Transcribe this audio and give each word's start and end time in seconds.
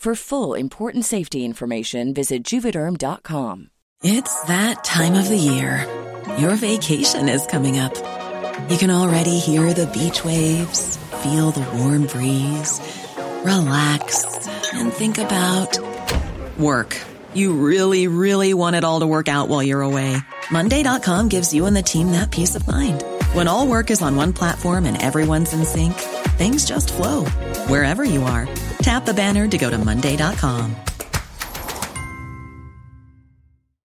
For 0.00 0.14
full 0.14 0.54
important 0.54 1.04
safety 1.04 1.44
information, 1.44 2.14
visit 2.14 2.42
juvederm.com. 2.42 3.68
It's 4.02 4.42
that 4.44 4.82
time 4.82 5.12
of 5.12 5.28
the 5.28 5.36
year. 5.36 5.86
Your 6.38 6.54
vacation 6.54 7.28
is 7.28 7.44
coming 7.44 7.78
up. 7.78 7.92
You 8.70 8.78
can 8.78 8.90
already 8.90 9.38
hear 9.38 9.74
the 9.74 9.86
beach 9.88 10.24
waves, 10.24 10.96
feel 11.22 11.50
the 11.50 11.60
warm 11.76 12.06
breeze, 12.06 12.80
relax, 13.42 14.24
and 14.72 14.90
think 14.90 15.18
about 15.18 15.78
work. 16.58 16.96
You 17.34 17.52
really, 17.52 18.08
really 18.08 18.54
want 18.54 18.76
it 18.76 18.84
all 18.84 19.00
to 19.00 19.06
work 19.06 19.28
out 19.28 19.48
while 19.48 19.62
you're 19.62 19.82
away. 19.82 20.16
Monday.com 20.50 21.28
gives 21.28 21.52
you 21.52 21.66
and 21.66 21.76
the 21.76 21.82
team 21.82 22.12
that 22.12 22.30
peace 22.30 22.54
of 22.54 22.66
mind. 22.66 23.04
When 23.34 23.48
all 23.48 23.66
work 23.66 23.90
is 23.90 24.00
on 24.00 24.16
one 24.16 24.32
platform 24.32 24.86
and 24.86 24.96
everyone's 24.96 25.52
in 25.52 25.62
sync, 25.66 25.92
things 26.40 26.64
just 26.64 26.90
flow 26.90 27.26
wherever 27.68 28.02
you 28.02 28.22
are. 28.22 28.48
Tap 28.80 29.04
the 29.04 29.12
banner 29.12 29.46
to 29.46 29.58
go 29.58 29.68
to 29.68 29.76
Monday.com. 29.76 30.89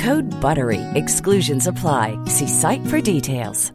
Code 0.00 0.30
BUTTERY. 0.40 0.80
Exclusions 0.94 1.66
apply. 1.66 2.18
See 2.24 2.48
site 2.48 2.86
for 2.86 3.02
details. 3.02 3.70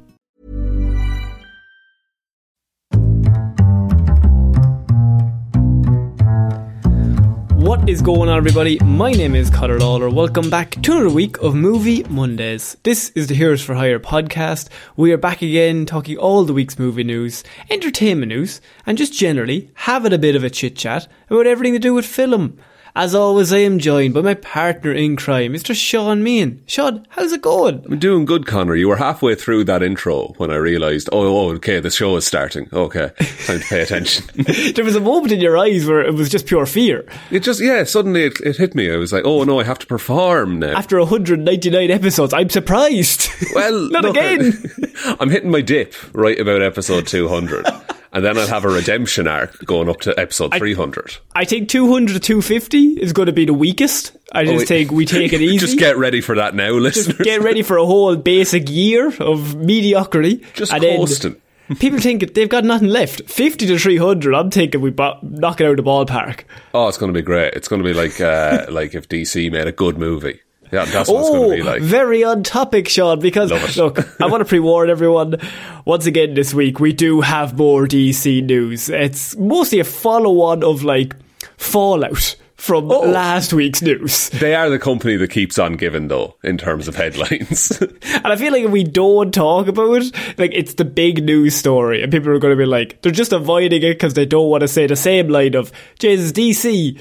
What 7.54 7.88
is 7.88 8.02
going 8.02 8.28
on, 8.30 8.38
everybody? 8.38 8.80
My 8.80 9.12
name 9.12 9.36
is 9.36 9.52
Connor 9.52 9.78
Lawler. 9.78 10.10
Welcome 10.10 10.50
back 10.50 10.72
to 10.82 10.94
another 10.94 11.12
week 11.12 11.38
of 11.44 11.54
Movie 11.54 12.04
Mondays. 12.06 12.76
This 12.82 13.10
is 13.12 13.28
the 13.28 13.36
Heroes 13.36 13.62
for 13.62 13.76
Hire 13.76 14.00
podcast. 14.00 14.70
We 14.96 15.12
are 15.14 15.18
back 15.18 15.44
again 15.44 15.86
talking 15.86 16.18
all 16.18 16.44
the 16.44 16.54
week's 16.54 16.80
movie 16.80 17.04
news, 17.04 17.44
entertainment 17.70 18.30
news, 18.30 18.62
and 18.88 18.98
just 18.98 19.14
generally 19.14 19.70
having 19.76 20.14
a 20.14 20.18
bit 20.18 20.36
of 20.36 20.44
a 20.44 20.50
chit 20.50 20.76
chat 20.76 21.08
about 21.30 21.46
everything 21.46 21.74
to 21.74 21.80
do 21.80 21.94
with 21.94 22.08
film. 22.08 22.58
As 22.98 23.14
always, 23.14 23.52
I 23.52 23.58
am 23.58 23.78
joined 23.78 24.14
by 24.14 24.22
my 24.22 24.36
partner 24.36 24.94
in 24.94 25.18
crime, 25.18 25.52
Mr. 25.52 25.76
Sean 25.76 26.24
Mean. 26.24 26.64
Sean, 26.66 27.06
how's 27.10 27.34
it 27.34 27.42
going? 27.42 27.84
I'm 27.86 28.00
doing 28.00 28.24
good, 28.24 28.46
Connor. 28.46 28.74
You 28.74 28.88
were 28.88 28.96
halfway 28.96 29.36
through 29.36 29.66
that 29.66 29.84
intro 29.84 30.34
when 30.38 30.50
I 30.50 30.56
realised, 30.56 31.10
oh, 31.12 31.50
oh, 31.50 31.54
okay, 31.56 31.82
the 31.82 31.92
show 31.92 32.16
is 32.16 32.26
starting. 32.26 32.70
Okay, 32.72 33.12
time 33.46 33.60
to 33.60 33.66
pay 33.68 33.82
attention. 33.82 34.26
there 34.76 34.86
was 34.86 34.96
a 34.96 35.02
moment 35.02 35.34
in 35.34 35.42
your 35.42 35.58
eyes 35.58 35.86
where 35.86 36.06
it 36.06 36.14
was 36.14 36.30
just 36.30 36.46
pure 36.46 36.66
fear. 36.66 37.06
It 37.32 37.42
just, 37.42 37.62
yeah, 37.62 37.84
suddenly 37.84 38.28
it, 38.28 38.40
it 38.40 38.56
hit 38.56 38.76
me. 38.76 38.90
I 38.90 38.96
was 38.96 39.12
like, 39.12 39.26
oh 39.26 39.44
no, 39.44 39.60
I 39.60 39.66
have 39.66 39.80
to 39.80 39.88
perform 39.88 40.60
now. 40.60 40.78
After 40.78 40.98
199 40.98 41.92
episodes, 41.92 42.34
I'm 42.34 42.50
surprised. 42.50 43.28
Well, 43.54 43.90
not 43.92 44.04
no, 44.04 44.12
again. 44.12 44.54
I'm 45.20 45.30
hitting 45.30 45.52
my 45.52 45.60
dip 45.60 45.94
right 46.14 46.40
about 46.40 46.62
episode 46.62 47.08
200. 47.08 47.66
And 48.16 48.26
then 48.26 48.38
I'll 48.38 48.48
have 48.48 48.66
a 48.66 48.70
redemption 48.70 49.28
arc 49.28 49.64
going 49.66 49.90
up 49.90 50.00
to 50.02 50.20
episode 50.20 50.56
300. 50.56 51.18
I 51.36 51.46
think 51.46 51.70
200 51.70 52.14
to 52.14 52.20
250 52.20 52.94
is 53.02 53.14
going 53.14 53.28
to 53.28 53.34
be 53.34 53.46
the 53.46 53.54
weakest. 53.54 54.16
I 54.32 54.46
just 54.46 54.64
Oh, 54.64 54.66
think 54.66 54.92
we 54.92 55.06
take 55.06 55.34
it 55.34 55.42
easy. 55.42 55.58
Just 55.60 55.78
get 55.78 55.98
ready 55.98 56.22
for 56.22 56.36
that 56.36 56.56
now, 56.56 56.72
listeners. 56.72 57.08
Just 57.18 57.20
get 57.20 57.42
ready 57.42 57.62
for 57.62 57.78
a 57.78 57.86
whole 57.86 58.16
basic 58.16 58.70
year 58.70 59.14
of 59.20 59.56
mediocrity. 59.56 60.44
Just 60.56 60.74
and 60.74 60.82
coasting. 60.82 61.42
People 61.80 62.00
think 62.00 62.34
they've 62.36 62.48
got 62.50 62.64
nothing 62.64 62.90
left. 62.90 63.24
50 63.30 63.66
to 63.68 63.80
300, 63.80 64.34
I'm 64.36 64.52
thinking 64.52 64.82
we 64.82 64.92
bo- 64.92 65.18
knock 65.24 65.60
it 65.62 65.66
out 65.66 65.72
of 65.72 65.78
the 65.78 65.84
ballpark. 65.84 66.42
Oh, 66.74 66.88
it's 66.88 66.98
going 67.00 67.12
to 67.12 67.18
be 67.20 67.24
great. 67.24 67.54
It's 67.56 67.68
going 67.68 67.82
to 67.82 67.88
be 67.88 67.94
like 67.94 68.22
uh, 68.22 68.66
like 68.72 68.94
if 68.96 69.10
DC 69.10 69.52
made 69.52 69.68
a 69.68 69.72
good 69.72 69.98
movie. 69.98 70.40
Yeah, 70.76 70.86
that's 70.86 71.10
what 71.10 71.20
it's 71.22 71.30
Oh, 71.30 71.34
going 71.34 71.50
to 71.52 71.56
be 71.58 71.64
like. 71.64 71.82
very 71.82 72.24
on 72.24 72.44
topic, 72.44 72.88
Sean, 72.90 73.20
because 73.20 73.52
look, 73.78 74.00
I 74.22 74.28
want 74.28 74.42
to 74.42 74.46
pre 74.46 74.60
warn 74.60 74.90
everyone 74.90 75.36
once 75.86 76.06
again 76.06 76.34
this 76.36 76.54
week, 76.54 76.80
we 76.80 76.94
do 76.94 77.22
have 77.22 77.58
more 77.58 77.86
DC 77.88 78.44
news. 78.44 78.90
It's 78.90 79.36
mostly 79.38 79.80
a 79.80 79.84
follow 79.84 80.42
on 80.42 80.64
of 80.64 80.84
like 80.84 81.16
Fallout 81.58 82.36
from 82.56 82.90
Oh. 82.92 83.02
last 83.02 83.54
week's 83.54 83.82
news. 83.82 84.30
They 84.30 84.56
are 84.56 84.70
the 84.70 84.80
company 84.80 85.18
that 85.18 85.30
keeps 85.30 85.60
on 85.60 85.74
giving, 85.74 86.08
though, 86.08 86.36
in 86.44 86.58
terms 86.58 86.88
of 86.88 86.96
headlines. 86.96 87.72
And 88.16 88.28
I 88.28 88.36
feel 88.36 88.52
like 88.52 88.64
if 88.64 88.72
we 88.72 88.84
don't 88.84 89.34
talk 89.34 89.68
about 89.68 90.02
it, 90.02 90.16
like 90.38 90.52
it's 90.54 90.74
the 90.76 90.86
big 90.86 91.24
news 91.24 91.54
story, 91.56 92.02
and 92.02 92.12
people 92.12 92.30
are 92.32 92.40
going 92.40 92.54
to 92.58 92.62
be 92.62 92.66
like, 92.66 93.02
they're 93.02 93.12
just 93.12 93.34
avoiding 93.34 93.84
it 93.84 93.94
because 93.94 94.14
they 94.16 94.26
don't 94.26 94.50
want 94.50 94.62
to 94.62 94.68
say 94.68 94.88
the 94.88 94.96
same 94.96 95.28
line 95.28 95.56
of 95.56 95.72
Jesus 96.00 96.32
DC. 96.32 97.00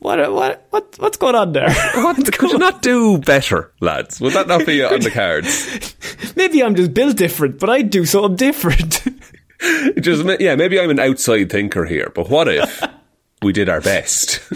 What 0.00 0.32
what 0.32 0.66
what 0.70 0.96
what's 0.98 1.18
going 1.18 1.34
on 1.34 1.52
there? 1.52 1.70
what 1.96 2.16
could 2.32 2.50
you 2.52 2.58
not 2.58 2.80
do 2.80 3.18
better, 3.18 3.70
lads? 3.80 4.18
Would 4.20 4.32
that 4.32 4.48
not 4.48 4.64
be 4.64 4.82
on 4.84 5.00
the 5.00 5.10
cards? 5.10 5.94
Maybe 6.36 6.62
I'm 6.62 6.74
just 6.74 6.94
built 6.94 7.16
different, 7.18 7.60
but 7.60 7.68
I 7.68 7.82
do 7.82 8.06
something 8.06 8.36
different. 8.36 9.02
Just 10.00 10.24
yeah, 10.40 10.56
maybe 10.56 10.80
I'm 10.80 10.88
an 10.88 10.98
outside 10.98 11.50
thinker 11.50 11.84
here, 11.84 12.10
but 12.14 12.30
what 12.30 12.48
if 12.48 12.82
we 13.42 13.52
did 13.52 13.68
our 13.68 13.80
best? 13.80 14.34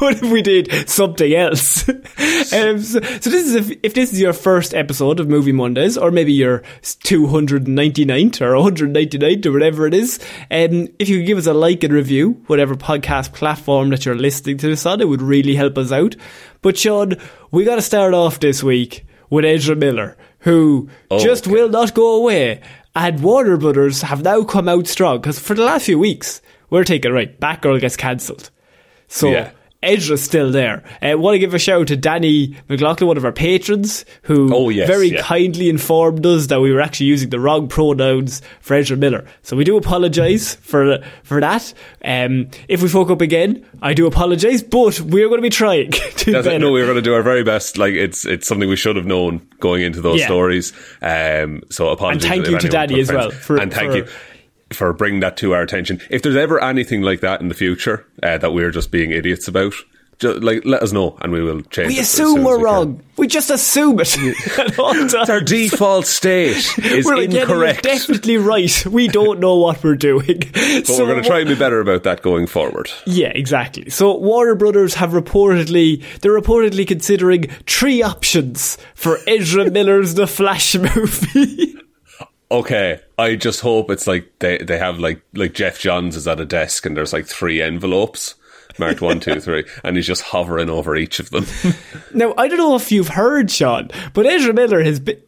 what 0.00 0.22
if 0.22 0.30
we 0.30 0.40
did 0.40 0.88
something 0.88 1.34
else? 1.34 1.88
um, 1.88 2.78
so, 2.78 3.00
so 3.00 3.30
this 3.30 3.46
is 3.46 3.54
if, 3.54 3.78
if 3.82 3.94
this 3.94 4.12
is 4.12 4.20
your 4.20 4.32
first 4.32 4.72
episode 4.72 5.18
of 5.18 5.28
Movie 5.28 5.52
Mondays, 5.52 5.98
or 5.98 6.10
maybe 6.10 6.32
your 6.32 6.60
299th 6.82 8.40
or 8.40 8.52
199th 8.52 9.46
or 9.46 9.52
whatever 9.52 9.86
it 9.86 9.94
is, 9.94 10.20
um, 10.50 10.88
if 10.98 11.08
you 11.08 11.18
could 11.18 11.26
give 11.26 11.38
us 11.38 11.46
a 11.46 11.54
like 11.54 11.82
and 11.82 11.92
review, 11.92 12.42
whatever 12.46 12.76
podcast 12.76 13.32
platform 13.32 13.90
that 13.90 14.04
you're 14.04 14.14
listening 14.14 14.58
to 14.58 14.68
this 14.68 14.86
on, 14.86 15.00
it 15.00 15.08
would 15.08 15.22
really 15.22 15.56
help 15.56 15.76
us 15.76 15.90
out. 15.90 16.14
But 16.62 16.78
Sean, 16.78 17.14
we 17.50 17.64
got 17.64 17.76
to 17.76 17.82
start 17.82 18.14
off 18.14 18.38
this 18.38 18.62
week 18.62 19.06
with 19.28 19.44
Ezra 19.44 19.74
Miller, 19.74 20.16
who 20.40 20.88
just 21.18 21.46
okay. 21.46 21.52
will 21.52 21.68
not 21.68 21.94
go 21.94 22.16
away. 22.16 22.60
And 22.94 23.22
Warner 23.22 23.56
Brothers 23.56 24.02
have 24.02 24.22
now 24.22 24.42
come 24.42 24.68
out 24.68 24.86
strong 24.86 25.18
because 25.20 25.38
for 25.38 25.54
the 25.54 25.64
last 25.64 25.86
few 25.86 25.98
weeks, 25.98 26.42
we're 26.70 26.84
taking 26.84 27.12
right, 27.12 27.38
Batgirl 27.40 27.80
gets 27.80 27.96
cancelled. 27.96 28.50
So 29.08 29.30
Yeah. 29.30 29.50
Ezra's 29.82 30.22
still 30.22 30.50
there. 30.52 30.84
I 31.00 31.12
uh, 31.12 31.16
want 31.16 31.36
to 31.36 31.38
give 31.38 31.54
a 31.54 31.58
shout 31.58 31.80
out 31.80 31.86
to 31.86 31.96
Danny 31.96 32.54
McLaughlin, 32.68 33.08
one 33.08 33.16
of 33.16 33.24
our 33.24 33.32
patrons, 33.32 34.04
who 34.24 34.54
Oh, 34.54 34.68
yes, 34.68 34.86
very 34.86 35.08
yeah. 35.08 35.22
kindly 35.22 35.70
informed 35.70 36.26
us 36.26 36.48
that 36.48 36.60
we 36.60 36.70
were 36.70 36.82
actually 36.82 37.06
using 37.06 37.30
the 37.30 37.40
wrong 37.40 37.66
pronouns 37.66 38.42
for 38.60 38.74
Ezra 38.74 38.98
Miller. 38.98 39.24
So 39.40 39.56
we 39.56 39.64
do 39.64 39.78
apologise 39.78 40.56
for 40.56 40.98
for 41.22 41.40
that. 41.40 41.72
Um, 42.04 42.50
if 42.68 42.82
we 42.82 42.90
fuck 42.90 43.08
up 43.08 43.22
again, 43.22 43.64
I 43.80 43.94
do 43.94 44.06
apologise, 44.06 44.62
but 44.62 45.00
we're 45.00 45.28
going 45.28 45.38
to 45.38 45.42
be 45.42 45.48
trying 45.48 45.90
to 45.92 45.98
do 46.26 46.32
That's 46.32 46.46
it. 46.46 46.50
better. 46.50 46.58
No, 46.58 46.72
we 46.72 46.80
were 46.80 46.86
going 46.86 46.96
to 46.96 47.02
do 47.02 47.14
our 47.14 47.22
very 47.22 47.42
best. 47.42 47.78
Like 47.78 47.94
it's 47.94 48.26
it's 48.26 48.46
something 48.46 48.68
we 48.68 48.76
should 48.76 48.96
have 48.96 49.06
known 49.06 49.40
going 49.60 49.80
into 49.82 50.02
those 50.02 50.20
Yeah. 50.20 50.26
stories. 50.26 50.74
Um, 51.00 51.62
so 51.70 51.88
apologies. 51.88 52.24
And 52.24 52.30
thank 52.44 52.48
you 52.48 52.58
to 52.58 52.68
Danny 52.68 53.00
as 53.00 53.10
well 53.10 53.30
for- 53.30 53.56
and 53.56 53.72
thank 53.72 53.92
for- 53.92 53.96
you. 53.96 54.06
For 54.72 54.92
bringing 54.92 55.20
that 55.20 55.36
to 55.38 55.52
our 55.52 55.62
attention. 55.62 56.00
If 56.10 56.22
there's 56.22 56.36
ever 56.36 56.62
anything 56.62 57.02
like 57.02 57.20
that 57.20 57.40
in 57.40 57.48
the 57.48 57.54
future 57.54 58.06
uh, 58.22 58.38
that 58.38 58.52
we're 58.52 58.70
just 58.70 58.90
being 58.90 59.10
idiots 59.10 59.48
about, 59.48 59.74
just, 60.20 60.42
like 60.42 60.64
let 60.66 60.82
us 60.82 60.92
know 60.92 61.16
and 61.22 61.32
we 61.32 61.42
will 61.42 61.62
change. 61.62 61.88
We 61.88 61.98
assume 61.98 62.44
we're 62.44 62.58
we 62.58 62.64
can. 62.64 62.64
wrong. 62.64 63.02
We 63.16 63.26
just 63.26 63.50
assume 63.50 63.98
it. 64.00 64.14
It's 64.18 65.14
our 65.30 65.40
default 65.40 66.06
state 66.06 66.56
is 66.78 67.06
we're 67.06 67.16
getting 67.16 67.32
it 67.32 67.42
incorrect. 67.42 67.82
definitely 67.82 68.36
right. 68.36 68.86
We 68.86 69.08
don't 69.08 69.40
know 69.40 69.56
what 69.56 69.82
we're 69.82 69.96
doing. 69.96 70.42
But 70.52 70.88
we're 70.98 71.06
going 71.06 71.22
to 71.22 71.28
try 71.28 71.40
and 71.40 71.48
be 71.48 71.54
better 71.54 71.80
about 71.80 72.02
that 72.04 72.22
going 72.22 72.46
forward. 72.46 72.90
Yeah, 73.06 73.28
exactly. 73.28 73.90
So 73.90 74.16
Warner 74.16 74.54
Brothers 74.54 74.94
have 74.94 75.10
reportedly 75.10 76.02
they're 76.20 76.38
reportedly 76.38 76.86
considering 76.86 77.44
three 77.66 78.02
options 78.02 78.76
for 78.94 79.18
Ezra 79.26 79.70
Miller's 79.70 80.14
The 80.14 80.26
Flash 80.26 80.76
movie. 80.76 81.76
Okay, 82.52 83.00
I 83.16 83.36
just 83.36 83.60
hope 83.60 83.90
it's 83.90 84.06
like 84.06 84.30
they 84.40 84.58
they 84.58 84.78
have 84.78 84.98
like 84.98 85.22
like 85.34 85.54
Geoff 85.54 85.78
Johns 85.78 86.16
is 86.16 86.26
at 86.26 86.40
a 86.40 86.46
desk 86.46 86.84
and 86.84 86.96
there's 86.96 87.12
like 87.12 87.26
three 87.26 87.62
envelopes 87.62 88.34
marked 88.78 89.00
one, 89.00 89.20
two, 89.20 89.40
three, 89.40 89.64
and 89.84 89.96
he's 89.96 90.06
just 90.06 90.22
hovering 90.22 90.70
over 90.70 90.96
each 90.96 91.20
of 91.20 91.30
them. 91.30 91.46
now, 92.14 92.34
I 92.36 92.48
don't 92.48 92.58
know 92.58 92.74
if 92.74 92.90
you've 92.90 93.08
heard, 93.08 93.50
Sean, 93.50 93.90
but 94.14 94.26
Ezra 94.26 94.52
Miller 94.52 94.82
has 94.82 94.98
been 94.98 95.22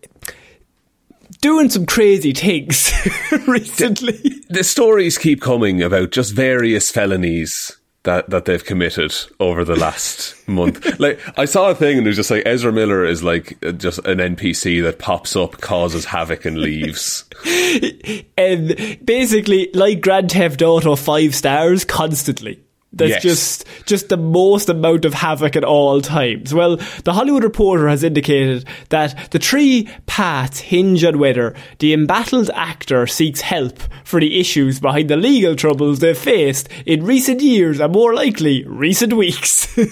doing 1.40 1.68
some 1.68 1.86
crazy 1.86 2.32
things 2.32 2.92
recently. 3.46 4.42
the 4.48 4.64
stories 4.64 5.18
keep 5.18 5.40
coming 5.40 5.82
about 5.82 6.10
just 6.10 6.34
various 6.34 6.90
felonies 6.90 7.76
that, 8.04 8.30
that 8.30 8.44
they've 8.44 8.64
committed 8.64 9.14
over 9.38 9.64
the 9.64 9.76
last 9.76 10.36
month. 10.48 10.80
Like 11.02 11.20
I 11.36 11.46
saw 11.46 11.70
a 11.70 11.74
thing 11.74 11.98
and 11.98 12.06
it 12.06 12.10
was 12.10 12.16
just 12.16 12.30
like 12.30 12.42
Ezra 12.46 12.72
Miller 12.72 13.04
is 13.04 13.24
like 13.24 13.58
uh, 13.64 13.72
just 13.72 13.98
an 14.00 14.18
NPC 14.18 14.82
that 14.82 14.98
pops 14.98 15.34
up, 15.34 15.60
causes 15.60 16.04
havoc, 16.04 16.44
and 16.44 16.58
leaves. 16.58 17.24
and 18.36 18.98
basically, 19.04 19.70
like 19.74 20.00
Grand 20.00 20.30
Theft 20.30 20.62
Auto, 20.62 20.94
five 20.96 21.34
stars 21.34 21.84
constantly. 21.84 22.62
That's 22.94 23.10
Yes. 23.10 23.22
just 23.22 23.64
just 23.86 24.08
the 24.10 24.16
most 24.18 24.68
amount 24.68 25.04
of 25.06 25.14
havoc 25.14 25.56
at 25.56 25.64
all 25.64 26.00
times. 26.02 26.52
Well, 26.52 26.76
the 27.04 27.14
Hollywood 27.14 27.42
Reporter 27.42 27.88
has 27.88 28.04
indicated 28.04 28.66
that 28.90 29.30
the 29.30 29.38
three 29.38 29.88
paths 30.06 30.58
hinge 30.60 31.02
on 31.02 31.18
whether 31.18 31.54
the 31.78 31.94
embattled 31.94 32.50
actor 32.54 33.06
seeks 33.06 33.40
help 33.40 33.78
for 34.04 34.20
the 34.20 34.38
issues 34.38 34.78
behind 34.78 35.08
the 35.08 35.16
legal 35.16 35.56
troubles 35.56 36.00
they've 36.00 36.16
faced 36.18 36.68
in 36.84 37.04
recent 37.04 37.40
years 37.40 37.80
and 37.80 37.92
more 37.94 38.14
likely 38.14 38.64
recent 38.66 39.12
weeks. 39.14 39.68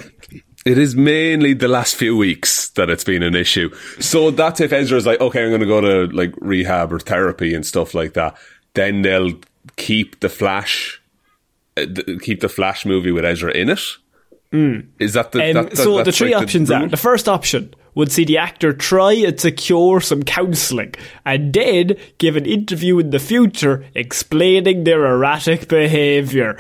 It 0.67 0.77
is 0.77 0.95
mainly 0.95 1.55
the 1.55 1.69
last 1.69 1.97
few 1.97 2.15
weeks 2.19 2.69
that 2.73 2.91
it's 2.91 3.03
been 3.03 3.23
an 3.23 3.35
issue. 3.35 3.75
So 3.99 4.31
that's 4.31 4.61
if 4.61 4.75
Ezra's 4.75 5.07
like, 5.07 5.19
okay, 5.19 5.43
I'm 5.43 5.49
going 5.49 5.63
to 5.63 5.67
go 5.67 5.81
to 5.81 6.15
like 6.15 6.35
rehab 6.39 6.93
or 6.93 6.99
therapy 6.99 7.55
and 7.55 7.65
stuff 7.65 7.95
like 7.95 8.13
that. 8.13 8.37
Then 8.75 9.01
they'll 9.01 9.33
keep 9.77 10.21
the 10.21 10.29
Flash, 10.29 11.00
uh, 11.83 11.87
th- 11.87 12.21
keep 12.23 12.41
the 12.41 12.49
Flash 12.49 12.85
movie 12.87 13.13
with 13.13 13.25
Ezra 13.25 13.53
in 13.53 13.71
it. 13.71 13.81
Is 14.53 15.13
that 15.15 15.31
the? 15.33 15.49
Um, 15.51 15.55
that, 15.55 15.71
that- 15.71 15.77
so 15.77 16.03
the 16.03 16.11
three 16.13 16.35
like 16.35 16.43
options 16.43 16.71
are 16.71 16.89
the 16.89 16.97
first 16.97 17.29
option 17.29 17.73
would 17.95 18.11
see 18.13 18.25
the 18.25 18.39
actor 18.39 18.73
try 18.73 19.13
and 19.13 19.39
secure 19.39 20.01
some 20.01 20.23
counselling 20.23 20.95
and 21.25 21.53
then 21.53 21.97
give 22.19 22.37
an 22.37 22.47
interview 22.47 22.99
in 22.99 23.11
the 23.11 23.19
future 23.19 23.85
explaining 23.95 24.85
their 24.85 25.05
erratic 25.07 25.69
behaviour. 25.69 26.57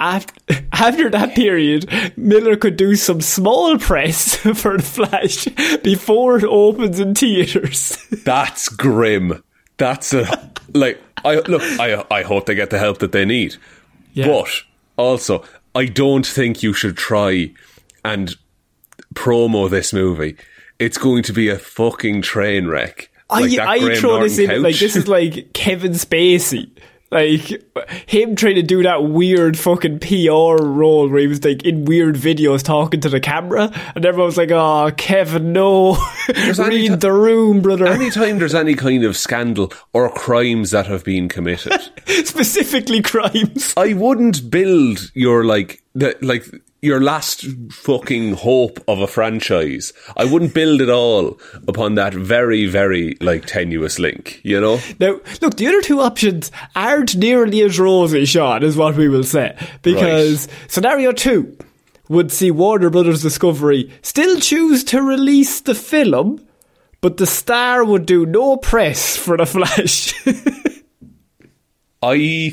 After, 0.00 0.34
after 0.72 1.10
that 1.10 1.34
period, 1.34 1.88
Miller 2.16 2.56
could 2.56 2.76
do 2.76 2.94
some 2.96 3.20
small 3.20 3.78
press 3.78 4.36
for 4.54 4.76
the 4.76 4.82
Flash 4.82 5.44
before 5.82 6.38
it 6.38 6.44
opens 6.44 6.98
in 7.00 7.14
theatres. 7.14 7.96
That's 8.24 8.68
grim. 8.68 9.42
That's 9.78 10.12
a 10.12 10.50
like. 10.74 11.00
I 11.24 11.36
look. 11.36 11.62
I 11.80 12.04
I 12.10 12.22
hope 12.22 12.46
they 12.46 12.54
get 12.54 12.70
the 12.70 12.78
help 12.78 12.98
that 12.98 13.12
they 13.12 13.24
need. 13.24 13.56
Yeah. 14.12 14.28
But 14.28 14.62
also, 14.96 15.44
I 15.74 15.86
don't 15.86 16.26
think 16.26 16.62
you 16.62 16.72
should 16.72 16.96
try 16.96 17.52
and 18.04 18.36
promo 19.14 19.70
this 19.70 19.92
movie. 19.92 20.36
It's 20.78 20.98
going 20.98 21.22
to 21.24 21.32
be 21.32 21.48
a 21.48 21.58
fucking 21.58 22.22
train 22.22 22.66
wreck. 22.66 23.10
Like 23.30 23.58
I, 23.58 23.76
I 23.76 23.96
throw 23.96 24.22
this 24.22 24.38
Norton 24.38 24.56
in 24.56 24.62
like 24.62 24.76
this 24.76 24.96
is 24.96 25.08
like 25.08 25.52
Kevin 25.54 25.92
Spacey. 25.92 26.70
Like 27.12 27.62
him 28.06 28.36
trying 28.36 28.54
to 28.54 28.62
do 28.62 28.82
that 28.84 29.04
weird 29.04 29.58
fucking 29.58 29.98
PR 29.98 30.56
role 30.64 31.10
where 31.10 31.20
he 31.20 31.26
was 31.26 31.44
like 31.44 31.62
in 31.62 31.84
weird 31.84 32.14
videos 32.16 32.62
talking 32.62 33.00
to 33.02 33.10
the 33.10 33.20
camera, 33.20 33.70
and 33.94 34.06
everyone 34.06 34.26
was 34.26 34.38
like, 34.38 34.50
"Oh, 34.50 34.90
Kevin, 34.96 35.52
no, 35.52 35.92
read 36.28 36.88
ti- 36.88 36.94
the 36.94 37.12
room, 37.12 37.60
brother." 37.60 37.86
Anytime 37.86 38.38
there's 38.38 38.54
any 38.54 38.74
kind 38.74 39.04
of 39.04 39.14
scandal 39.16 39.70
or 39.92 40.10
crimes 40.10 40.70
that 40.70 40.86
have 40.86 41.04
been 41.04 41.28
committed, 41.28 41.80
Specifically, 42.24 43.02
crimes. 43.02 43.74
I 43.76 43.92
wouldn't 43.92 44.50
build 44.50 45.10
your 45.14 45.44
like 45.44 45.82
the 45.94 46.16
like 46.22 46.46
your 46.82 47.00
last 47.00 47.46
fucking 47.70 48.34
hope 48.34 48.80
of 48.88 48.98
a 48.98 49.06
franchise. 49.06 49.92
I 50.16 50.24
wouldn't 50.24 50.52
build 50.52 50.80
it 50.80 50.90
all 50.90 51.40
upon 51.68 51.94
that 51.94 52.12
very 52.12 52.66
very 52.66 53.16
like 53.20 53.46
tenuous 53.46 53.98
link. 54.00 54.40
You 54.42 54.60
know. 54.60 54.80
Now, 54.98 55.20
look, 55.40 55.56
the 55.56 55.68
other 55.68 55.80
two 55.80 56.00
options 56.00 56.50
aren't 56.74 57.16
nearly 57.16 57.62
as 57.62 57.78
rosy, 57.78 58.24
Sean, 58.24 58.64
is 58.64 58.76
what 58.76 58.96
we 58.96 59.08
will 59.08 59.24
say. 59.24 59.56
Because 59.82 60.48
scenario 60.66 61.12
two 61.12 61.56
would 62.08 62.32
see 62.32 62.50
Warner 62.50 62.90
Brothers 62.90 63.22
Discovery 63.22 63.90
still 64.02 64.40
choose 64.40 64.82
to 64.84 65.00
release 65.00 65.60
the 65.60 65.76
film, 65.76 66.44
but 67.00 67.16
the 67.16 67.26
star 67.26 67.84
would 67.84 68.06
do 68.06 68.26
no 68.26 68.56
press 68.56 69.16
for 69.16 69.36
The 69.36 69.46
Flash. 69.46 70.14
I, 72.02 72.52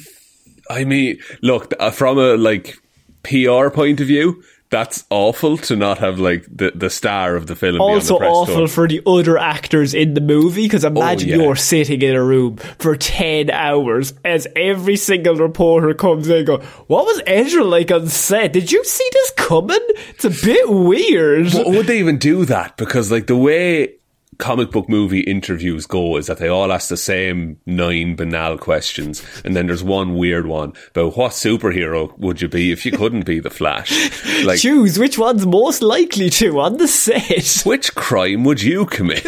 I 0.69 0.83
mean, 0.83 1.19
look 1.41 1.73
uh, 1.79 1.89
from 1.89 2.19
a 2.19 2.37
like 2.37 2.77
PR 3.23 3.69
point 3.69 3.99
of 3.99 4.07
view, 4.07 4.43
that's 4.71 5.03
awful 5.09 5.57
to 5.57 5.75
not 5.75 5.97
have 5.97 6.19
like 6.19 6.45
the 6.55 6.71
the 6.75 6.91
star 6.91 7.35
of 7.35 7.47
the 7.47 7.55
film. 7.55 7.73
be 7.73 7.79
on 7.79 7.95
also 7.95 8.19
the 8.19 8.25
awful 8.25 8.55
tour. 8.55 8.67
for 8.67 8.87
the 8.87 9.01
other 9.05 9.37
actors 9.37 9.95
in 9.95 10.13
the 10.13 10.21
movie, 10.21 10.63
because 10.65 10.85
oh, 10.85 10.89
imagine 10.89 11.29
Oh, 11.31 11.35
yeah. 11.37 11.43
you're 11.43 11.55
sitting 11.55 12.01
in 12.03 12.15
a 12.15 12.23
room 12.23 12.57
for 12.77 12.95
10 12.95 13.49
hours 13.49 14.13
as 14.23 14.47
every 14.55 14.95
single 14.95 15.35
reporter 15.37 15.93
comes 15.95 16.29
in 16.29 16.37
and 16.37 16.45
go, 16.47 16.57
what 16.87 17.05
was 17.05 17.19
Ezra 17.25 17.63
like 17.63 17.91
on 17.91 18.07
set? 18.07 18.53
Did 18.53 18.71
you 18.71 18.83
see 18.85 19.09
this 19.11 19.31
coming? 19.31 19.79
It's 20.09 20.25
a 20.25 20.29
bit 20.29 20.69
weird. 20.69 21.51
But 21.51 21.67
would 21.67 21.87
they 21.87 21.97
even 21.99 22.19
do 22.19 22.45
that? 22.45 22.77
Because 22.77 23.11
like 23.11 23.25
the 23.25 23.35
way 23.37 23.95
comic 24.39 24.71
book 24.71 24.89
movie 24.89 25.19
interviews 25.19 25.85
go 25.85 26.17
is 26.17 26.25
that 26.27 26.37
they 26.39 26.47
all 26.47 26.71
ask 26.71 26.89
the 26.89 26.97
same 26.97 27.59
nine 27.65 28.15
banal 28.15 28.57
questions, 28.57 29.21
and 29.45 29.55
then 29.55 29.67
there's 29.67 29.83
one 29.83 30.15
weird 30.15 30.47
one 30.47 30.73
about 30.91 31.15
what 31.15 31.33
superhero 31.33 32.17
would 32.17 32.41
you 32.41 32.47
be 32.47 32.71
if 32.71 32.85
you 32.85 32.91
couldn't 32.91 33.25
be 33.25 33.39
the 33.39 33.49
Flash? 33.51 33.91
Like. 34.45 34.59
choose 34.59 34.97
which 34.97 35.17
one's 35.17 35.45
most 35.45 35.81
likely 35.81 36.29
to 36.31 36.59
on 36.59 36.77
the 36.77 36.87
set. 36.87 37.61
Which 37.65 37.93
crime 37.93 38.45
would 38.45 38.61
you 38.61 38.85
commit? 38.85 39.25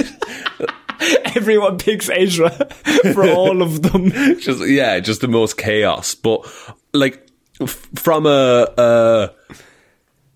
Everyone 1.35 1.77
picks 1.77 2.09
Ezra 2.09 2.49
for 3.13 3.27
all 3.27 3.61
of 3.61 3.81
them. 3.81 4.11
just 4.39 4.65
yeah, 4.67 4.99
just 4.99 5.21
the 5.21 5.27
most 5.27 5.57
chaos. 5.57 6.15
But 6.15 6.47
like 6.93 7.27
f- 7.59 7.89
from 7.95 8.25
a, 8.25 8.67
a 8.77 9.31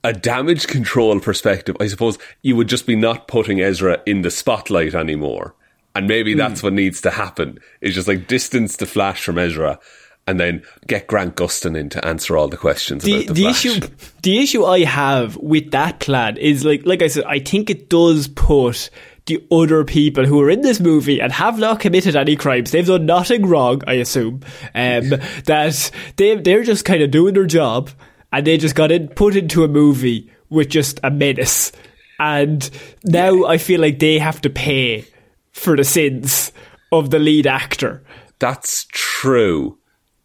a 0.05 0.13
damage 0.13 0.67
control 0.67 1.19
perspective, 1.19 1.75
I 1.79 1.87
suppose 1.87 2.17
you 2.41 2.55
would 2.55 2.67
just 2.69 2.85
be 2.85 2.95
not 2.95 3.27
putting 3.27 3.59
Ezra 3.59 4.01
in 4.05 4.21
the 4.21 4.31
spotlight 4.31 4.93
anymore. 4.95 5.55
And 5.95 6.07
maybe 6.07 6.33
Hmm. 6.33 6.39
that's 6.39 6.61
what 6.61 6.73
needs 6.73 7.01
to 7.01 7.09
happen. 7.11 7.57
Is 7.81 7.95
just 7.95 8.07
like 8.07 8.27
distance 8.27 8.75
the 8.77 8.85
Flash 8.85 9.23
from 9.23 9.37
Ezra, 9.37 9.79
and 10.27 10.39
then 10.39 10.61
get 10.87 11.07
Grant 11.07 11.35
Gustin 11.35 11.77
in 11.77 11.89
to 11.89 12.05
answer 12.05 12.35
all 12.35 12.47
the 12.47 12.57
questions 12.57 13.03
The, 13.03 13.13
about 13.15 13.27
the, 13.27 13.33
the 13.33 13.41
Flash. 13.43 13.65
issue, 13.65 13.87
the 14.23 14.39
issue 14.39 14.65
I 14.65 14.83
have 14.83 15.37
with 15.37 15.71
that 15.71 15.99
plan 15.99 16.37
is 16.37 16.65
like, 16.65 16.81
like 16.85 17.01
I 17.01 17.07
said, 17.07 17.23
I 17.25 17.39
think 17.39 17.69
it 17.69 17.89
does 17.89 18.27
put 18.27 18.89
the 19.27 19.43
other 19.51 19.83
people 19.85 20.25
who 20.25 20.39
are 20.41 20.49
in 20.51 20.61
this 20.61 20.79
movie 20.79 21.19
and 21.21 21.31
have 21.31 21.57
not 21.57 21.79
committed 21.79 22.15
any 22.15 22.35
crimes. 22.35 22.71
They've 22.71 22.85
done 22.85 23.05
nothing 23.05 23.45
wrong, 23.47 23.81
I 23.87 23.93
assume. 23.93 24.41
Um, 24.75 25.09
that 25.45 25.91
they 26.17 26.35
they're 26.35 26.63
just 26.63 26.85
kind 26.85 27.01
of 27.03 27.09
doing 27.11 27.33
their 27.35 27.45
job, 27.47 27.89
and 28.31 28.45
they 28.45 28.57
just 28.57 28.75
got 28.75 28.91
in, 28.91 29.07
put 29.09 29.35
into 29.35 29.63
a 29.63 29.67
movie 29.67 30.31
with 30.49 30.69
just 30.69 30.99
a 31.03 31.11
menace. 31.11 31.71
And 32.19 32.69
now 33.03 33.45
I 33.45 33.57
feel 33.57 33.81
like 33.81 33.99
they 33.99 34.19
have 34.19 34.41
to 34.41 34.49
pay 34.49 35.05
for 35.51 35.75
the 35.75 35.83
sins 35.83 36.51
of 36.91 37.09
the 37.09 37.19
lead 37.19 37.47
actor 37.47 38.03
That's 38.39 38.85
true, 38.91 39.77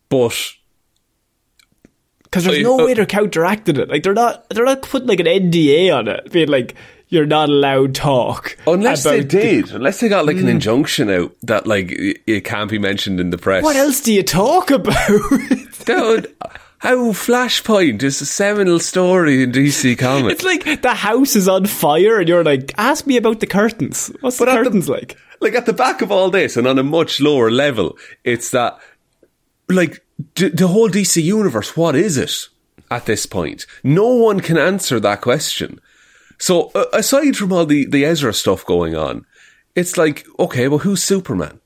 but 0.08 0.34
because 2.24 2.44
there's 2.44 2.62
no 2.62 2.76
way 2.76 2.94
they're 2.94 3.06
counteracting 3.06 3.76
it. 3.76 3.88
Like 3.88 4.02
they're 4.02 4.14
not 4.14 4.48
they're 4.50 4.64
not 4.64 4.82
putting 4.82 5.08
like 5.08 5.20
an 5.20 5.26
NDA 5.26 5.96
on 5.96 6.08
it, 6.08 6.30
being 6.32 6.48
like 6.48 6.74
you're 7.08 7.26
not 7.26 7.48
allowed 7.48 7.94
talk 7.94 8.56
unless 8.66 9.02
they 9.02 9.20
about 9.20 9.30
the- 9.30 9.40
did, 9.40 9.70
unless 9.72 10.00
they 10.00 10.08
got 10.08 10.26
like 10.26 10.36
an 10.36 10.42
hmm. 10.42 10.48
injunction 10.48 11.10
out 11.10 11.34
that 11.42 11.66
like 11.66 11.90
it, 11.90 12.20
it 12.26 12.44
can't 12.44 12.70
be 12.70 12.78
mentioned 12.78 13.20
in 13.20 13.30
the 13.30 13.38
press. 13.38 13.64
what 13.64 13.76
else 13.76 14.00
do 14.00 14.12
you 14.12 14.22
talk 14.22 14.70
about? 14.70 15.08
Dude, 15.84 16.34
how 16.80 17.12
Flashpoint 17.12 18.02
is 18.02 18.20
a 18.20 18.26
seminal 18.26 18.78
story 18.80 19.42
in 19.42 19.52
DC 19.52 19.98
Comics. 19.98 20.34
it's 20.34 20.44
like 20.44 20.82
the 20.82 20.94
house 20.94 21.36
is 21.36 21.46
on 21.48 21.66
fire, 21.66 22.18
and 22.18 22.28
you're 22.28 22.44
like, 22.44 22.72
ask 22.78 23.06
me 23.06 23.16
about 23.16 23.40
the 23.40 23.46
curtains. 23.46 24.10
What's 24.20 24.38
But 24.38 24.46
the 24.46 24.50
at 24.52 24.54
the- 24.58 24.64
curtains 24.64 24.88
like? 24.88 25.16
like 25.40 25.54
at 25.54 25.66
the 25.66 25.72
back 25.72 26.02
of 26.02 26.10
all 26.12 26.30
this, 26.30 26.56
and 26.56 26.66
on 26.66 26.78
a 26.78 26.82
much 26.82 27.20
lower 27.20 27.50
level, 27.50 27.96
it's 28.24 28.50
that 28.50 28.78
like 29.68 30.02
d- 30.34 30.48
the 30.48 30.68
whole 30.68 30.88
DC 30.88 31.22
universe, 31.22 31.76
what 31.76 31.94
is 31.94 32.16
it 32.18 32.48
at 32.90 33.06
this 33.06 33.24
point? 33.26 33.66
No 33.84 34.06
one 34.08 34.40
can 34.40 34.58
answer 34.58 34.98
that 35.00 35.20
question. 35.20 35.80
So 36.38 36.70
uh, 36.74 36.86
aside 36.92 37.36
from 37.36 37.52
all 37.52 37.66
the 37.66 37.86
the 37.86 38.04
Ezra 38.04 38.32
stuff 38.34 38.64
going 38.64 38.96
on, 38.96 39.24
it's 39.74 39.96
like 39.98 40.26
okay, 40.38 40.68
well, 40.68 40.78
who's 40.80 41.02
Superman? 41.02 41.60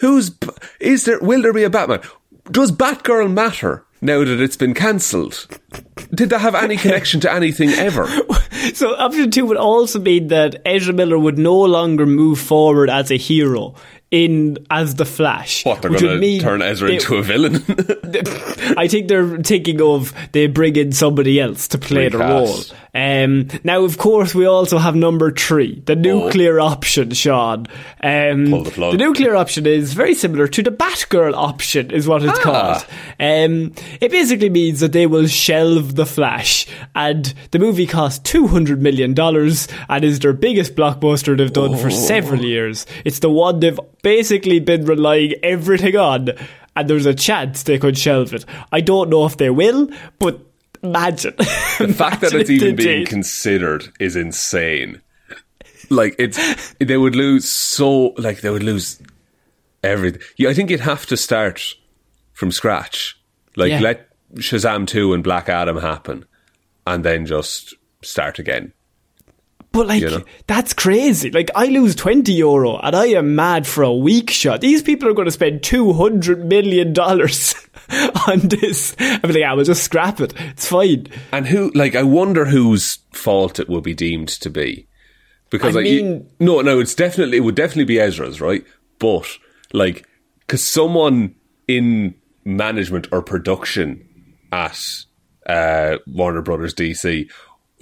Who's 0.00 0.32
is 0.80 1.04
there? 1.04 1.20
Will 1.20 1.42
there 1.42 1.52
be 1.52 1.64
a 1.64 1.70
Batman? 1.70 2.00
Does 2.50 2.72
Batgirl 2.72 3.32
matter 3.32 3.83
now 4.04 4.22
that 4.22 4.40
it's 4.40 4.56
been 4.56 4.74
cancelled? 4.74 5.48
Did 6.14 6.30
that 6.30 6.40
have 6.40 6.54
any 6.54 6.76
connection 6.76 7.20
to 7.20 7.32
anything 7.32 7.70
ever? 7.70 8.06
So 8.72 8.94
option 8.96 9.30
two 9.30 9.44
would 9.46 9.58
also 9.58 10.00
mean 10.00 10.28
that 10.28 10.62
Ezra 10.64 10.94
Miller 10.94 11.18
would 11.18 11.38
no 11.38 11.54
longer 11.54 12.06
move 12.06 12.40
forward 12.40 12.88
as 12.88 13.10
a 13.10 13.16
hero 13.18 13.74
in 14.10 14.56
as 14.70 14.94
the 14.94 15.04
Flash. 15.04 15.66
What 15.66 15.82
they're 15.82 15.90
going 15.90 16.18
would 16.18 16.20
to 16.20 16.40
turn 16.40 16.62
Ezra 16.62 16.88
they- 16.88 16.94
into 16.94 17.16
a 17.16 17.22
villain? 17.22 17.56
I 18.78 18.88
think 18.88 19.08
they're 19.08 19.36
thinking 19.38 19.82
of 19.82 20.14
they 20.32 20.46
bring 20.46 20.76
in 20.76 20.92
somebody 20.92 21.40
else 21.40 21.68
to 21.68 21.78
play 21.78 22.08
the 22.08 22.18
role. 22.18 22.58
Um, 22.94 23.48
now, 23.64 23.82
of 23.82 23.98
course, 23.98 24.34
we 24.36 24.46
also 24.46 24.78
have 24.78 24.94
number 24.94 25.32
three, 25.32 25.82
the 25.84 25.96
nuclear 25.96 26.60
option, 26.60 27.10
Sean. 27.12 27.66
Um, 28.00 28.46
Pull 28.50 28.62
the 28.62 28.70
plug. 28.70 28.92
the 28.92 28.98
nuclear 28.98 29.34
option 29.34 29.66
is 29.66 29.94
very 29.94 30.14
similar 30.14 30.46
to 30.48 30.62
the 30.62 30.70
Batgirl 30.70 31.34
option, 31.34 31.90
is 31.90 32.06
what 32.06 32.22
it's 32.22 32.38
Ah. 32.38 32.42
called. 32.42 32.86
Um, 33.18 33.72
it 34.00 34.12
basically 34.12 34.48
means 34.48 34.78
that 34.80 34.92
they 34.92 35.06
will 35.08 35.26
shelve 35.26 35.96
the 35.96 36.06
Flash, 36.06 36.66
and 36.94 37.34
the 37.50 37.58
movie 37.58 37.86
cost 37.88 38.24
two 38.24 38.46
hundred 38.46 38.80
million 38.80 39.12
dollars 39.12 39.66
and 39.88 40.04
is 40.04 40.20
their 40.20 40.32
biggest 40.32 40.76
blockbuster 40.76 41.36
they've 41.36 41.52
done 41.52 41.76
for 41.76 41.90
several 41.90 42.44
years. 42.44 42.86
It's 43.04 43.18
the 43.18 43.30
one 43.30 43.58
they've 43.58 43.80
basically 44.02 44.60
been 44.60 44.84
relying 44.84 45.34
everything 45.42 45.96
on, 45.96 46.28
and 46.76 46.88
there's 46.88 47.06
a 47.06 47.14
chance 47.14 47.64
they 47.64 47.78
could 47.78 47.98
shelve 47.98 48.32
it. 48.34 48.44
I 48.70 48.80
don't 48.80 49.10
know 49.10 49.24
if 49.26 49.36
they 49.36 49.50
will, 49.50 49.88
but 50.20 50.38
imagine 50.84 51.34
the 51.38 51.94
fact 51.96 52.20
that 52.20 52.32
it's 52.34 52.50
even 52.50 52.76
being 52.76 53.06
considered 53.06 53.88
is 53.98 54.14
insane. 54.16 55.00
Like 55.90 56.14
it's, 56.18 56.74
they 56.78 56.96
would 56.96 57.16
lose 57.16 57.48
so, 57.48 58.14
like 58.16 58.40
they 58.40 58.50
would 58.50 58.62
lose 58.62 59.00
everything. 59.82 60.20
Yeah, 60.36 60.50
I 60.50 60.54
think 60.54 60.70
you'd 60.70 60.80
have 60.80 61.06
to 61.06 61.16
start 61.16 61.62
from 62.32 62.50
scratch. 62.52 63.18
Like 63.56 63.70
Yeah. 63.70 63.80
let 63.80 64.08
Shazam 64.36 64.86
two 64.86 65.12
and 65.14 65.22
Black 65.22 65.48
Adam 65.48 65.78
happen, 65.78 66.24
and 66.86 67.04
then 67.04 67.26
just 67.26 67.74
start 68.02 68.38
again. 68.38 68.72
But 69.74 69.88
like 69.88 70.00
You 70.00 70.08
know? 70.10 70.24
that's 70.46 70.72
crazy. 70.72 71.30
Like 71.30 71.50
I 71.54 71.66
lose 71.66 71.94
twenty 71.94 72.32
euro 72.32 72.78
and 72.78 72.96
I 72.96 73.06
am 73.08 73.34
mad 73.34 73.66
for 73.66 73.82
a 73.82 73.92
week 73.92 74.30
shot. 74.30 74.62
These 74.62 74.80
people 74.82 75.08
are 75.08 75.12
going 75.14 75.26
to 75.26 75.32
spend 75.32 75.62
two 75.62 75.92
hundred 75.92 76.46
million 76.46 76.92
dollars 76.94 77.54
on 78.28 78.38
this. 78.40 78.94
I'm 78.98 79.20
like, 79.22 79.34
yeah, 79.34 79.52
we'll 79.52 79.64
just 79.64 79.82
scrap 79.82 80.20
it. 80.20 80.32
It's 80.38 80.68
fine. 80.68 81.08
And 81.32 81.46
who, 81.46 81.70
like, 81.74 81.94
I 81.94 82.02
wonder 82.04 82.46
whose 82.46 83.00
fault 83.12 83.58
it 83.60 83.68
will 83.68 83.80
be 83.82 83.94
deemed 83.94 84.28
to 84.28 84.48
be. 84.48 84.86
Because, 85.50 85.76
I 85.76 85.80
like, 85.80 85.90
you- 85.90 86.02
mean- 86.02 86.30
no, 86.40 86.60
no, 86.62 86.80
it's 86.80 86.94
definitely, 86.94 87.36
it 87.36 87.40
would 87.40 87.54
definitely 87.56 87.84
be 87.84 88.00
Ezra's, 88.00 88.40
right? 88.40 88.64
But, 88.98 89.26
like, 89.72 90.06
because 90.40 90.64
someone 90.64 91.34
in 91.68 92.14
management 92.44 93.08
or 93.12 93.22
production 93.22 94.08
at 94.52 94.78
uh, 95.46 95.98
Warner 96.06 96.42
Brothers 96.42 96.74
DC, 96.74 97.30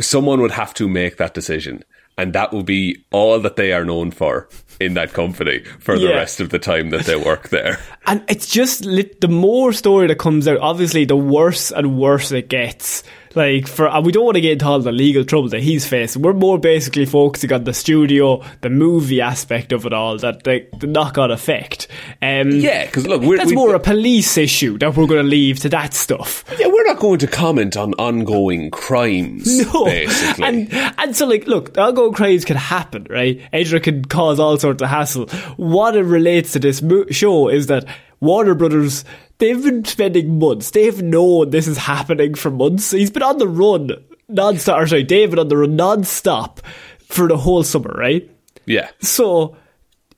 someone 0.01 0.41
would 0.41 0.51
have 0.53 0.75
to 0.75 0.89
make 0.89 1.17
that 1.19 1.35
decision. 1.35 1.85
And 2.19 2.35
that 2.35 2.53
will 2.53 2.63
be 2.63 3.05
all 3.11 3.41
that 3.41 3.57
they 3.57 3.73
are 3.73 3.87
known 3.87 4.11
for 4.11 4.47
in 4.79 4.95
that 4.95 5.15
company 5.15 5.61
for 5.81 5.99
the 5.99 6.09
Yeah. 6.09 6.17
rest 6.17 6.41
of 6.41 6.51
the 6.51 6.59
time 6.59 6.91
that 6.91 7.07
they 7.07 7.17
work 7.17 7.49
there. 7.49 7.79
And 8.07 8.23
it's 8.29 8.47
just 8.49 8.85
lit, 8.85 9.21
the 9.21 9.29
more 9.29 9.73
story 9.73 10.09
that 10.09 10.19
comes 10.19 10.47
out, 10.47 10.59
obviously, 10.61 11.05
the 11.07 11.17
worse 11.17 11.71
and 11.71 11.97
worse 11.99 12.31
it 12.33 12.49
gets. 12.49 13.03
Like 13.35 13.67
for, 13.67 13.89
and 13.89 14.05
we 14.05 14.13
don't 14.13 14.25
want 14.25 14.35
to 14.35 14.41
get 14.41 14.53
into 14.53 14.67
all 14.67 14.79
the 14.81 14.93
legal 14.93 15.25
trouble 15.25 15.49
that 15.51 15.61
he's 15.63 15.87
facing. 15.87 16.21
We're 16.23 16.33
more 16.35 16.59
basically 16.59 17.07
focusing 17.07 17.53
on 17.53 17.65
the 17.65 17.73
studio, 17.73 18.43
the 18.61 18.69
movie 18.71 19.21
aspect 19.21 19.73
of 19.73 19.87
it 19.87 19.93
all, 19.93 20.19
that 20.19 20.45
the, 20.45 20.67
the 20.79 20.87
knock-on 20.87 21.31
effect. 21.31 21.89
Um, 22.21 22.51
Yeah, 22.51 22.85
because 22.87 23.07
look, 23.07 23.23
we're, 23.23 23.39
that's 23.39 23.51
we- 23.51 23.57
more 23.57 23.75
a 23.75 23.81
police 23.81 24.37
issue 24.37 24.77
that 24.79 24.97
we're 24.97 25.07
going 25.07 25.23
to 25.25 25.29
leave 25.29 25.61
to 25.61 25.69
that 25.71 25.95
stuff. 25.95 26.45
Yeah, 26.59 26.67
we're 26.67 26.87
not 26.87 26.99
going 26.99 27.19
to 27.21 27.27
comment 27.27 27.77
on 27.77 27.95
ongoing 27.95 28.71
crimes, 28.71 29.65
No. 29.73 29.85
basically. 29.87 30.45
And 30.45 30.69
and 30.99 31.17
so 31.17 31.27
like 31.27 31.47
look, 31.47 31.77
ongoing 31.79 32.13
crimes 32.13 32.45
can 32.45 32.57
happen, 32.57 33.07
right? 33.09 33.41
Ezra 33.53 33.81
can 33.81 34.05
cause 34.05 34.39
all 34.41 34.59
sorts 34.59 34.83
of 34.83 34.89
hassle. 34.89 35.27
What 35.57 35.97
it 35.97 36.03
relates 36.03 36.53
to 36.53 36.59
this 36.59 36.83
mo- 36.83 37.07
show 37.11 37.49
is 37.49 37.67
that 37.69 37.87
Warner 38.21 38.55
Brothers 38.55 39.05
they've 39.43 39.63
been 39.63 39.85
spending 39.85 40.39
months. 40.39 40.71
They've 40.71 41.03
known 41.03 41.51
this 41.51 41.67
is 41.67 41.77
happening 41.77 42.35
for 42.35 42.51
months. 42.51 42.93
He's 42.93 43.11
been 43.11 43.23
on 43.25 43.39
the 43.39 43.49
run 43.49 43.91
non-stop. 44.29 44.81
Or 44.81 44.87
sorry, 44.87 45.03
David 45.03 45.39
on 45.39 45.49
the 45.49 45.57
run 45.57 45.75
non-stop 45.77 46.61
for 47.09 47.27
the 47.29 47.37
whole 47.37 47.65
summer, 47.65 47.93
right? 47.99 48.31
yeah. 48.67 48.89
So 49.01 49.57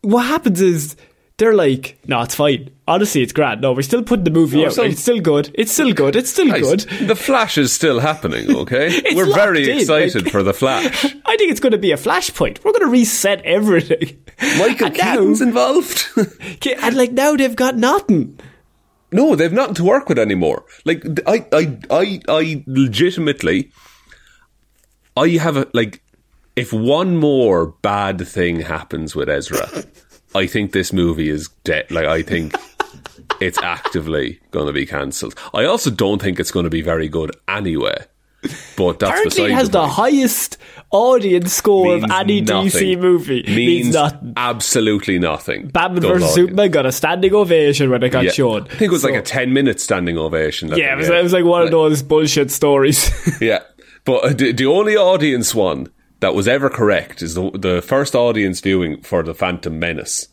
what 0.03 0.27
happens 0.27 0.61
is 0.61 0.97
they're 1.39 1.55
like, 1.55 1.99
no, 2.07 2.21
it's 2.23 2.35
fine. 2.35 2.71
Honestly, 2.87 3.23
it's 3.23 3.33
grand. 3.33 3.63
No, 3.63 3.73
we're 3.73 3.81
still 3.83 4.03
putting 4.03 4.25
the 4.25 4.31
movie 4.31 4.59
No, 4.61 4.67
out. 4.67 4.73
still- 4.73 4.85
It's 4.85 5.01
still 5.01 5.21
good. 5.21 5.51
It's 5.55 5.73
still 5.73 5.93
good. 5.95 6.15
It's 6.17 6.31
still 6.31 6.51
good. 6.53 6.81
The 7.09 7.17
Flash 7.17 7.57
is 7.59 7.73
still 7.73 7.99
happening, 7.99 8.55
okay? 8.55 9.01
We're 9.15 9.33
very 9.35 9.69
in, 9.71 9.79
excited 9.79 10.25
like- 10.25 10.31
for 10.33 10.43
the 10.43 10.53
Flash. 10.63 11.05
I 11.25 11.37
think 11.39 11.51
it's 11.51 11.61
going 11.61 11.73
to 11.73 11.79
be 11.79 11.93
a 11.93 11.97
flashpoint. 11.97 12.63
We're 12.63 12.73
going 12.73 12.85
to 12.85 12.91
reset 12.93 13.41
everything. 13.47 14.23
Michael 14.59 14.89
And 14.89 14.97
now- 14.99 15.13
Keaton's 15.13 15.41
involved. 15.41 16.07
And 16.83 16.95
like 16.97 17.13
now 17.13 17.35
they've 17.37 17.57
got 17.57 17.77
nothing. 17.77 18.39
No, 19.15 19.37
they've 19.37 19.53
nothing 19.53 19.77
to 19.77 19.85
work 19.85 20.09
with 20.09 20.19
anymore. 20.19 20.65
Like 20.85 21.05
I, 21.27 21.47
I, 21.53 21.79
I, 21.89 22.21
I 22.29 22.65
legitimately, 22.67 23.71
I 25.17 25.29
have 25.29 25.57
a 25.57 25.69
like. 25.73 26.03
If 26.57 26.73
one 26.73 27.17
more 27.17 27.67
bad 27.83 28.27
thing 28.27 28.61
happens 28.61 29.17
with 29.17 29.29
Ezra, 29.29 29.69
I 30.35 30.47
think 30.47 30.73
this 30.73 30.93
movie 30.93 31.29
is 31.29 31.49
dead. 31.63 31.91
Like 31.91 32.07
I 32.07 32.23
think 32.23 32.55
it's 33.41 33.59
actively 33.63 34.41
going 34.51 34.67
to 34.67 34.73
be 34.73 34.87
cancelled. 34.87 35.35
I 35.53 35.65
also 35.65 35.91
don't 35.91 36.21
think 36.21 36.39
it's 36.39 36.51
going 36.51 36.65
to 36.65 36.71
be 36.71 36.83
very 36.83 37.09
good 37.09 37.37
anyway. 37.49 38.05
But 38.77 38.99
that's 38.99 39.11
Apparently, 39.13 39.53
has 39.53 39.71
the 39.71 39.81
the 39.83 39.89
highest 39.89 40.59
audience 40.91 41.53
score 41.53 41.95
of 41.97 42.05
any 42.11 42.41
nothing. 42.41 42.71
DC 42.71 42.99
movie. 43.01 43.43
means, 43.47 43.95
nothing. 43.95 44.33
absolutely 44.37 45.19
nothing. 45.19 45.69
Batman 45.69 46.03
vs. 46.03 46.35
Superman 46.35 46.71
got 46.71 46.87
a 46.87 46.93
standing 46.93 47.35
ovation 47.35 47.91
when 47.91 48.03
it 48.03 48.11
got 48.11 48.25
Yeah. 48.25 48.31
shown. 48.33 48.63
I 48.65 48.69
think 48.69 48.83
it 48.83 48.91
was 48.91 49.05
like 49.05 49.15
a 49.15 49.23
ten 49.23 49.53
minute 49.53 49.81
standing 49.81 50.19
ovation. 50.19 50.69
yeah, 50.77 50.95
it 50.95 50.99
was, 50.99 51.09
it 51.09 51.23
was 51.23 51.33
like 51.33 51.45
one 51.45 51.63
of 51.63 51.71
those 51.71 52.03
bullshit 52.03 52.51
stories. 52.51 53.11
Yeah, 53.41 53.61
but 54.05 54.25
uh, 54.25 54.29
the, 54.33 54.53
the 54.53 54.67
only 54.67 54.97
audience 54.97 55.55
one 55.55 55.89
that 56.21 56.35
was 56.35 56.47
ever 56.47 56.69
correct 56.71 57.23
is 57.23 57.35
the 57.35 57.51
the 57.53 57.83
first 57.83 58.15
audience 58.15 58.61
viewing 58.61 59.03
for 59.03 59.23
the 59.23 59.35
Phantom 59.35 59.79
Menace. 59.79 60.29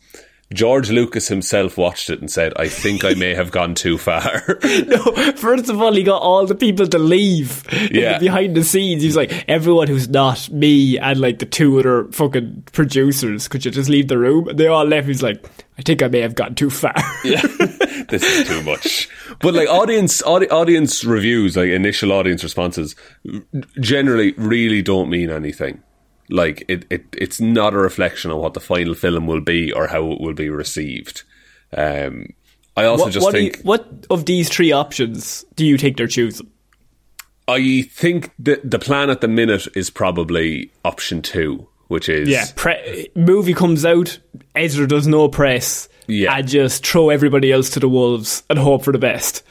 George 0.52 0.90
Lucas 0.90 1.28
himself 1.28 1.76
watched 1.78 2.10
it 2.10 2.20
and 2.20 2.30
said, 2.30 2.52
"I 2.56 2.68
think 2.68 3.04
I 3.04 3.14
may 3.14 3.34
have 3.34 3.50
gone 3.50 3.74
too 3.74 3.98
far." 3.98 4.58
no, 4.86 5.02
first 5.36 5.68
of 5.68 5.80
all, 5.80 5.92
he 5.94 6.02
got 6.02 6.20
all 6.22 6.46
the 6.46 6.54
people 6.54 6.86
to 6.86 6.98
leave 6.98 7.64
Yeah. 7.90 8.14
the 8.18 8.24
behind 8.26 8.54
the 8.56 8.64
scenes. 8.64 9.02
He 9.02 9.08
was 9.08 9.16
like, 9.16 9.44
everyone 9.48 9.88
who's 9.88 10.08
not 10.08 10.48
me 10.50 10.98
and 10.98 11.20
like 11.20 11.38
the 11.38 11.46
two 11.46 11.78
other 11.78 12.04
fucking 12.12 12.64
producers, 12.72 13.48
could 13.48 13.64
you 13.64 13.70
just 13.70 13.88
leave 13.88 14.08
the 14.08 14.18
room? 14.18 14.48
And 14.48 14.58
they 14.58 14.66
all 14.66 14.84
left. 14.84 15.06
He's 15.08 15.22
like, 15.22 15.44
I 15.78 15.82
think 15.82 16.02
I 16.02 16.08
may 16.08 16.20
have 16.20 16.34
gone 16.34 16.54
too 16.54 16.70
far. 16.70 16.94
yeah, 17.24 17.40
this 18.08 18.22
is 18.22 18.46
too 18.48 18.62
much. 18.62 19.08
But 19.40 19.54
like 19.54 19.68
audience 19.68 20.22
audi- 20.22 20.50
audience 20.50 21.04
reviews, 21.04 21.56
like 21.56 21.70
initial 21.70 22.12
audience 22.12 22.42
responses, 22.42 22.94
generally 23.80 24.32
really 24.36 24.82
don't 24.82 25.08
mean 25.08 25.30
anything. 25.30 25.82
Like 26.32 26.64
it, 26.68 26.86
it, 26.90 27.04
it's 27.12 27.40
not 27.40 27.74
a 27.74 27.78
reflection 27.78 28.30
on 28.30 28.38
what 28.38 28.54
the 28.54 28.60
final 28.60 28.94
film 28.94 29.26
will 29.26 29.40
be 29.42 29.70
or 29.72 29.86
how 29.86 30.10
it 30.12 30.20
will 30.20 30.32
be 30.34 30.48
received. 30.48 31.22
Um, 31.76 32.26
I 32.76 32.84
also 32.84 33.04
what, 33.04 33.12
just 33.12 33.24
what 33.24 33.32
think 33.34 33.58
you- 33.58 33.62
what 33.64 34.06
of 34.10 34.24
these 34.24 34.48
three 34.48 34.72
options 34.72 35.44
do 35.56 35.66
you 35.66 35.76
think 35.76 35.96
they're 35.98 36.06
choosing? 36.06 36.48
I 37.48 37.82
think 37.92 38.30
that 38.38 38.68
the 38.68 38.78
plan 38.78 39.10
at 39.10 39.20
the 39.20 39.28
minute 39.28 39.66
is 39.76 39.90
probably 39.90 40.70
option 40.84 41.22
two, 41.22 41.68
which 41.88 42.08
is 42.08 42.28
Yeah, 42.28 42.46
pre- 42.56 43.10
movie 43.14 43.52
comes 43.52 43.84
out, 43.84 44.18
Ezra 44.54 44.86
does 44.88 45.06
no 45.06 45.28
press, 45.28 45.88
Yeah. 46.06 46.34
and 46.36 46.46
just 46.48 46.86
throw 46.86 47.10
everybody 47.10 47.50
else 47.52 47.68
to 47.70 47.80
the 47.80 47.88
wolves 47.88 48.42
and 48.48 48.58
hope 48.58 48.84
for 48.84 48.92
the 48.92 48.98
best. 48.98 49.42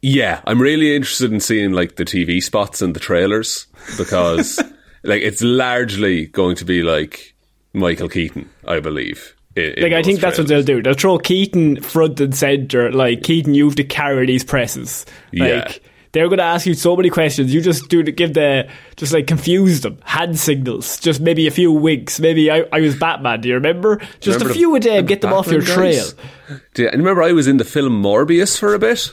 Yeah, 0.00 0.40
I'm 0.46 0.62
really 0.62 0.94
interested 0.96 1.32
in 1.32 1.40
seeing 1.40 1.72
like 1.72 1.96
the 1.96 2.04
TV 2.06 2.40
spots 2.42 2.80
and 2.80 2.94
the 2.96 3.00
trailers 3.00 3.66
because 3.98 4.58
like 5.04 5.22
it's 5.22 5.42
largely 5.42 6.26
going 6.26 6.56
to 6.56 6.64
be 6.64 6.82
like 6.82 7.34
Michael 7.72 8.08
Keaton, 8.08 8.48
I 8.66 8.80
believe. 8.80 9.34
in- 9.56 9.72
in 9.74 9.82
Like 9.82 9.92
I 9.92 10.02
think 10.02 10.20
that's 10.20 10.38
what 10.38 10.46
they'll 10.48 10.62
do. 10.62 10.82
They'll 10.82 10.94
throw 10.94 11.18
Keaton 11.18 11.80
front 11.82 12.20
and 12.20 12.34
center. 12.34 12.90
Like 12.92 13.22
Keaton, 13.22 13.54
you 13.54 13.66
have 13.66 13.74
to 13.76 13.84
carry 13.84 14.26
these 14.26 14.44
presses. 14.44 15.04
Like 15.32 15.48
Yeah. 15.48 15.72
they're 16.12 16.28
going 16.28 16.38
to 16.38 16.44
ask 16.44 16.66
you 16.66 16.74
so 16.74 16.96
many 16.96 17.10
questions. 17.10 17.52
You 17.54 17.60
just 17.60 17.88
do 17.88 18.02
to 18.02 18.12
give 18.12 18.34
the 18.34 18.68
just 18.96 19.12
like 19.12 19.26
confuse 19.26 19.80
them. 19.80 19.98
Hand 20.04 20.38
signals. 20.38 20.98
Just 21.00 21.20
maybe 21.20 21.46
a 21.46 21.50
few 21.50 21.72
winks. 21.72 22.20
Maybe 22.20 22.50
I, 22.50 22.64
I 22.72 22.80
was 22.80 22.96
Batman. 22.96 23.40
Do 23.40 23.48
you 23.48 23.54
remember? 23.54 23.96
Just 24.20 24.38
Remember 24.38 24.50
a 24.50 24.54
few 24.54 24.70
the- 24.70 24.76
a 24.76 24.80
day. 24.80 24.96
the 25.00 25.02
Get 25.06 25.20
them 25.20 25.32
off 25.32 25.46
your 25.48 25.60
Batman 25.60 25.76
trail. 25.76 26.04
guys? 26.48 26.60
Do 26.74 26.82
you, 26.84 26.90
remember, 26.90 27.22
I 27.22 27.32
was 27.32 27.46
in 27.46 27.56
the 27.58 27.64
film 27.64 28.02
Morbius 28.02 28.58
for 28.58 28.74
a 28.74 28.78
bit. 28.78 29.12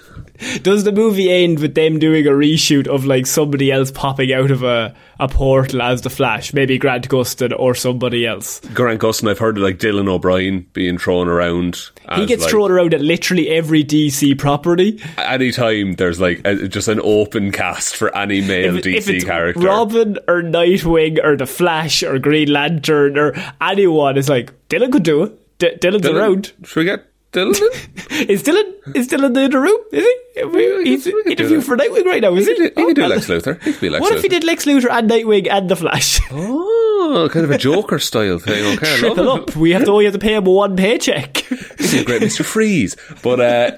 Does 0.62 0.84
the 0.84 0.92
movie 0.92 1.32
end 1.32 1.60
with 1.60 1.76
them 1.76 2.00
doing 2.00 2.28
a 2.28 2.32
reshoot 2.32 2.88
of 2.88 3.06
like 3.06 3.26
somebody 3.26 3.72
else 3.72 3.92
popping 3.92 4.34
out 4.34 4.52
of 4.52 4.64
a, 4.64 4.96
a 5.20 5.28
portal 5.28 5.82
as 5.82 6.02
the 6.02 6.10
Flash? 6.10 6.54
Maybe 6.54 6.78
Grant 6.78 7.10
Gustin 7.10 7.54
or 7.58 7.76
somebody 7.76 8.26
else. 8.26 8.60
Grant 8.74 9.02
Gustin, 9.02 9.30
I've 9.30 9.40
heard 9.40 9.58
of 9.58 9.64
like 9.64 9.78
Dylan 9.78 10.08
O'Brien 10.08 10.68
being 10.74 10.98
thrown 10.98 11.28
around. 11.28 11.90
He 12.16 12.26
gets 12.26 12.44
like, 12.44 12.52
thrown 12.52 12.72
around 12.72 12.94
at 12.94 13.02
literally 13.02 13.50
every 13.50 13.84
DC 13.84 14.38
property. 14.38 15.02
anytime 15.18 15.94
there's 15.94 16.20
like 16.20 16.42
a, 16.46 16.68
just 16.68 16.88
an 16.88 17.02
open 17.04 17.52
cast 17.52 17.96
for 17.96 18.16
any 18.16 18.42
male 18.42 18.78
if, 18.78 18.84
DC 18.84 19.18
if 19.18 19.26
character. 19.26 19.60
Robin 19.60 20.18
or 20.28 20.42
Nightwing 20.42 21.24
or 21.24 21.36
the 21.36 21.46
Flash 21.46 22.04
or 22.04 22.20
Green 22.20 22.52
Lantern 22.52 23.18
or 23.18 23.34
anyone, 23.62 24.18
it's 24.18 24.30
like 24.30 24.54
Dylan 24.70 24.92
could 24.92 25.04
do 25.04 25.24
it. 25.24 25.58
D- 25.58 25.76
Dylan's 25.80 26.04
Dylan, 26.04 26.16
around. 26.16 26.54
Should 26.64 26.76
we 26.78 26.86
get 26.86 27.06
Dylan? 27.38 27.56
in? 28.22 28.30
Is 28.30 28.44
Dylan 28.44 28.96
is 28.96 29.08
Dylan 29.08 29.38
in 29.46 29.52
the 29.52 29.60
room? 29.60 29.80
Is 29.92 30.06
he? 30.36 30.44
we 30.44 30.84
He's 30.86 31.06
we 31.06 31.24
interviewing 31.32 31.62
for 31.62 31.78
Nightwing 31.78 32.06
right 32.06 32.22
now. 32.22 32.34
Is 32.36 32.48
he 32.48 32.54
he? 32.56 32.70
could 32.70 32.76
do, 32.76 32.82
he 32.82 32.86
could 32.88 32.96
do 32.96 33.04
Oh, 33.04 33.08
Lex 33.08 33.28
Luthor. 33.28 33.62
He 33.64 33.72
could 33.74 33.82
be 33.82 33.90
Lex 33.90 34.02
What 34.02 34.14
Luthor. 34.14 34.18
if 34.18 34.22
he 34.24 34.28
did 34.30 34.44
Lex 34.44 34.66
Luthor 34.66 34.90
and 34.92 35.10
Nightwing 35.10 35.48
and 35.50 35.70
the 35.70 35.76
Flash? 35.76 36.20
Oh, 36.32 37.30
kind 37.32 37.46
of 37.46 37.52
a 37.52 37.58
Joker 37.58 38.00
style 38.00 38.40
thing. 38.40 38.66
Okay, 38.78 38.98
Triple 38.98 39.30
up. 39.32 39.56
We 39.56 39.72
have 39.72 39.86
to 39.86 39.92
only 39.92 40.06
have 40.06 40.14
to 40.14 40.20
pay 40.20 40.36
him 40.36 40.44
one 40.46 40.76
paycheck. 40.76 41.38
He's 41.78 41.94
a 41.94 42.04
great 42.04 42.22
Mr. 42.22 42.44
Freeze. 42.44 42.96
But 43.24 43.40
uh 43.40 43.72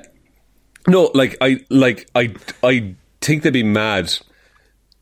no, 0.87 1.11
like 1.13 1.37
I 1.41 1.59
like 1.69 2.09
I 2.15 2.33
I 2.63 2.95
think 3.21 3.43
they'd 3.43 3.53
be 3.53 3.63
mad 3.63 4.13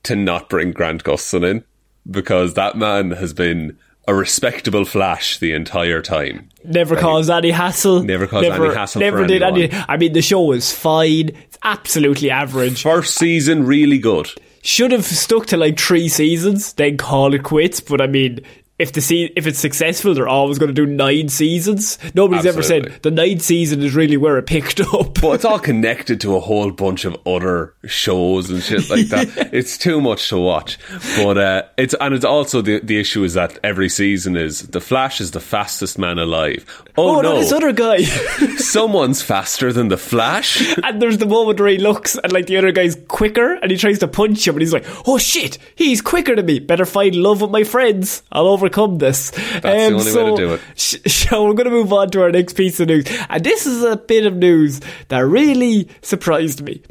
to 0.03 0.15
not 0.15 0.49
bring 0.49 0.71
Grant 0.71 1.03
Gustin 1.03 1.43
in 1.49 1.63
because 2.09 2.53
that 2.55 2.77
man 2.77 3.11
has 3.11 3.33
been 3.33 3.77
a 4.07 4.15
respectable 4.15 4.85
Flash 4.85 5.37
the 5.37 5.51
entire 5.51 6.01
time. 6.01 6.49
Never 6.63 6.95
caused 6.95 7.29
any 7.29 7.51
hassle. 7.51 8.03
Never 8.03 8.25
caused 8.25 8.45
any 8.47 8.73
hassle 8.73 9.01
Never 9.01 9.25
did 9.27 9.43
anyone. 9.43 9.71
any. 9.71 9.85
I 9.87 9.97
mean, 9.97 10.13
the 10.13 10.21
show 10.21 10.41
was 10.41 10.71
fine. 10.71 11.29
It's 11.29 11.57
absolutely 11.63 12.29
average. 12.29 12.81
First 12.81 13.15
season, 13.15 13.65
really 13.65 13.99
good. 13.99 14.29
Should 14.63 14.91
have 14.91 15.05
stuck 15.05 15.45
to 15.47 15.57
like 15.57 15.79
three 15.79 16.07
seasons, 16.09 16.73
then 16.73 16.97
call 16.97 17.33
it 17.33 17.43
quits. 17.43 17.79
But 17.79 18.01
I 18.01 18.07
mean, 18.07 18.39
if 18.79 18.93
the 18.93 19.01
se- 19.01 19.33
if 19.35 19.47
it's 19.47 19.59
successful, 19.59 20.13
they're 20.13 20.27
always 20.27 20.59
going 20.59 20.73
to 20.73 20.73
do 20.73 20.85
nine 20.85 21.29
seasons. 21.29 21.97
Nobody's 22.13 22.45
ever 22.45 22.61
said 22.61 22.99
the 23.01 23.11
ninth 23.11 23.41
season 23.41 23.81
is 23.81 23.95
really 23.95 24.17
where 24.17 24.37
it 24.37 24.45
picked 24.45 24.79
up. 24.93 25.19
But 25.21 25.31
it's 25.31 25.45
all 25.45 25.59
connected 25.59 26.21
to 26.21 26.35
a 26.35 26.39
whole 26.39 26.71
bunch 26.71 27.05
of 27.05 27.17
other 27.25 27.73
shows 27.85 28.49
and 28.49 28.61
shit 28.61 28.89
like 28.89 29.07
that. 29.07 29.49
It's 29.57 29.77
too 29.77 29.99
much 30.01 30.29
to 30.29 30.37
watch. 30.37 30.77
But 31.17 31.37
uh, 31.37 31.63
it's 31.77 31.95
and 31.99 32.13
it's 32.13 32.25
also 32.25 32.61
the 32.61 32.79
the 32.79 32.99
issue 32.99 33.23
is 33.23 33.33
that 33.33 33.57
every 33.63 33.89
season 33.89 34.35
is 34.35 34.61
the 34.67 34.81
Flash 34.81 35.19
is 35.21 35.31
the 35.31 35.39
fastest 35.39 35.97
man 35.97 36.19
alive. 36.19 36.65
Oh, 36.97 37.17
oh 37.17 37.21
no, 37.21 37.39
this 37.39 37.51
other 37.51 37.71
guy. 37.71 38.03
someone's 38.57 39.21
faster 39.21 39.71
than 39.73 39.87
the 39.87 39.97
Flash. 39.97 40.77
and 40.83 41.01
there's 41.01 41.17
the 41.17 41.25
moment 41.25 41.59
where 41.59 41.69
he 41.69 41.77
looks 41.77 42.15
and 42.17 42.31
like 42.31 42.45
the 42.47 42.57
other 42.57 42.71
guy's 42.71 42.95
quicker 43.07 43.53
and 43.55 43.71
he 43.71 43.77
tries 43.77 43.99
to 43.99 44.07
punch 44.07 44.47
him 44.47 44.55
and 44.55 44.61
he's 44.61 44.73
like, 44.73 44.85
oh 45.07 45.17
shit, 45.17 45.57
he's 45.75 46.01
quicker 46.01 46.35
than 46.35 46.45
me. 46.45 46.59
Better 46.59 46.85
find 46.85 47.15
love 47.15 47.41
with 47.41 47.51
my 47.51 47.63
friends. 47.63 48.23
I'll 48.31 48.47
overcome 48.67 48.97
this. 48.97 49.31
That's 49.31 49.61
the 49.61 49.87
um, 49.87 49.93
only 49.95 50.13
way 50.13 50.29
to 50.31 50.35
do 50.35 50.53
it. 50.55 50.61
Sh- 50.75 51.11
so 51.11 51.45
we're 51.45 51.53
going 51.53 51.65
to 51.65 51.71
move 51.71 51.93
on 51.93 52.09
to 52.11 52.21
our 52.21 52.31
next 52.31 52.53
piece 52.53 52.79
of 52.79 52.87
news. 52.87 53.05
And 53.29 53.43
this 53.43 53.65
is 53.65 53.83
a 53.83 53.95
bit 53.97 54.25
of 54.25 54.35
news 54.35 54.81
that 55.07 55.19
really 55.19 55.89
surprised 56.01 56.61
me. 56.61 56.81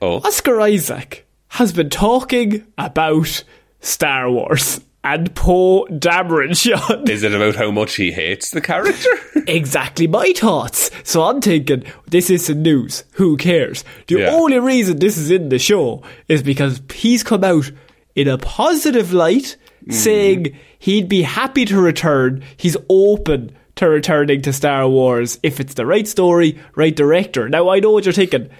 Oh, 0.00 0.16
Oscar 0.18 0.60
Isaac 0.60 1.26
has 1.48 1.72
been 1.72 1.90
talking 1.90 2.66
about 2.76 3.44
Star 3.80 4.30
Wars 4.30 4.80
and 5.04 5.34
Poe 5.34 5.86
Dameron, 5.86 6.56
Sean. 6.56 7.08
is 7.08 7.22
it 7.22 7.32
about 7.32 7.56
how 7.56 7.70
much 7.70 7.94
he 7.96 8.12
hates 8.12 8.50
the 8.50 8.60
character? 8.60 9.08
exactly 9.46 10.06
my 10.06 10.32
thoughts. 10.36 10.90
So 11.04 11.22
I'm 11.22 11.40
thinking, 11.40 11.84
this 12.06 12.30
isn't 12.30 12.62
news. 12.62 13.04
Who 13.12 13.36
cares? 13.36 13.84
The 14.08 14.20
Yeah. 14.20 14.30
only 14.30 14.58
reason 14.58 14.98
this 14.98 15.16
is 15.16 15.30
in 15.30 15.48
the 15.48 15.58
show 15.58 16.02
is 16.28 16.42
because 16.42 16.80
he's 16.92 17.22
come 17.22 17.44
out 17.44 17.70
in 18.18 18.26
a 18.26 18.36
positive 18.36 19.12
light 19.12 19.56
mm-hmm. 19.82 19.92
saying 19.92 20.58
he'd 20.80 21.08
be 21.08 21.22
happy 21.22 21.64
to 21.64 21.80
return. 21.80 22.42
He's 22.56 22.76
open 22.90 23.56
to 23.76 23.88
returning 23.88 24.42
to 24.42 24.52
Star 24.52 24.88
Wars 24.88 25.38
if 25.44 25.60
it's 25.60 25.74
the 25.74 25.86
right 25.86 26.06
story, 26.06 26.60
right 26.74 26.94
director. 26.94 27.48
Now, 27.48 27.68
I 27.68 27.78
know 27.78 27.92
what 27.92 28.04
you're 28.04 28.12
thinking. 28.12 28.50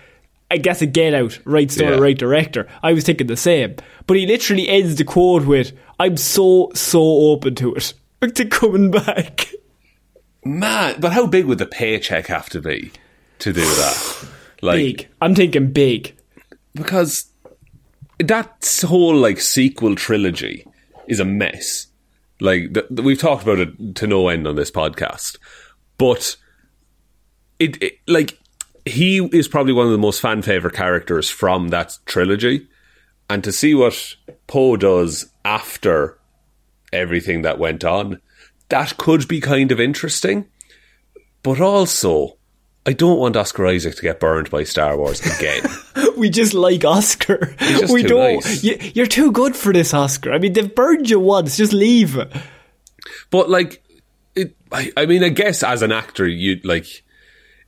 I 0.49 0.59
guess 0.59 0.81
a 0.81 0.87
get 0.87 1.13
out, 1.13 1.39
right 1.45 1.71
story, 1.71 1.97
Yeah. 1.97 2.01
right 2.01 2.17
director. 2.17 2.69
I 2.85 2.93
was 2.93 3.05
thinking 3.05 3.27
the 3.27 3.37
same. 3.37 3.75
But 4.07 4.17
he 4.17 4.27
literally 4.27 4.69
ends 4.69 4.95
the 4.95 5.05
quote 5.05 5.45
with, 5.45 5.73
I'm 5.99 6.17
so, 6.17 6.71
so 6.75 7.03
open 7.03 7.55
to 7.57 7.75
it. 7.75 7.95
To 8.35 8.45
coming 8.47 8.91
back. 8.91 9.49
Man, 10.45 11.01
but 11.01 11.13
how 11.13 11.27
big 11.27 11.45
would 11.45 11.59
the 11.59 11.67
paycheck 11.67 12.27
have 12.27 12.49
to 12.51 12.61
be 12.61 12.91
to 13.41 13.53
do 13.53 13.61
that? 13.61 14.27
Like, 14.61 14.77
Big. 14.77 15.09
I'm 15.21 15.37
thinking 15.37 15.71
big. 15.71 16.17
because 16.75 17.27
that 18.19 18.83
whole 18.87 19.17
like 19.17 19.41
sequel 19.41 19.95
trilogy 19.95 20.67
is 21.07 21.21
a 21.21 21.25
mess. 21.25 21.87
Like 22.41 22.75
th- 22.75 22.87
we've 22.91 23.21
talked 23.21 23.43
about 23.43 23.59
it 23.59 23.97
to 23.97 24.07
no 24.07 24.29
end 24.29 24.47
on 24.47 24.57
this 24.57 24.71
podcast, 24.71 25.39
but 25.97 26.37
it, 27.59 27.83
it 27.83 27.99
like 28.07 28.39
he 28.85 29.19
is 29.33 29.49
probably 29.49 29.73
one 29.73 29.87
of 29.87 29.93
the 29.93 29.99
most 29.99 30.21
fan 30.21 30.43
favorite 30.43 30.75
characters 30.75 31.29
from 31.29 31.69
that 31.69 31.99
trilogy, 32.07 32.69
and 33.29 33.43
to 33.45 33.53
see 33.53 33.75
what 33.75 34.17
Poe 34.47 34.77
does 34.77 35.31
after 35.45 36.19
everything 36.93 37.43
that 37.43 37.59
went 37.59 37.85
on, 37.85 38.21
that 38.69 38.97
could 38.97 39.29
be 39.29 39.41
kind 39.41 39.73
of 39.73 39.81
interesting. 39.81 40.47
But 41.43 41.61
also, 41.61 42.38
I 42.89 42.95
don't 42.95 43.19
want 43.19 43.37
Oscar 43.37 43.67
Isaac 43.67 43.97
to 43.97 44.03
get 44.03 44.19
burned 44.19 44.49
by 44.49 44.65
Star 44.65 44.97
Wars 44.97 45.21
again. 45.21 45.63
We 46.17 46.31
just 46.31 46.53
like 46.55 46.85
Oscar. 46.85 47.55
just 47.61 47.93
we 47.93 48.03
don't. 48.03 48.43
nice. 48.45 48.65
You, 48.65 48.77
you're 48.93 49.07
too 49.07 49.31
good 49.31 49.55
for 49.55 49.73
this, 49.73 49.95
Oscar. 49.95 50.33
I 50.33 50.39
mean, 50.39 50.53
they've 50.53 50.75
burned 50.75 51.09
you 51.09 51.21
once. 51.21 51.57
Just 51.57 51.73
leave. 51.73 52.19
But 53.31 53.49
like, 53.49 53.85
it, 54.35 54.57
I, 54.73 54.91
I 54.97 55.07
mean, 55.07 55.23
I 55.23 55.29
guess 55.29 55.63
as 55.63 55.83
an 55.83 55.93
actor, 55.93 56.27
you 56.27 56.61
like, 56.65 57.05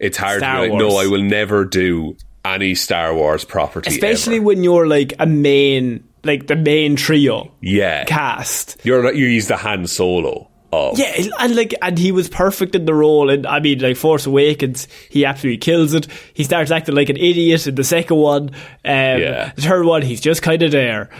it's 0.00 0.16
hard 0.16 0.40
Star 0.40 0.56
to 0.56 0.62
be 0.62 0.72
like, 0.72 0.82
Wars. 0.82 0.94
no, 0.94 1.00
I 1.00 1.06
will 1.06 1.22
never 1.22 1.64
do 1.64 2.16
any 2.44 2.74
Star 2.74 3.14
Wars 3.14 3.44
property, 3.44 3.90
Especially 3.90 4.36
ever. 4.36 4.46
when 4.46 4.64
you're 4.64 4.88
like 4.88 5.12
a 5.20 5.26
main, 5.26 6.02
like 6.24 6.48
the 6.48 6.56
main 6.56 6.96
trio 6.96 7.52
yeah, 7.60 8.02
cast. 8.04 8.78
you're 8.82 9.12
you 9.12 9.26
use 9.26 9.46
the 9.46 9.56
Han 9.56 9.86
Solo. 9.86 10.49
Of, 10.72 10.98
Yeah, 10.98 11.12
and 11.40 11.56
like, 11.56 11.74
and 11.82 11.98
he 11.98 12.12
was 12.12 12.28
perfect 12.28 12.74
in 12.74 12.84
the 12.84 12.94
role. 12.94 13.28
And 13.30 13.46
I 13.46 13.58
mean, 13.60 13.80
like 13.80 13.96
Force 13.96 14.26
Awakens, 14.26 14.86
he 15.08 15.24
absolutely 15.24 15.58
kills 15.58 15.94
it. 15.94 16.06
He 16.34 16.44
starts 16.44 16.70
acting 16.70 16.94
like 16.94 17.08
an 17.08 17.16
idiot 17.16 17.66
in 17.66 17.74
the 17.74 17.84
second 17.84 18.16
one. 18.16 18.50
Um, 18.50 18.54
Yeah. 18.84 19.52
The 19.56 19.62
third 19.62 19.84
one, 19.86 20.02
he's 20.02 20.20
just 20.20 20.42
kind 20.42 20.62
of 20.62 20.70
there. 20.70 21.10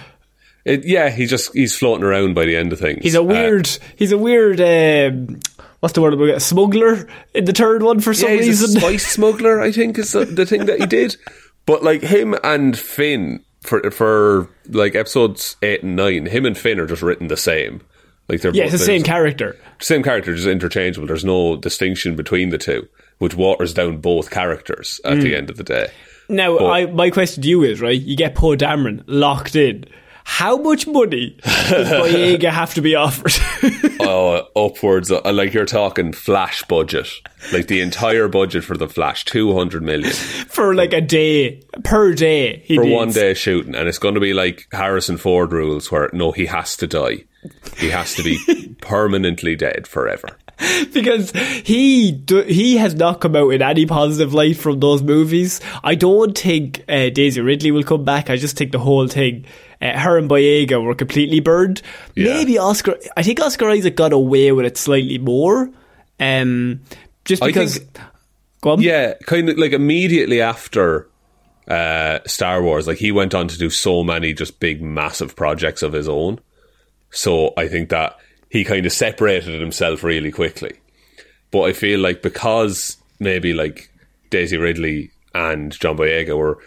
It- 0.65 0.85
yeah, 0.85 1.11
he 1.11 1.27
just 1.27 1.53
he's 1.55 1.75
floating 1.77 2.05
around 2.05 2.35
by 2.35 2.45
the 2.45 2.57
end 2.57 2.73
of 2.73 2.79
things. 2.79 3.01
He's 3.03 3.15
a 3.15 3.21
Uh, 3.21 3.25
weird. 3.25 3.69
he's 3.97 4.13
a 4.13 4.19
weird. 4.19 4.61
Um, 4.61 5.41
what's 5.81 5.95
the 5.95 6.03
word? 6.03 6.13
I'm 6.13 6.21
looking? 6.21 6.39
Smuggler 6.39 7.09
in 7.35 7.45
the 7.47 7.53
third 7.53 7.83
one 7.83 8.01
for 8.01 8.13
some 8.15 8.29
yeah, 8.31 8.37
he's 8.37 8.61
reason. 8.61 8.77
a 8.77 8.81
spice 8.81 9.07
smuggler. 9.15 9.61
I 9.61 9.73
think 9.73 9.99
is 9.99 10.13
the, 10.13 10.27
the 10.27 10.47
thing 10.47 10.67
that 10.67 10.79
he 10.79 10.87
did. 10.87 11.17
But 11.67 11.83
like 11.83 12.03
him 12.03 12.37
and 12.45 12.79
Finn 12.79 13.43
for 13.63 13.91
for 13.91 14.49
like 14.69 14.95
episodes 14.95 15.57
eight 15.63 15.83
and 15.83 15.97
nine, 15.97 16.27
him 16.27 16.47
and 16.47 16.57
Finn 16.57 16.79
are 16.79 16.87
just 16.87 17.03
written 17.03 17.29
the 17.29 17.37
same. 17.37 17.81
Like 18.31 18.41
they're 18.43 18.55
yeah, 18.55 18.65
both, 18.65 18.75
it's 18.75 18.83
the 18.83 18.87
same 18.87 19.03
character. 19.03 19.57
same 19.81 20.03
character, 20.03 20.35
just 20.35 20.47
interchangeable. 20.47 21.07
There's 21.09 21.25
no 21.25 21.57
distinction 21.57 22.15
between 22.17 22.49
the 22.51 22.59
two, 22.59 22.89
which 23.19 23.35
waters 23.35 23.75
down 23.75 23.99
both 23.99 24.31
characters 24.31 25.01
at 25.05 25.15
Hmm. 25.15 25.21
the 25.21 25.35
end 25.37 25.51
of 25.51 25.57
the 25.57 25.65
day. 25.65 25.89
Now, 26.29 26.59
I, 26.61 26.87
my 26.87 27.11
question 27.11 27.43
to 27.43 27.49
you 27.49 27.65
is 27.65 27.81
right. 27.81 28.01
You 28.01 28.17
get 28.17 28.37
Poe 28.37 28.57
Dameron 28.57 29.03
locked 29.09 29.57
in. 29.57 29.85
How 30.23 30.57
much 30.59 30.87
money 30.87 31.37
does 31.43 31.89
Boyega 31.91 32.51
have 32.51 32.75
to 32.75 32.81
be 32.81 32.95
offered? 32.95 33.33
Oh, 34.03 34.49
upwards, 34.57 35.13
uh, 35.13 35.21
like 35.33 35.53
you're 35.53 35.67
talking 35.67 36.13
Flash 36.15 36.65
budget, 36.65 37.07
like 37.53 37.67
the 37.69 37.81
entire 37.83 38.29
budget 38.29 38.65
for 38.65 38.77
the 38.77 38.89
Flash, 38.89 39.25
two 39.27 39.55
hundred 39.55 39.83
million 39.83 40.11
for 40.11 40.75
like 40.75 40.93
a 40.95 41.03
day 41.03 41.61
per 41.85 42.15
day. 42.15 42.63
He 42.65 42.77
for 42.77 42.85
needs. 42.85 42.95
one 42.97 43.11
day 43.13 43.35
shooting, 43.35 43.75
and 43.75 43.87
it's 43.89 43.99
going 43.99 44.15
to 44.15 44.21
be 44.21 44.33
like 44.33 44.67
Harrison 44.73 45.17
Ford 45.19 45.53
rules, 45.53 45.93
where 45.93 46.09
no, 46.15 46.33
he 46.33 46.47
has 46.47 46.77
to 46.79 46.87
die, 46.87 47.25
he 47.79 47.89
has 47.91 48.15
to 48.15 48.23
be 48.23 48.75
permanently 48.81 49.57
dead 49.57 49.87
forever. 49.87 50.29
because 50.93 51.31
he 51.65 52.13
do, 52.13 52.43
he 52.43 52.77
has 52.77 52.95
not 52.95 53.21
come 53.23 53.35
out 53.35 53.49
in 53.49 53.63
any 53.63 53.87
positive 53.87 54.35
light 54.35 54.57
from 54.59 54.79
those 54.81 55.03
movies. 55.03 55.59
I 55.83 55.95
don't 55.95 56.37
think 56.37 56.85
uh, 56.89 57.09
Daisy 57.09 57.41
Ridley 57.41 57.71
will 57.71 57.83
come 57.83 58.05
back. 58.05 58.29
I 58.29 58.37
just 58.37 58.59
think 58.59 58.73
the 58.73 58.79
whole 58.79 59.09
thing, 59.09 59.47
uh, 59.81 59.99
her 59.99 60.19
and 60.19 60.29
Boyega 60.29 60.85
were 60.85 60.95
completely 60.95 61.41
burned. 61.41 61.81
Yeah. 62.15 62.35
Maybe 62.35 62.59
Oscar. 62.59 62.99
I 63.17 63.23
think 63.23 63.41
Oscar 63.41 63.71
Isaac 63.71 63.97
got 63.97 64.13
away 64.13 64.53
with 64.53 64.67
it 64.67 64.77
slightly 64.77 65.17
more, 65.19 65.71
um, 66.19 66.83
just 67.25 67.43
because. 67.43 67.79
think- 67.79 67.99
Go 68.63 68.73
on. 68.73 68.83
Yeah, 68.83 69.15
kind 69.25 69.49
of 69.49 69.57
like 69.57 69.73
immediately 69.73 70.43
after 70.43 71.09
uh, 71.67 72.19
Star 72.27 72.63
Wars, 72.63 72.87
like 72.87 72.99
he 72.99 73.11
went 73.11 73.35
on 73.35 73.49
to 73.49 73.57
do 73.57 73.71
so 73.71 74.05
many 74.05 74.35
just 74.35 74.61
big, 74.61 74.83
massive 74.83 75.35
projects 75.35 75.83
of 75.83 75.95
his 75.95 76.11
own. 76.11 76.39
So 77.11 77.53
I 77.57 77.69
think 77.69 77.89
that 77.91 78.17
he 78.49 78.65
kind 78.65 78.87
of 78.87 78.93
separated 78.93 79.61
himself 79.61 80.03
really 80.05 80.31
quickly. 80.31 80.73
But 81.51 81.63
I 81.63 81.73
feel 81.73 82.01
like 82.01 82.23
because 82.23 82.97
maybe 83.19 83.53
like 83.53 83.91
Daisy 84.31 84.57
Ridley 84.57 85.11
and 85.35 85.73
John 85.73 85.97
Boyega 85.97 86.37
were 86.37 86.59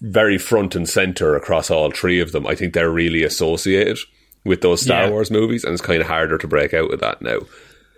very 0.00 0.38
front 0.38 0.74
and 0.74 0.88
center 0.88 1.34
across 1.36 1.70
all 1.70 1.90
three 1.90 2.20
of 2.20 2.32
them. 2.32 2.46
I 2.46 2.54
think 2.54 2.72
they're 2.74 2.90
really 2.90 3.22
associated 3.24 3.98
with 4.44 4.60
those 4.60 4.82
Star 4.82 5.04
Yeah. 5.04 5.10
Wars 5.10 5.30
movies, 5.30 5.64
and 5.64 5.72
it's 5.72 5.82
kind 5.82 6.00
of 6.00 6.08
harder 6.08 6.38
to 6.38 6.48
break 6.48 6.74
out 6.74 6.88
with 6.90 7.00
that 7.00 7.22
now. 7.22 7.38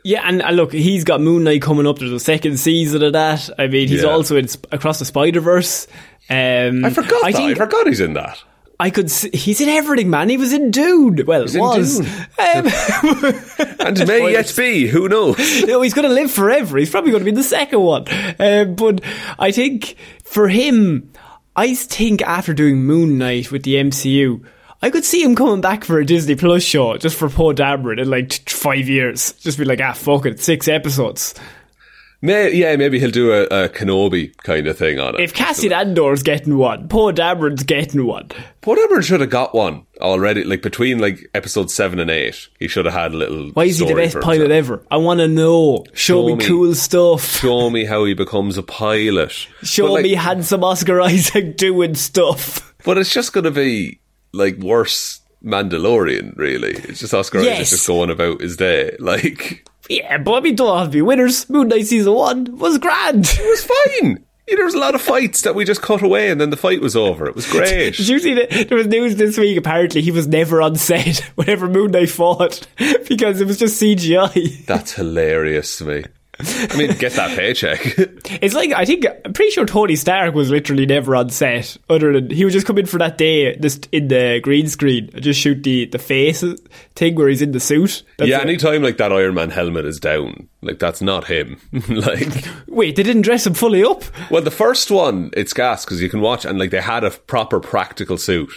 Yeah, 0.03 0.23
and 0.27 0.43
uh, 0.43 0.51
look, 0.51 0.73
he's 0.73 1.05
got 1.05 1.23
Moon 1.23 1.45
Knight 1.45 1.63
coming 1.63 1.87
up. 1.87 1.99
There's 1.99 2.13
a 2.13 2.21
second 2.21 2.59
season 2.59 3.03
of 3.03 3.15
that. 3.15 3.49
I 3.59 3.69
mean, 3.69 3.89
he's 3.89 4.03
Yeah. 4.03 4.11
also 4.11 4.37
in 4.37 4.47
across 4.71 4.99
the 4.99 5.07
Spider 5.07 5.41
Verse. 5.41 5.87
Um, 6.29 6.85
I 6.85 6.91
forgot 6.91 7.25
I 7.25 7.33
think 7.33 7.53
I 7.53 7.55
forgot 7.55 7.87
he's 7.87 8.01
in 8.01 8.13
that. 8.15 8.43
I 8.81 8.91
could. 8.91 9.11
See, 9.11 9.31
he's 9.33 9.61
in 9.61 9.69
everything, 9.69 10.11
man. 10.11 10.29
He 10.29 10.37
was 10.37 10.53
in 10.53 10.71
Dude. 10.71 11.27
Well, 11.27 11.43
in 11.43 11.61
was. 11.61 11.99
Dune. 12.01 12.09
Um, 12.39 13.35
And 13.87 14.07
may 14.09 14.33
yet 14.33 14.53
be. 14.57 14.87
Who 14.89 15.09
knows? 15.09 15.37
no, 15.67 15.83
he's 15.83 15.95
going 15.95 16.09
to 16.09 16.15
live 16.15 16.31
forever. 16.31 16.79
He's 16.79 16.91
probably 16.91 17.11
going 17.11 17.21
to 17.21 17.25
be 17.25 17.31
in 17.31 17.35
the 17.37 17.43
second 17.43 17.81
one. 17.81 18.07
Um, 18.39 18.75
but 18.75 19.03
I 19.39 19.51
think 19.53 19.97
for 20.25 20.49
him, 20.49 21.13
I 21.55 21.75
think 21.75 22.23
after 22.23 22.55
doing 22.55 22.83
Moon 22.83 23.19
Knight 23.19 23.53
with 23.53 23.63
the 23.63 23.75
MCU, 23.75 24.45
I 24.83 24.91
could 24.91 25.05
see 25.05 25.23
him 25.23 25.35
coming 25.37 25.61
back 25.61 25.85
for 25.85 25.99
a 25.99 26.05
Disney 26.05 26.35
Plus 26.35 26.63
show 26.63 26.97
just 26.97 27.17
for 27.17 27.29
Poe 27.29 27.53
Dameron 27.53 28.01
in 28.01 28.11
like 28.11 28.31
t- 28.31 28.43
five 28.49 28.89
years. 28.89 29.33
Just 29.35 29.59
be 29.59 29.65
like, 29.65 29.81
ah, 29.81 29.93
fuck 29.93 30.27
it, 30.27 30.41
six 30.41 30.67
episodes. 30.67 31.35
May, 32.25 32.55
yeah, 32.55 32.75
maybe 32.77 32.99
he'll 32.99 33.11
do 33.11 33.33
a, 33.33 33.43
a 33.43 33.69
Kenobi 33.69 34.35
kind 34.39 34.67
of 34.67 34.79
thing 34.79 34.99
on 34.99 35.15
it. 35.15 35.21
If 35.21 35.35
Cassian 35.35 35.75
Andor's 35.75 36.23
getting 36.23 36.57
one, 36.57 36.89
Poe 36.89 37.13
Dameron's 37.13 37.65
getting 37.65 38.07
one. 38.07 38.31
Whatever 38.65 39.03
should 39.03 39.21
have 39.21 39.29
got 39.29 39.55
one 39.55 39.85
already. 40.01 40.43
Like 40.43 40.63
between 40.63 41.01
like 41.01 41.29
episode 41.35 41.71
seven 41.71 41.99
and 41.99 42.11
eight, 42.11 42.49
he 42.59 42.67
should 42.67 42.87
have 42.87 42.95
had 42.95 43.13
a 43.13 43.17
little. 43.19 43.51
Why 43.51 43.65
is 43.65 43.79
he 43.79 43.87
the 43.87 43.95
best 43.95 44.19
pilot 44.21 44.51
ever? 44.51 44.87
I 44.91 44.97
want 44.97 45.21
to 45.21 45.29
know. 45.29 45.85
Show, 45.93 46.23
Show 46.23 46.27
me, 46.29 46.37
me. 46.37 46.47
cool 46.47 46.75
stuff. 46.75 47.25
Show 47.41 47.69
me 47.69 47.85
how 47.85 48.07
he 48.07 48.15
becomes 48.15 48.57
a 48.57 48.63
pilot. 48.63 49.33
Show 49.63 49.93
like, 49.93 50.05
me 50.05 50.15
handsome 50.15 50.65
Oscar 50.65 51.03
Isaac 51.03 51.59
doing 51.59 51.95
stuff. 51.95 52.75
But 52.87 52.97
it's 52.97 53.13
just 53.13 53.35
going 53.35 53.45
to 53.45 53.51
be 53.51 54.01
like 54.33 54.57
worse 54.57 55.21
Mandalorian. 55.45 56.37
Really, 56.37 56.71
it's 56.73 57.01
just 57.01 57.15
Oscar 57.15 57.41
Yes. 57.41 57.61
Isaac 57.61 57.71
just 57.79 57.87
going 57.87 58.11
about 58.11 58.41
his 58.41 58.57
day. 58.57 58.97
Like 58.99 59.69
Yeah, 59.89 60.19
but 60.19 60.33
I 60.35 60.41
mean, 60.41 60.57
don't 60.57 60.79
have 60.79 60.89
to 60.89 60.93
be 60.93 61.03
winners. 61.03 61.49
Moon 61.51 61.69
Knight 61.69 61.87
season 61.87 62.13
one 62.15 62.57
was 62.59 62.79
grand. 62.79 63.25
it 63.29 63.41
was 63.45 63.65
fine. 63.65 64.25
Yeah, 64.47 64.57
there 64.57 64.67
was 64.67 64.75
a 64.75 64.79
lot 64.79 64.95
of 64.95 65.01
fights 65.01 65.41
that 65.43 65.55
we 65.55 65.65
just 65.65 65.81
cut 65.81 66.03
away, 66.03 66.31
and 66.31 66.39
then 66.39 66.51
the 66.51 66.57
fight 66.59 66.83
was 66.83 66.95
over. 66.95 67.27
It 67.27 67.35
was 67.35 67.47
great. 67.51 67.97
Did 67.97 68.09
you 68.09 68.19
see 68.19 68.35
that 68.35 68.69
there 68.69 68.77
was 68.77 68.87
news 68.87 69.17
this 69.17 69.39
week? 69.39 69.57
Apparently, 69.57 70.03
he 70.03 70.11
was 70.11 70.27
never 70.29 70.61
on 70.61 70.77
set 70.77 71.19
whenever 71.37 71.67
Moon 71.69 71.93
Knight 71.93 72.11
fought 72.11 72.67
because 73.09 73.41
it 73.41 73.47
was 73.47 73.59
just 73.59 73.81
CGI. 73.81 74.67
That's 74.67 74.93
hilarious 74.95 75.79
to 75.79 75.85
me. 75.87 76.05
I 76.47 76.77
mean, 76.77 76.93
get 76.99 77.13
that 77.13 77.37
paycheck. 77.37 77.81
It's 78.43 78.55
like 78.55 78.73
I 78.73 78.85
think 78.85 79.07
I'm 79.25 79.33
pretty 79.33 79.51
sure 79.53 79.65
Tony 79.67 79.97
Stark 79.97 80.35
was 80.35 80.51
literally 80.51 80.87
never 80.87 81.15
on 81.17 81.31
set. 81.31 81.77
Other 81.89 82.13
than 82.13 82.31
he 82.31 82.45
would 82.45 82.53
just 82.53 82.67
come 82.67 82.79
in 82.79 82.87
for 82.87 82.99
that 82.99 83.17
day, 83.19 83.57
just 83.57 83.87
in 83.93 84.09
the 84.09 84.41
green 84.43 84.67
screen, 84.67 85.11
and 85.15 85.23
just 85.23 85.41
shoot 85.41 85.63
the 85.63 85.87
the 85.87 85.99
face 85.99 86.43
thing 86.95 87.15
where 87.15 87.29
he's 87.29 87.43
in 87.43 87.53
the 87.53 87.61
suit. 87.61 88.03
That's 88.19 88.29
yeah, 88.31 88.39
it. 88.39 88.43
anytime 88.49 88.83
like 88.83 88.97
that 88.99 89.13
Iron 89.13 89.35
Man 89.35 89.51
helmet 89.51 89.85
is 89.85 90.01
down, 90.01 90.49
like 90.63 90.79
that's 90.79 91.01
not 91.03 91.27
him. 91.27 91.59
like, 91.89 92.45
Wait, 92.67 92.97
they 92.97 93.03
didn't 93.03 93.23
dress 93.23 93.47
him 93.47 93.55
fully 93.55 93.85
up. 93.85 94.03
well, 94.31 94.43
the 94.43 94.51
first 94.51 94.91
one 94.91 95.31
it's 95.37 95.53
gas 95.53 95.85
because 95.85 96.03
you 96.03 96.09
can 96.09 96.21
watch 96.21 96.45
and 96.45 96.59
like 96.59 96.71
they 96.71 96.81
had 96.83 97.05
a 97.05 97.11
proper 97.11 97.61
practical 97.61 98.19
suit, 98.19 98.51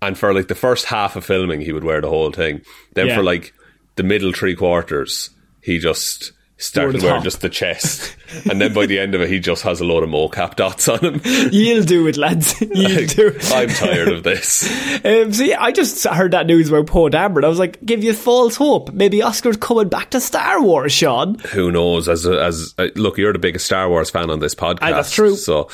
and 0.00 0.16
for 0.16 0.32
like 0.32 0.48
the 0.48 0.54
first 0.54 0.86
half 0.86 1.16
of 1.16 1.24
filming, 1.24 1.60
he 1.60 1.72
would 1.72 1.84
wear 1.84 2.00
the 2.00 2.08
whole 2.08 2.30
thing. 2.30 2.62
Then 2.94 3.08
Yeah. 3.08 3.16
for 3.16 3.22
like 3.22 3.52
the 3.96 4.02
middle 4.04 4.32
three 4.32 4.54
quarters, 4.56 5.30
he 5.60 5.78
just 5.78 6.32
started 6.62 7.02
wearing 7.02 7.16
top. 7.16 7.24
just 7.24 7.40
the 7.40 7.48
chest, 7.48 8.16
and 8.50 8.60
then 8.60 8.72
by 8.72 8.86
the 8.86 8.98
end 8.98 9.14
of 9.14 9.20
it, 9.20 9.28
he 9.28 9.40
just 9.40 9.62
has 9.62 9.80
a 9.80 9.84
load 9.84 10.02
of 10.02 10.10
mocap 10.10 10.56
dots 10.56 10.88
on 10.88 10.98
him. 11.00 11.20
You'll 11.52 11.84
do 11.84 12.06
it, 12.06 12.16
lads. 12.16 12.60
You'll 12.60 13.06
do 13.06 13.28
it. 13.28 13.52
I'm 13.52 13.68
tired 13.68 14.08
of 14.08 14.22
this. 14.22 14.70
Um, 15.02 15.30
yeah, 15.32 15.60
I 15.60 15.72
just 15.72 16.04
heard 16.04 16.32
that 16.32 16.46
news 16.46 16.68
about 16.68 16.86
Poe 16.86 17.08
Dameron. 17.08 17.44
I 17.44 17.48
was 17.48 17.58
like, 17.58 17.84
give 17.84 18.04
you 18.04 18.12
false 18.12 18.54
hope. 18.56 18.92
Maybe 18.92 19.20
Oscar's 19.22 19.56
coming 19.56 19.88
back 19.88 20.10
to 20.10 20.20
Star 20.20 20.62
Wars, 20.62 20.92
Sean. 20.92 21.38
Who 21.52 21.72
knows? 21.72 22.08
As 22.08 22.24
as 22.26 22.74
uh, 22.78 22.88
look, 22.94 23.18
you're 23.18 23.32
the 23.32 23.38
biggest 23.40 23.66
Star 23.66 23.88
Wars 23.88 24.10
fan 24.10 24.30
on 24.30 24.38
this 24.38 24.54
podcast. 24.54 24.80
That's 24.80 25.10
true. 25.10 25.34
So, 25.34 25.68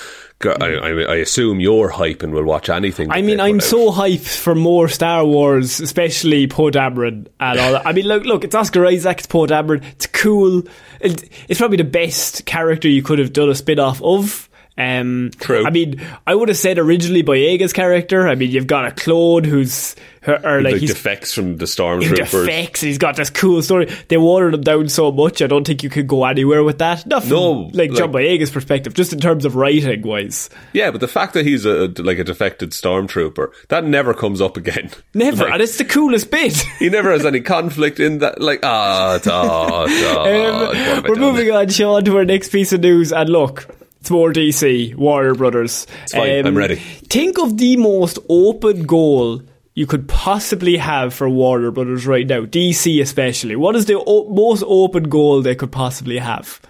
I, 0.44 0.50
I, 0.50 0.90
I 1.02 1.14
assume 1.16 1.58
you're 1.58 1.88
hype 1.88 2.22
and 2.22 2.32
will 2.32 2.44
watch 2.44 2.68
anything. 2.68 3.10
I 3.10 3.22
mean, 3.22 3.40
I'm 3.40 3.56
out. 3.56 3.62
so 3.62 3.90
hyped 3.90 4.36
for 4.36 4.54
more 4.54 4.88
Star 4.88 5.24
Wars, 5.24 5.80
especially 5.80 6.46
Poe 6.46 6.70
Dameron 6.70 7.26
and 7.40 7.58
all 7.58 7.72
that. 7.72 7.86
I 7.86 7.92
mean, 7.92 8.06
look, 8.06 8.24
look, 8.24 8.44
it's 8.44 8.54
Oscar 8.54 8.86
Isaac, 8.86 9.18
it's 9.18 9.26
Poe 9.26 9.46
Dameron, 9.46 9.82
it's 9.84 10.06
cool. 10.06 10.62
It, 11.00 11.28
it's 11.48 11.58
probably 11.58 11.78
the 11.78 11.84
best 11.84 12.46
character 12.46 12.88
you 12.88 13.02
could 13.02 13.18
have 13.18 13.32
done 13.32 13.48
a 13.48 13.54
spin 13.54 13.80
off 13.80 14.00
of. 14.00 14.47
Um, 14.78 15.32
True. 15.40 15.66
I 15.66 15.70
mean, 15.70 16.00
I 16.26 16.34
would 16.34 16.48
have 16.48 16.56
said 16.56 16.78
originally 16.78 17.24
Boyega's 17.24 17.72
character. 17.72 18.28
I 18.28 18.36
mean, 18.36 18.50
you've 18.52 18.68
got 18.68 18.84
a 18.86 18.92
Claude 18.92 19.44
who's, 19.44 19.96
her, 20.22 20.34
or 20.44 20.62
like 20.62 20.74
like 20.74 20.80
he's 20.80 20.90
defects 20.94 21.32
from 21.34 21.56
the 21.56 21.64
he 21.64 21.70
stormtroopers. 21.72 22.16
defects 22.46 22.82
and 22.82 22.88
he's 22.88 22.98
got 22.98 23.16
this 23.16 23.28
cool 23.28 23.60
story. 23.62 23.86
They 24.06 24.16
watered 24.18 24.54
him 24.54 24.60
down 24.60 24.88
so 24.88 25.10
much, 25.10 25.42
I 25.42 25.48
don't 25.48 25.66
think 25.66 25.82
you 25.82 25.90
could 25.90 26.06
go 26.06 26.24
anywhere 26.24 26.62
with 26.62 26.78
that. 26.78 27.04
Not 27.06 27.22
from 27.24 27.30
No, 27.30 27.50
like 27.72 27.90
John 27.92 28.12
like- 28.12 28.22
Boyega's 28.24 28.50
perspective, 28.52 28.94
just 28.94 29.12
in 29.12 29.18
terms 29.18 29.44
of 29.44 29.56
writing 29.56 30.02
wise. 30.02 30.48
Yeah, 30.72 30.92
but 30.92 31.00
the 31.00 31.08
fact 31.08 31.34
that 31.34 31.44
he's 31.44 31.64
a 31.64 31.88
like 31.98 32.18
a 32.20 32.24
defected 32.24 32.70
stormtrooper 32.70 33.48
that 33.70 33.82
never 33.84 34.14
comes 34.14 34.40
up 34.40 34.56
again. 34.56 34.90
Never, 35.14 35.42
Like, 35.44 35.54
and 35.54 35.62
it's 35.62 35.78
the 35.78 35.84
coolest 35.84 36.30
bit. 36.30 36.52
he 36.78 36.88
never 36.88 37.10
has 37.10 37.26
any 37.26 37.40
conflict 37.40 37.98
in 37.98 38.18
that. 38.18 38.40
Like 38.40 38.60
ah, 38.62 39.18
ah, 39.26 39.84
it's- 39.84 40.04
ah, 40.06 40.22
Um, 40.22 40.66
what 40.68 40.76
have 40.76 41.04
I 41.04 41.08
we're 41.08 41.16
moving 41.16 41.50
on, 41.50 41.68
Sean, 41.68 42.04
to 42.04 42.16
our 42.18 42.24
next 42.24 42.50
piece 42.50 42.72
of 42.72 42.80
news. 42.80 43.12
And 43.12 43.28
look, 43.28 43.66
more 44.10 44.32
DC, 44.32 44.94
Warner 44.94 45.34
Brothers. 45.34 45.86
Um, 46.14 46.20
fine, 46.20 46.46
I'm 46.46 46.56
ready. 46.56 46.76
Think 46.76 47.38
of 47.38 47.56
the 47.58 47.76
most 47.76 48.18
open 48.28 48.82
goal 48.84 49.42
you 49.74 49.86
could 49.86 50.08
possibly 50.08 50.76
have 50.76 51.14
for 51.14 51.28
Warner 51.28 51.70
Brothers 51.70 52.06
right 52.06 52.26
now, 52.26 52.40
DC 52.44 53.00
especially. 53.00 53.54
What 53.56 53.76
is 53.76 53.86
the 53.86 53.98
o- 54.04 54.28
most 54.28 54.64
open 54.66 55.04
goal 55.04 55.40
they 55.42 55.54
could 55.54 55.70
possibly 55.72 56.18
have? 56.18 56.60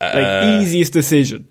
Like, 0.00 0.24
Uh, 0.44 0.58
easiest 0.60 0.92
decision. 0.92 1.50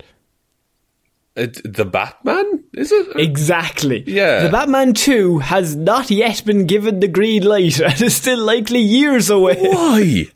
It- 1.36 1.60
the 1.64 1.84
Batman 1.84 2.62
is 2.74 2.92
it? 2.92 3.08
Exactly. 3.16 4.04
Yeah. 4.06 4.44
The 4.44 4.50
Batman 4.50 4.94
2 4.94 5.38
has 5.38 5.74
not 5.74 6.10
yet 6.10 6.44
been 6.44 6.66
given 6.66 7.00
the 7.00 7.08
green 7.08 7.42
light 7.44 7.80
and 7.80 8.00
is 8.02 8.14
still 8.14 8.38
likely 8.40 8.80
years 8.80 9.30
away. 9.30 9.56
Why? 9.58 10.26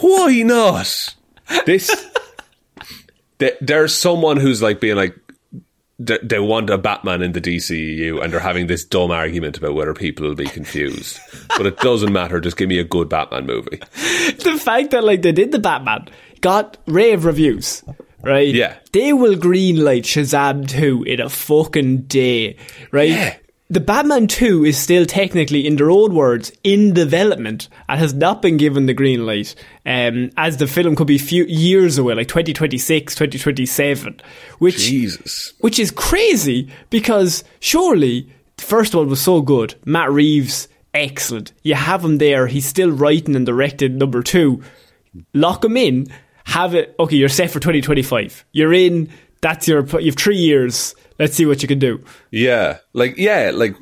Why 0.00 0.42
not? 0.42 1.14
This. 1.64 1.90
There- 3.38 3.56
There's 3.60 3.94
someone 3.94 4.36
who's 4.38 4.62
like 4.62 4.80
being 4.80 4.96
like, 4.96 5.14
they 5.98 6.18
they 6.22 6.38
want 6.38 6.68
a 6.68 6.76
Batman 6.76 7.22
in 7.22 7.32
the 7.32 7.40
DCEU, 7.40 8.22
and 8.22 8.30
they're 8.32 8.38
having 8.40 8.66
this 8.66 8.84
dumb 8.84 9.10
argument 9.10 9.56
about 9.56 9.74
whether 9.74 9.94
people 9.94 10.26
will 10.28 10.34
be 10.34 10.44
confused. 10.46 11.18
But 11.56 11.64
it 11.66 11.78
doesn't 11.78 12.12
matter. 12.12 12.38
Just 12.40 12.58
give 12.58 12.68
me 12.68 12.78
a 12.78 12.84
good 12.84 13.08
Batman 13.08 13.46
movie. 13.46 13.78
the 13.96 14.60
fact 14.62 14.90
that 14.90 15.04
like 15.04 15.22
they 15.22 15.32
did 15.32 15.52
the 15.52 15.58
Batman 15.58 16.08
got 16.42 16.76
rave 16.86 17.24
reviews, 17.24 17.82
right? 18.22 18.54
Yeah. 18.54 18.76
They 18.92 19.14
will 19.14 19.36
greenlight 19.36 20.02
Shazam 20.02 20.68
2 20.68 21.04
in 21.04 21.20
a 21.20 21.30
fucking 21.30 22.02
day, 22.02 22.58
right? 22.92 23.08
Yeah. 23.08 23.36
The 23.68 23.80
Batman 23.80 24.28
2 24.28 24.64
is 24.64 24.78
still 24.78 25.04
technically, 25.06 25.66
in 25.66 25.74
their 25.74 25.90
own 25.90 26.14
words, 26.14 26.52
in 26.62 26.94
development 26.94 27.68
and 27.88 27.98
has 27.98 28.14
not 28.14 28.40
been 28.40 28.58
given 28.58 28.86
the 28.86 28.94
green 28.94 29.26
light, 29.26 29.56
um, 29.84 30.30
as 30.36 30.58
the 30.58 30.68
film 30.68 30.94
could 30.94 31.08
be 31.08 31.18
few 31.18 31.44
years 31.46 31.98
away, 31.98 32.14
like 32.14 32.28
2026, 32.28 33.16
2027, 33.16 34.20
which 34.60 34.78
Jesus. 34.78 35.52
which 35.60 35.80
is 35.80 35.90
crazy 35.90 36.70
because 36.90 37.42
surely 37.58 38.32
the 38.56 38.62
first 38.62 38.94
one 38.94 39.08
was 39.08 39.20
so 39.20 39.42
good. 39.42 39.74
Matt 39.84 40.12
Reeves, 40.12 40.68
excellent. 40.94 41.52
You 41.64 41.74
have 41.74 42.04
him 42.04 42.18
there. 42.18 42.46
He's 42.46 42.66
still 42.66 42.92
writing 42.92 43.34
and 43.34 43.44
directing 43.44 43.98
number 43.98 44.22
two. 44.22 44.62
Lock 45.34 45.64
him 45.64 45.76
in. 45.76 46.06
Have 46.44 46.76
it. 46.76 46.94
Okay, 47.00 47.16
you're 47.16 47.28
set 47.28 47.50
for 47.50 47.58
2025. 47.58 48.44
You're 48.52 48.72
in. 48.72 49.10
That's 49.40 49.66
your. 49.66 49.84
You 49.98 50.06
have 50.06 50.16
three 50.16 50.36
years. 50.36 50.94
Let's 51.18 51.34
see 51.34 51.46
what 51.46 51.62
you 51.62 51.68
can 51.68 51.78
do. 51.78 52.04
Yeah, 52.30 52.78
like 52.92 53.16
yeah, 53.16 53.50
like 53.54 53.76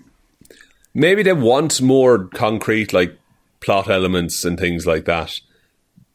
maybe 0.95 1.23
they 1.23 1.33
want 1.33 1.83
more 1.83 2.27
concrete 2.29 2.93
like 2.93 3.19
plot 3.61 3.89
elements 3.89 4.45
and 4.45 4.59
things 4.59 4.87
like 4.87 5.05
that 5.07 5.41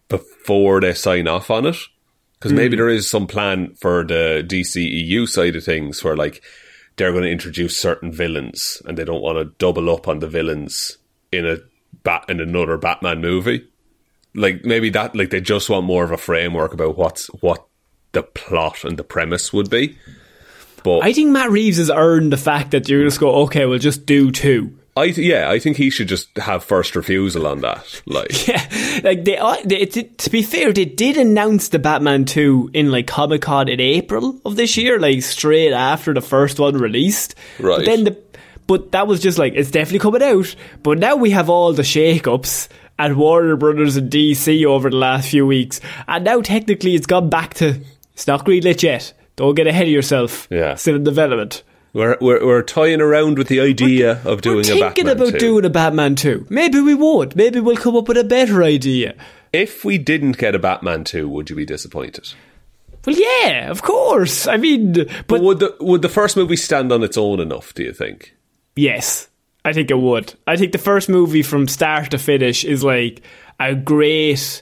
before 0.08 0.82
they 0.82 0.94
sign 0.94 1.28
off 1.28 1.52
on 1.52 1.66
it. 1.66 1.78
Because 2.34 2.54
maybe 2.54 2.76
hmm. 2.76 2.80
there 2.80 2.90
is 2.90 3.10
some 3.10 3.28
plan 3.28 3.76
for 3.76 4.06
the 4.06 4.46
DCEU 4.48 5.28
side 5.28 5.58
of 5.58 5.64
things 5.64 6.04
where 6.04 6.16
like 6.16 6.42
they're 6.96 7.12
going 7.12 7.24
to 7.24 7.32
introduce 7.32 7.78
certain 7.78 8.12
villains 8.12 8.82
and 8.86 8.98
they 8.98 9.04
don't 9.04 9.22
want 9.22 9.38
to 9.38 9.54
double 9.58 9.90
up 9.90 10.08
on 10.08 10.20
the 10.20 10.28
villains 10.28 10.98
in 11.32 11.46
a 11.46 11.58
bat 12.04 12.26
in 12.30 12.40
another 12.40 12.78
Batman 12.78 13.20
movie. 13.20 13.68
Like 14.36 14.64
maybe 14.64 14.90
that 14.92 15.16
like 15.16 15.32
they 15.32 15.42
just 15.42 15.70
want 15.70 15.86
more 15.86 16.06
of 16.06 16.12
a 16.12 16.18
framework 16.18 16.74
about 16.74 16.98
what's 16.98 17.28
what 17.42 17.66
the 18.14 18.24
plot 18.24 18.84
and 18.84 18.98
the 18.98 19.04
premise 19.04 19.52
would 19.52 19.70
be. 19.70 19.98
But 20.84 21.04
I 21.04 21.14
think 21.14 21.32
Matt 21.32 21.52
Reeves 21.52 21.78
has 21.78 21.90
earned 21.90 22.32
the 22.32 22.38
fact 22.38 22.72
that 22.72 22.88
you're 22.90 23.04
just 23.04 23.20
go. 23.20 23.44
Okay, 23.44 23.66
we'll 23.66 23.80
just 23.80 24.06
do 24.06 24.32
two. 24.32 24.76
I 24.98 25.12
th- 25.12 25.26
yeah, 25.26 25.50
I 25.50 25.60
think 25.60 25.78
he 25.78 25.90
should 25.90 26.08
just 26.10 26.36
have 26.38 26.64
first 26.64 26.96
refusal 26.96 27.48
on 27.48 27.62
that. 27.62 28.02
Like, 28.06 28.48
Yeah, 28.48 29.02
like 29.04 29.24
they, 29.24 29.38
uh, 29.38 29.56
they 29.64 29.78
it, 29.78 30.18
to 30.18 30.30
be 30.30 30.44
fair, 30.44 30.74
they 30.74 30.86
did 30.86 31.16
announce 31.16 31.70
the 31.70 31.80
Batman 31.80 32.26
two 32.26 32.70
in 32.74 32.92
like 32.92 33.08
Comic 33.08 33.44
Con 33.44 33.70
in 33.70 33.80
April 33.80 34.42
of 34.46 34.58
this 34.58 34.76
year, 34.76 35.00
like 35.00 35.22
straight 35.24 35.72
after 35.72 36.14
the 36.14 36.22
first 36.22 36.60
one 36.60 36.76
released. 36.76 37.36
Right. 37.60 37.78
But 37.78 37.86
then 37.86 38.04
the, 38.04 38.18
but 38.68 38.92
that 38.92 39.08
was 39.08 39.22
just 39.22 39.38
like 39.38 39.54
it's 39.56 39.72
definitely 39.72 40.00
coming 40.00 40.24
out. 40.24 40.54
But 40.84 40.98
now 40.98 41.16
we 41.16 41.32
have 41.32 41.50
all 41.50 41.72
the 41.72 41.84
shake-ups 41.84 42.68
at 42.98 43.16
Warner 43.16 43.56
Brothers 43.56 43.96
and 43.96 44.12
DC 44.12 44.66
over 44.66 44.90
the 44.90 44.98
last 44.98 45.30
few 45.30 45.48
weeks, 45.48 45.80
and 46.08 46.26
now 46.26 46.42
technically 46.42 46.96
it's 46.96 47.08
gone 47.08 47.30
back 47.30 47.54
to 47.56 47.80
it's 48.14 48.28
not 48.28 48.46
greenlit 48.46 48.84
yet. 48.84 49.14
Don't 49.40 49.56
get 49.56 49.68
ahead 49.68 49.84
of 49.88 49.94
yourself. 49.94 50.48
Yeah. 50.52 50.76
still 50.76 50.98
in 50.98 51.04
development. 51.06 51.64
we're 51.94 52.18
we're, 52.20 52.46
we're 52.46 52.62
toying 52.62 53.00
around 53.00 53.38
with 53.38 53.48
the 53.48 53.62
idea 53.62 54.22
of 54.26 54.42
doing 54.42 54.58
We're 54.58 54.62
a 54.62 54.64
thinking 54.66 55.06
Batman 55.06 55.28
about 55.30 55.32
2. 55.32 55.40
doing 55.40 55.66
a 55.66 55.70
Batman 55.70 56.16
two. 56.16 56.46
Maybe 56.50 56.82
we 56.82 56.94
won't. 56.94 57.36
Maybe 57.38 57.62
we'll 57.62 57.78
come 57.78 57.96
up 57.96 58.10
with 58.10 58.18
a 58.18 58.24
better 58.26 58.62
idea. 58.64 59.16
If 59.54 59.86
we 59.86 59.98
didn't 59.98 60.38
get 60.38 60.56
a 60.56 60.60
Batman 60.60 61.06
two, 61.06 61.30
would 61.30 61.50
you 61.50 61.56
be 61.56 61.66
disappointed? 61.66 62.34
Well, 63.06 63.16
yeah, 63.18 63.72
of 63.72 63.82
course. 63.82 64.46
I 64.46 64.58
mean, 64.58 64.92
But 64.94 65.28
but 65.30 65.42
would 65.42 65.60
the 65.60 65.76
would 65.80 66.02
the 66.02 66.10
first 66.10 66.36
movie 66.36 66.58
stand 66.58 66.92
on 66.92 67.02
its 67.02 67.18
own 67.18 67.40
enough? 67.40 67.74
Do 67.74 67.84
you 67.84 67.94
think? 67.94 68.36
yes, 68.76 69.30
I 69.64 69.72
think 69.74 69.90
it 69.90 70.00
would. 70.00 70.34
I 70.48 70.58
think 70.58 70.74
the 70.74 70.78
first 70.92 71.08
movie 71.10 71.44
from 71.44 71.68
start 71.70 72.12
to 72.12 72.18
finish 72.18 72.66
is 72.66 72.84
like 72.84 73.22
a 73.60 73.74
great 73.74 74.62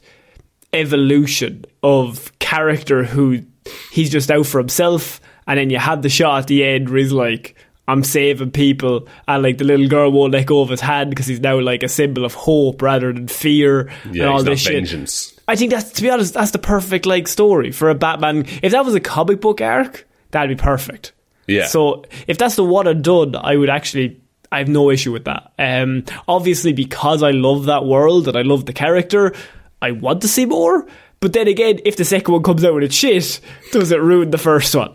evolution 0.73 1.65
of 1.83 2.31
character 2.39 3.03
who 3.03 3.41
he's 3.91 4.09
just 4.09 4.31
out 4.31 4.45
for 4.45 4.59
himself, 4.59 5.19
and 5.45 5.59
then 5.59 5.69
you 5.69 5.77
have 5.77 6.01
the 6.01 6.09
shot 6.09 6.39
at 6.39 6.47
the 6.47 6.63
end 6.63 6.89
where 6.89 6.99
he's 6.99 7.11
like, 7.11 7.55
I'm 7.87 8.03
saving 8.03 8.51
people, 8.51 9.07
and 9.27 9.43
like 9.43 9.57
the 9.57 9.63
little 9.63 9.87
girl 9.87 10.11
won't 10.11 10.33
let 10.33 10.45
go 10.45 10.61
of 10.61 10.69
his 10.69 10.81
hand 10.81 11.09
because 11.09 11.25
he's 11.27 11.39
now 11.39 11.59
like 11.59 11.83
a 11.83 11.87
symbol 11.87 12.25
of 12.25 12.33
hope 12.33 12.81
rather 12.81 13.13
than 13.13 13.27
fear 13.27 13.89
and 14.03 14.21
all 14.21 14.43
this 14.43 14.59
shit. 14.61 14.73
vengeance. 14.73 15.33
I 15.47 15.55
think 15.55 15.71
that's 15.71 15.91
to 15.91 16.01
be 16.01 16.09
honest, 16.09 16.33
that's 16.33 16.51
the 16.51 16.59
perfect 16.59 17.05
like 17.05 17.29
story 17.29 17.71
for 17.71 17.89
a 17.89 17.95
Batman. 17.95 18.45
If 18.61 18.73
that 18.73 18.83
was 18.83 18.93
a 18.95 18.99
comic 18.99 19.39
book 19.39 19.61
arc, 19.61 20.05
that'd 20.31 20.55
be 20.55 20.61
perfect. 20.61 21.13
Yeah. 21.47 21.67
So 21.67 22.03
if 22.27 22.37
that's 22.37 22.55
the 22.55 22.65
one 22.65 22.87
and 22.87 23.01
done, 23.03 23.35
I 23.35 23.55
would 23.55 23.69
actually. 23.69 24.19
I 24.49 24.59
have 24.59 24.69
no 24.69 24.89
issue 24.89 25.11
with 25.11 25.25
that. 25.25 25.51
Um, 25.59 26.05
obviously, 26.25 26.71
because 26.71 27.21
I 27.21 27.31
love 27.31 27.65
that 27.65 27.83
world 27.83 28.29
and 28.29 28.37
I 28.37 28.43
love 28.43 28.65
the 28.65 28.71
character, 28.71 29.33
I 29.81 29.91
want 29.91 30.21
to 30.21 30.29
see 30.29 30.45
more. 30.45 30.87
But 31.19 31.33
then 31.33 31.47
again, 31.47 31.79
if 31.85 31.95
the 31.95 32.05
second 32.05 32.31
one 32.31 32.43
comes 32.43 32.63
out 32.63 32.75
with 32.75 32.83
its 32.83 32.95
shit, 32.95 33.39
does 33.71 33.91
it 33.91 34.01
ruin 34.01 34.31
the 34.31 34.37
first 34.37 34.75
one? 34.75 34.93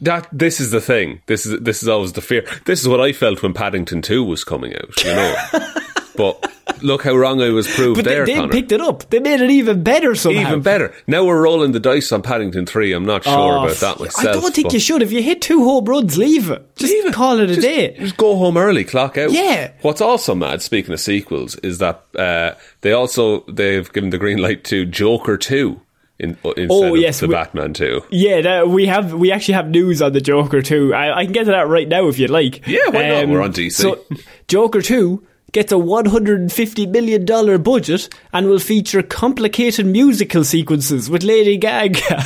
That 0.00 0.28
this 0.30 0.60
is 0.60 0.70
the 0.70 0.80
thing. 0.80 1.22
This 1.26 1.44
is 1.44 1.60
this 1.60 1.82
is 1.82 1.88
always 1.88 2.12
the 2.12 2.20
fear. 2.20 2.46
This 2.66 2.80
is 2.80 2.88
what 2.88 3.00
I 3.00 3.12
felt 3.12 3.42
when 3.42 3.52
Paddington 3.52 4.02
Two 4.02 4.22
was 4.22 4.44
coming 4.44 4.74
out. 4.74 5.04
You 5.04 5.12
know, 5.12 5.36
but 6.16 6.52
look 6.82 7.02
how 7.04 7.14
wrong 7.16 7.40
I 7.42 7.50
was 7.50 7.66
proved 7.66 7.96
But 7.96 8.04
there. 8.04 8.26
they, 8.26 8.34
they 8.40 8.48
picked 8.48 8.72
it 8.72 8.80
up. 8.80 9.08
They 9.10 9.18
made 9.20 9.40
it 9.40 9.50
even 9.50 9.82
better 9.82 10.14
somehow. 10.14 10.48
Even 10.48 10.60
better. 10.62 10.92
Now 11.06 11.24
we're 11.24 11.42
rolling 11.42 11.72
the 11.72 11.80
dice 11.80 12.10
on 12.12 12.22
Paddington 12.22 12.66
Three. 12.66 12.92
I'm 12.92 13.04
not 13.06 13.24
sure 13.24 13.32
Oh, 13.32 13.64
about 13.64 13.76
that 13.76 14.00
myself. 14.00 14.26
I 14.26 14.32
don't 14.40 14.54
think 14.54 14.72
you 14.72 14.78
should. 14.80 15.02
If 15.02 15.12
you 15.12 15.22
hit 15.22 15.42
two 15.42 15.64
home 15.64 15.84
runs, 15.84 16.16
leave 16.18 16.50
it. 16.50 16.64
Just 16.76 16.92
Leave 16.92 17.06
it. 17.06 17.14
call 17.14 17.38
it 17.40 17.44
a 17.50 17.54
Just- 17.54 17.60
day. 17.66 17.96
Just 17.98 18.16
go 18.16 18.36
home 18.36 18.56
early, 18.56 18.84
clock 18.84 19.18
out. 19.18 19.30
Yeah. 19.32 19.72
What's 19.82 20.00
also 20.00 20.34
mad, 20.34 20.62
speaking 20.62 20.92
of 20.92 21.00
sequels, 21.00 21.56
is 21.56 21.78
that 21.78 22.04
uh, 22.16 22.52
they 22.82 22.92
also 22.92 23.40
they've 23.48 23.92
given 23.92 24.10
the 24.10 24.18
green 24.18 24.38
light 24.38 24.64
to 24.64 24.84
Joker 24.84 25.36
two 25.36 25.80
in, 26.20 26.36
uh, 26.44 26.50
instead 26.50 26.68
Oh, 26.70 26.94
of 26.94 27.00
yes, 27.00 27.20
the 27.20 27.28
we- 27.28 27.34
Batman 27.34 27.72
two. 27.74 28.02
Yeah, 28.10 28.40
that, 28.42 28.68
we 28.68 28.86
have 28.86 29.12
we 29.14 29.30
actually 29.30 29.54
have 29.54 29.68
news 29.70 30.02
on 30.02 30.12
the 30.12 30.20
Joker 30.20 30.62
too. 30.62 30.92
I, 30.94 31.18
I 31.18 31.24
can 31.24 31.32
get 31.32 31.44
to 31.44 31.52
that 31.52 31.68
right 31.68 31.86
now 31.88 32.08
if 32.08 32.18
you'd 32.18 32.30
like. 32.30 32.56
Um, 32.66 32.72
Yeah, 32.74 32.88
why 32.90 33.08
not? 33.08 33.28
We're 33.28 33.42
on 33.42 33.52
DC. 33.52 33.72
So, 33.72 34.04
Joker 34.48 34.82
two 34.82 35.24
gets 35.52 35.72
a 35.72 35.78
150 35.78 36.86
million 36.86 37.24
dollar 37.24 37.58
budget 37.58 38.08
and 38.32 38.48
will 38.48 38.58
feature 38.58 39.02
complicated 39.02 39.86
musical 39.86 40.44
sequences 40.44 41.08
with 41.08 41.22
Lady 41.22 41.56
Gaga. 41.56 42.22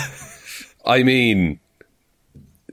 I 0.85 1.03
mean, 1.03 1.61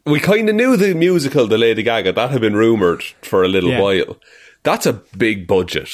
we 0.06 0.20
kind 0.20 0.50
of 0.50 0.56
knew 0.56 0.76
the 0.78 0.94
musical, 0.96 1.48
the 1.48 1.58
Lady 1.58 1.84
Gaga, 1.84 2.14
that 2.14 2.32
had 2.32 2.42
been 2.42 2.56
rumored 2.56 3.04
for 3.22 3.44
a 3.44 3.48
little 3.48 3.70
Yeah. 3.70 3.82
while. 3.82 4.18
That's 4.64 4.86
a 4.86 4.94
big 5.18 5.48
budget. 5.48 5.90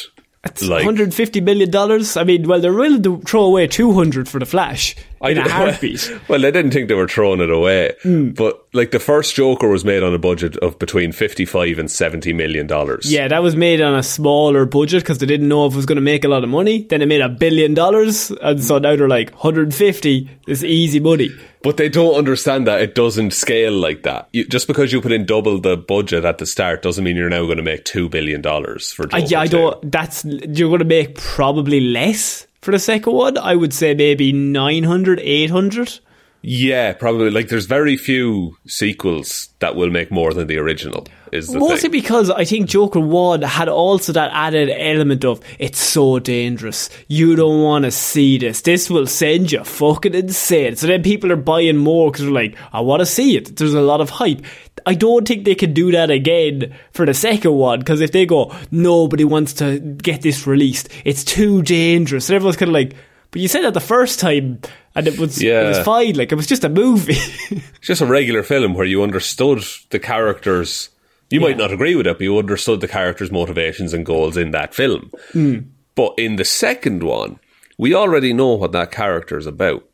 It's 0.46 0.64
Like- 0.64 0.86
150 0.86 1.42
million 1.42 1.72
dollars. 1.72 2.16
I 2.16 2.24
mean, 2.24 2.48
well, 2.48 2.60
they're 2.62 2.72
willing 2.74 3.02
to 3.04 3.20
throw 3.26 3.44
away 3.46 3.68
200 3.68 4.30
for 4.30 4.40
the 4.40 4.46
Flash 4.46 4.96
I 5.22 5.32
in 5.32 5.38
a 5.40 5.50
heartbeat. 5.50 6.12
Well, 6.28 6.40
they 6.40 6.52
didn't 6.52 6.72
think 6.72 6.88
they 6.88 6.94
were 6.94 7.08
throwing 7.08 7.42
it 7.42 7.50
away, 7.50 7.94
Hmm. 8.04 8.30
but 8.30 8.64
like 8.74 8.92
the 8.92 9.00
first 9.00 9.34
Joker 9.36 9.68
was 9.68 9.84
made 9.84 10.04
on 10.04 10.14
a 10.14 10.20
budget 10.20 10.56
of 10.58 10.78
between 10.78 11.12
fifty-five 11.12 11.80
and 11.80 11.90
seventy 11.90 12.32
million 12.32 12.68
dollars. 12.68 13.12
Yeah, 13.12 13.28
that 13.28 13.42
was 13.42 13.56
made 13.56 13.82
on 13.82 13.96
a 13.96 14.04
smaller 14.04 14.66
budget 14.66 15.02
because 15.04 15.18
they 15.18 15.26
didn't 15.26 15.48
know 15.48 15.66
if 15.66 15.74
it 15.74 15.78
was 15.78 15.86
going 15.88 15.96
to 15.96 16.02
make 16.02 16.24
a 16.24 16.28
lot 16.28 16.44
of 16.44 16.50
money. 16.50 16.84
Then 16.84 17.02
it 17.02 17.08
made 17.08 17.22
a 17.22 17.30
billion 17.30 17.74
dollars, 17.74 18.30
and 18.42 18.64
so 18.64 18.78
now 18.78 18.96
they're 18.96 19.10
like 19.10 19.32
150 19.32 20.30
is 20.48 20.64
easy 20.64 21.00
money. 21.00 21.30
But 21.66 21.78
they 21.78 21.90
don't 21.90 22.14
understand 22.14 22.68
that 22.68 22.80
it 22.80 22.94
doesn't 22.94 23.32
scale 23.32 23.74
like 23.74 24.04
that. 24.04 24.30
You, 24.34 24.46
just 24.46 24.68
because 24.68 24.94
you 24.94 25.02
put 25.02 25.12
in 25.12 25.26
double 25.26 25.60
the 25.60 25.76
budget 25.76 26.24
at 26.24 26.38
the 26.38 26.46
start 26.46 26.84
doesn't 26.84 27.04
mean 27.04 27.16
you're 27.16 27.28
now 27.28 27.44
going 27.46 27.58
to 27.58 27.64
make 27.64 27.86
two 27.86 28.08
billion 28.08 28.40
dollars 28.40 28.92
for. 28.92 29.08
Joker 29.08 29.26
yeah, 29.26 29.40
I 29.40 29.48
don't. 29.48 29.92
That's 29.92 30.24
you're 30.26 30.70
going 30.70 30.78
to 30.78 30.86
make 30.86 31.16
probably 31.16 31.80
less 31.80 32.46
for 32.62 32.70
the 32.70 32.78
second 32.78 33.14
one. 33.14 33.40
I 33.40 33.56
would 33.56 33.74
say 33.74 33.96
maybe 33.96 34.32
900, 34.32 35.20
800. 35.20 36.00
Yeah, 36.48 36.94
probably. 36.94 37.32
Like, 37.32 37.48
there's 37.48 37.66
very 37.66 37.98
few 37.98 38.56
sequels 38.68 39.50
that 39.60 39.76
will 39.76 39.90
make 39.90 40.12
more 40.12 40.32
than 40.32 40.46
the 40.46 40.58
original. 40.58 41.08
Is 41.32 41.48
the 41.48 41.58
Mostly 41.58 41.90
thing. 41.90 41.92
because 41.92 42.30
I 42.30 42.46
think 42.46 42.70
Joker 42.70 43.00
1 43.00 43.42
had 43.42 43.68
also 43.68 44.14
that 44.14 44.30
added 44.32 44.70
element 44.70 45.26
of 45.26 45.42
it's 45.58 45.80
so 45.80 46.20
dangerous. 46.20 46.92
You 47.08 47.36
don't 47.36 47.64
want 47.64 47.86
to 47.86 47.92
see 47.92 48.38
this. 48.38 48.62
This 48.62 48.92
will 48.92 49.08
send 49.08 49.52
you 49.52 49.64
fucking 49.64 50.14
insane. 50.14 50.76
So 50.76 50.86
then 50.86 51.02
people 51.02 51.32
are 51.32 51.36
buying 51.36 51.78
more 51.78 52.12
because 52.12 52.26
they're 52.26 52.34
like, 52.34 52.56
I 52.72 52.82
want 52.82 53.00
to 53.00 53.08
see 53.08 53.36
it. 53.36 53.56
There's 53.56 53.74
a 53.74 53.82
lot 53.82 54.00
of 54.00 54.12
hype. 54.12 54.44
I 54.86 54.94
don't 54.94 55.28
think 55.28 55.46
they 55.46 55.56
can 55.56 55.74
do 55.74 55.92
that 55.94 56.12
again 56.12 56.76
for 56.92 57.08
the 57.08 57.14
second 57.16 57.54
one 57.54 57.80
because 57.80 58.02
if 58.02 58.12
they 58.12 58.28
go, 58.28 58.56
nobody 58.70 59.24
wants 59.24 59.54
to 59.54 59.80
get 59.80 60.22
this 60.22 60.46
released, 60.46 60.90
it's 61.06 61.24
too 61.24 61.64
dangerous. 61.64 62.30
And 62.30 62.36
everyone's 62.36 62.58
kind 62.58 62.70
of 62.70 62.74
like, 62.74 62.96
but 63.32 63.42
you 63.42 63.48
said 63.48 63.64
that 63.64 63.74
the 63.74 63.80
first 63.80 64.20
time 64.20 64.60
and 64.96 65.08
it 65.08 65.20
was, 65.20 65.42
it 65.42 65.68
was 65.68 65.80
fine. 65.80 66.16
Like, 66.16 66.32
it 66.32 66.36
was 66.36 66.48
just 66.48 66.64
a 66.64 66.70
movie. 66.70 67.18
It's 67.86 67.88
just 67.88 68.02
a 68.02 68.08
regular 68.08 68.42
film 68.42 68.74
where 68.74 68.86
you 68.86 69.04
understood 69.04 69.64
the 69.92 70.00
characters. 70.00 70.90
You 71.30 71.40
might 71.40 71.58
not 71.58 71.72
agree 71.72 71.96
with 71.96 72.08
it, 72.08 72.18
but 72.18 72.24
you 72.24 72.40
understood 72.40 72.82
the 72.82 72.88
characters' 72.88 73.32
motivations 73.32 73.94
and 73.94 74.04
goals 74.04 74.38
in 74.38 74.50
that 74.52 74.74
film. 74.74 75.12
Hmm. 75.34 75.58
But 75.94 76.16
in 76.18 76.38
the 76.38 76.46
second 76.46 77.04
one, 77.04 77.40
we 77.78 77.94
already 77.94 78.34
know 78.34 78.56
what 78.56 78.72
that 78.72 78.92
character 78.92 79.38
is 79.38 79.46
about. 79.46 79.88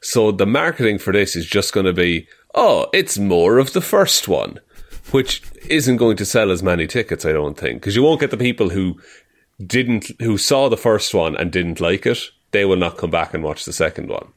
So 0.00 0.32
the 0.32 0.46
marketing 0.46 0.98
for 0.98 1.12
this 1.12 1.36
is 1.36 1.46
just 1.46 1.72
going 1.72 1.86
to 1.86 1.92
be, 1.92 2.28
oh, 2.54 2.86
it's 2.92 3.18
more 3.18 3.58
of 3.58 3.72
the 3.72 3.80
first 3.80 4.28
one, 4.28 4.60
which 5.10 5.42
isn't 5.68 5.96
going 5.96 6.16
to 6.18 6.24
sell 6.24 6.50
as 6.50 6.62
many 6.62 6.86
tickets, 6.86 7.24
I 7.24 7.32
don't 7.32 7.58
think, 7.58 7.80
because 7.80 7.96
you 7.96 8.02
won't 8.02 8.20
get 8.20 8.30
the 8.30 8.36
people 8.36 8.70
who 8.70 9.00
didn't, 9.64 10.10
who 10.20 10.38
saw 10.38 10.68
the 10.68 10.76
first 10.76 11.14
one 11.14 11.36
and 11.36 11.50
didn't 11.50 11.80
like 11.80 12.06
it. 12.06 12.18
They 12.50 12.64
will 12.64 12.76
not 12.76 12.98
come 12.98 13.10
back 13.10 13.34
and 13.34 13.42
watch 13.42 13.64
the 13.64 13.72
second 13.72 14.08
one. 14.08 14.28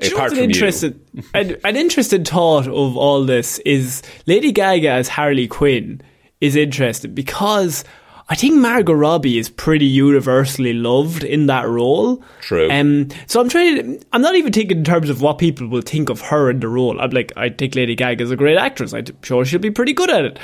Do 0.00 0.08
you 0.08 0.12
know 0.12 0.18
Apart 0.18 0.32
an 0.32 0.38
interesting, 0.38 1.00
an, 1.34 1.56
an 1.64 1.76
interesting 1.76 2.24
thought 2.24 2.66
of 2.66 2.96
all 2.96 3.24
this 3.24 3.58
is 3.60 4.02
Lady 4.26 4.52
Gaga 4.52 4.90
as 4.90 5.08
Harley 5.08 5.48
Quinn 5.48 6.02
is 6.40 6.54
interesting 6.54 7.14
because 7.14 7.82
I 8.28 8.34
think 8.34 8.56
Margot 8.56 8.92
Robbie 8.92 9.38
is 9.38 9.48
pretty 9.48 9.86
universally 9.86 10.72
loved 10.72 11.22
in 11.22 11.46
that 11.46 11.68
role. 11.68 12.22
True. 12.40 12.68
Um, 12.70 13.08
so 13.26 13.40
I'm 13.40 13.48
trying. 13.48 14.02
I'm 14.12 14.20
not 14.20 14.34
even 14.34 14.52
thinking 14.52 14.78
in 14.78 14.84
terms 14.84 15.08
of 15.08 15.22
what 15.22 15.38
people 15.38 15.68
will 15.68 15.82
think 15.82 16.10
of 16.10 16.20
her 16.22 16.50
in 16.50 16.60
the 16.60 16.68
role. 16.68 17.00
I'm 17.00 17.10
like, 17.10 17.32
I 17.36 17.50
think 17.50 17.76
Lady 17.76 17.94
Gaga 17.94 18.24
is 18.24 18.30
a 18.32 18.36
great 18.36 18.58
actress. 18.58 18.92
I'm 18.92 19.04
sure 19.22 19.44
she'll 19.44 19.60
be 19.60 19.70
pretty 19.70 19.92
good 19.92 20.10
at 20.10 20.24
it. 20.24 20.38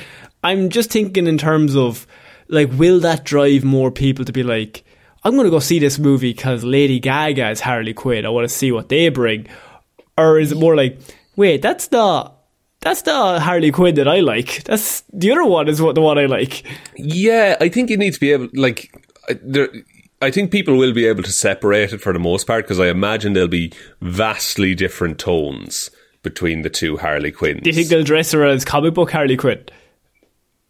I'm 0.44 0.68
just 0.68 0.90
thinking 0.90 1.26
in 1.26 1.38
terms 1.38 1.76
of 1.76 2.06
like, 2.48 2.70
will 2.72 3.00
that 3.00 3.24
drive 3.24 3.64
more 3.64 3.90
people 3.90 4.24
to 4.24 4.32
be 4.32 4.42
like, 4.44 4.84
I'm 5.24 5.34
going 5.34 5.44
to 5.44 5.50
go 5.50 5.58
see 5.60 5.78
this 5.78 5.98
movie 5.98 6.32
because 6.32 6.64
Lady 6.64 6.98
Gaga 6.98 7.50
is 7.50 7.60
Harley 7.60 7.94
Quinn. 7.94 8.26
I 8.26 8.28
want 8.30 8.48
to 8.48 8.54
see 8.54 8.72
what 8.72 8.88
they 8.88 9.08
bring, 9.08 9.46
or 10.18 10.38
is 10.38 10.52
it 10.52 10.58
more 10.58 10.74
like, 10.76 10.98
wait, 11.36 11.62
that's 11.62 11.90
not. 11.92 12.38
That's 12.80 13.02
the 13.02 13.38
Harley 13.40 13.70
Quinn 13.70 13.94
that 13.94 14.08
I 14.08 14.20
like. 14.20 14.64
That's 14.64 15.02
the 15.12 15.30
other 15.30 15.44
one 15.44 15.68
is 15.68 15.80
what 15.80 15.94
the 15.94 16.00
one 16.00 16.18
I 16.18 16.26
like. 16.26 16.64
Yeah, 16.96 17.56
I 17.60 17.68
think 17.68 17.90
you 17.90 17.96
need 17.96 18.14
to 18.14 18.20
be 18.20 18.32
able, 18.32 18.48
like, 18.54 18.92
I- 19.28 19.38
there. 19.42 19.68
I 20.20 20.30
think 20.30 20.52
people 20.52 20.76
will 20.76 20.92
be 20.92 21.06
able 21.06 21.24
to 21.24 21.32
separate 21.32 21.92
it 21.92 22.00
for 22.00 22.12
the 22.12 22.20
most 22.20 22.46
part 22.46 22.64
because 22.64 22.78
I 22.78 22.86
imagine 22.88 23.32
there'll 23.32 23.48
be 23.48 23.72
vastly 24.00 24.72
different 24.72 25.18
tones 25.18 25.90
between 26.22 26.62
the 26.62 26.70
two 26.70 26.96
Harley 26.96 27.32
Quinns. 27.32 27.62
Do 27.62 27.70
you 27.70 27.74
think 27.74 27.88
they'll 27.88 28.04
dress 28.04 28.30
her 28.30 28.44
as 28.44 28.64
comic 28.64 28.94
book 28.94 29.10
Harley 29.10 29.36
Quinn? 29.36 29.64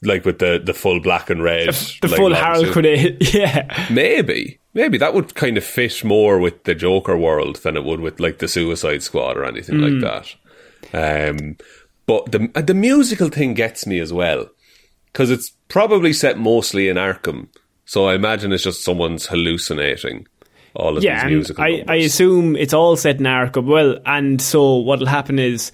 Like 0.03 0.25
with 0.25 0.39
the, 0.39 0.61
the 0.63 0.75
full 0.75 1.01
black 1.01 1.31
and 1.31 1.43
red, 1.43 1.69
The 2.03 2.09
like, 2.09 2.17
full 2.17 2.31
long 2.31 2.41
Harley? 2.41 2.71
Quinn, 2.73 3.17
yeah. 3.21 3.87
Maybe, 3.91 4.59
maybe 4.75 4.99
that 4.99 5.15
would 5.15 5.35
kind 5.35 5.57
of 5.57 5.65
fit 5.65 6.03
more 6.05 6.39
with 6.39 6.65
the 6.65 6.75
Joker 6.75 7.17
world 7.17 7.57
than 7.57 7.77
it 7.77 7.85
would 7.85 8.01
with 8.01 8.21
like 8.21 8.39
the 8.39 8.49
Suicide 8.49 9.03
Squad 9.03 9.37
or 9.37 9.45
anything 9.45 9.79
like 9.81 10.01
that. 10.01 10.35
Um, 10.93 11.57
but 12.07 12.33
the 12.33 12.49
the 12.63 12.75
musical 12.75 13.29
thing 13.29 13.55
gets 13.55 13.87
me 13.87 14.01
as 14.01 14.13
well 14.13 14.49
because 15.13 15.31
it's 15.31 15.51
probably 15.69 16.13
set 16.13 16.39
mostly 16.39 16.89
in 16.89 16.97
Arkham. 16.97 17.49
So 17.85 18.07
I 18.07 18.15
imagine 18.15 18.53
it's 18.53 18.65
just 18.65 18.85
someone's 18.85 19.27
hallucinating 19.27 20.27
all 20.75 20.97
of 20.97 21.05
Yeah, 21.05 21.15
these 21.17 21.23
and 21.25 21.33
musical 21.35 21.65
I, 21.65 21.69
numbers. 21.71 21.87
I 21.89 21.95
assume 21.97 22.57
it's 22.57 22.73
all 22.75 22.97
set 22.97 23.17
in 23.19 23.25
Arkham. 23.27 23.67
Well, 23.67 23.99
and 24.07 24.41
so 24.41 24.77
what'll 24.77 25.07
happen 25.07 25.39
is 25.39 25.71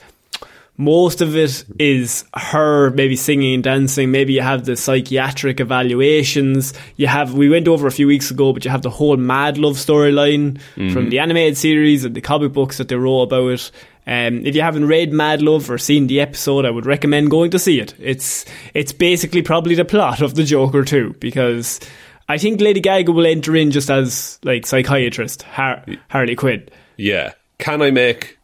most 0.81 1.21
of 1.21 1.37
it 1.37 1.65
is 1.79 2.25
her 2.35 2.91
maybe 2.91 3.17
singing 3.17 3.55
and 3.55 3.65
dancing. 3.65 4.11
Maybe 4.13 4.33
you 4.33 4.43
have 4.43 4.65
the 4.65 4.77
psychiatric 4.77 5.59
evaluations. 5.61 6.73
You 6.97 7.09
have 7.09 7.35
we 7.35 7.49
went 7.49 7.67
over 7.69 7.87
a 7.87 7.91
few 7.93 8.07
weeks 8.07 8.31
ago, 8.31 8.53
but 8.53 8.65
you 8.65 8.71
have 8.71 8.83
the 8.83 8.91
whole 8.91 9.17
Mad 9.17 9.59
Love 9.59 9.75
storyline 9.75 10.61
from 10.93 11.11
the 11.11 11.19
animated 11.19 11.59
series 11.59 12.05
and 12.05 12.15
the 12.15 12.21
comic 12.21 12.53
books 12.53 12.79
that 12.79 12.89
they 12.89 12.95
wrote 12.97 13.23
about 13.23 13.49
it. 13.49 13.71
Um, 14.07 14.47
if 14.47 14.55
you 14.55 14.63
haven't 14.63 14.87
read 14.87 15.13
Mad 15.13 15.43
Love 15.43 15.71
or 15.71 15.77
seen 15.77 16.07
the 16.07 16.21
episode, 16.21 16.65
I 16.65 16.71
would 16.71 16.87
recommend 16.87 17.31
going 17.31 17.51
to 17.51 17.59
see 17.59 17.79
it. 17.81 17.93
It's 17.99 18.45
it's 18.73 18.93
basically 18.93 19.43
probably 19.43 19.75
the 19.75 19.85
plot 19.85 20.23
of 20.23 20.35
the 20.35 20.45
Joker 20.45 20.85
too, 20.85 21.15
because 21.19 21.81
I 22.29 22.39
think 22.39 22.61
Lady 22.61 22.81
Gaga 22.81 23.11
will 23.13 23.27
enter 23.27 23.55
in 23.57 23.71
just 23.73 23.91
as 23.91 24.39
like 24.45 24.65
psychiatrist 24.65 25.43
Har- 25.43 25.85
Harley 26.09 26.37
Quinn. 26.37 26.69
yeah. 26.97 27.33
Can 27.59 27.83
I 27.83 27.91
make 27.91 28.39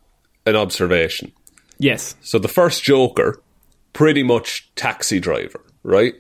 an 0.44 0.56
observation? 0.56 1.30
Yes, 1.78 2.14
So 2.22 2.38
the 2.38 2.48
first 2.48 2.82
Joker, 2.82 3.40
pretty 3.92 4.22
much 4.22 4.70
taxi 4.76 5.20
driver, 5.20 5.60
right? 5.82 6.14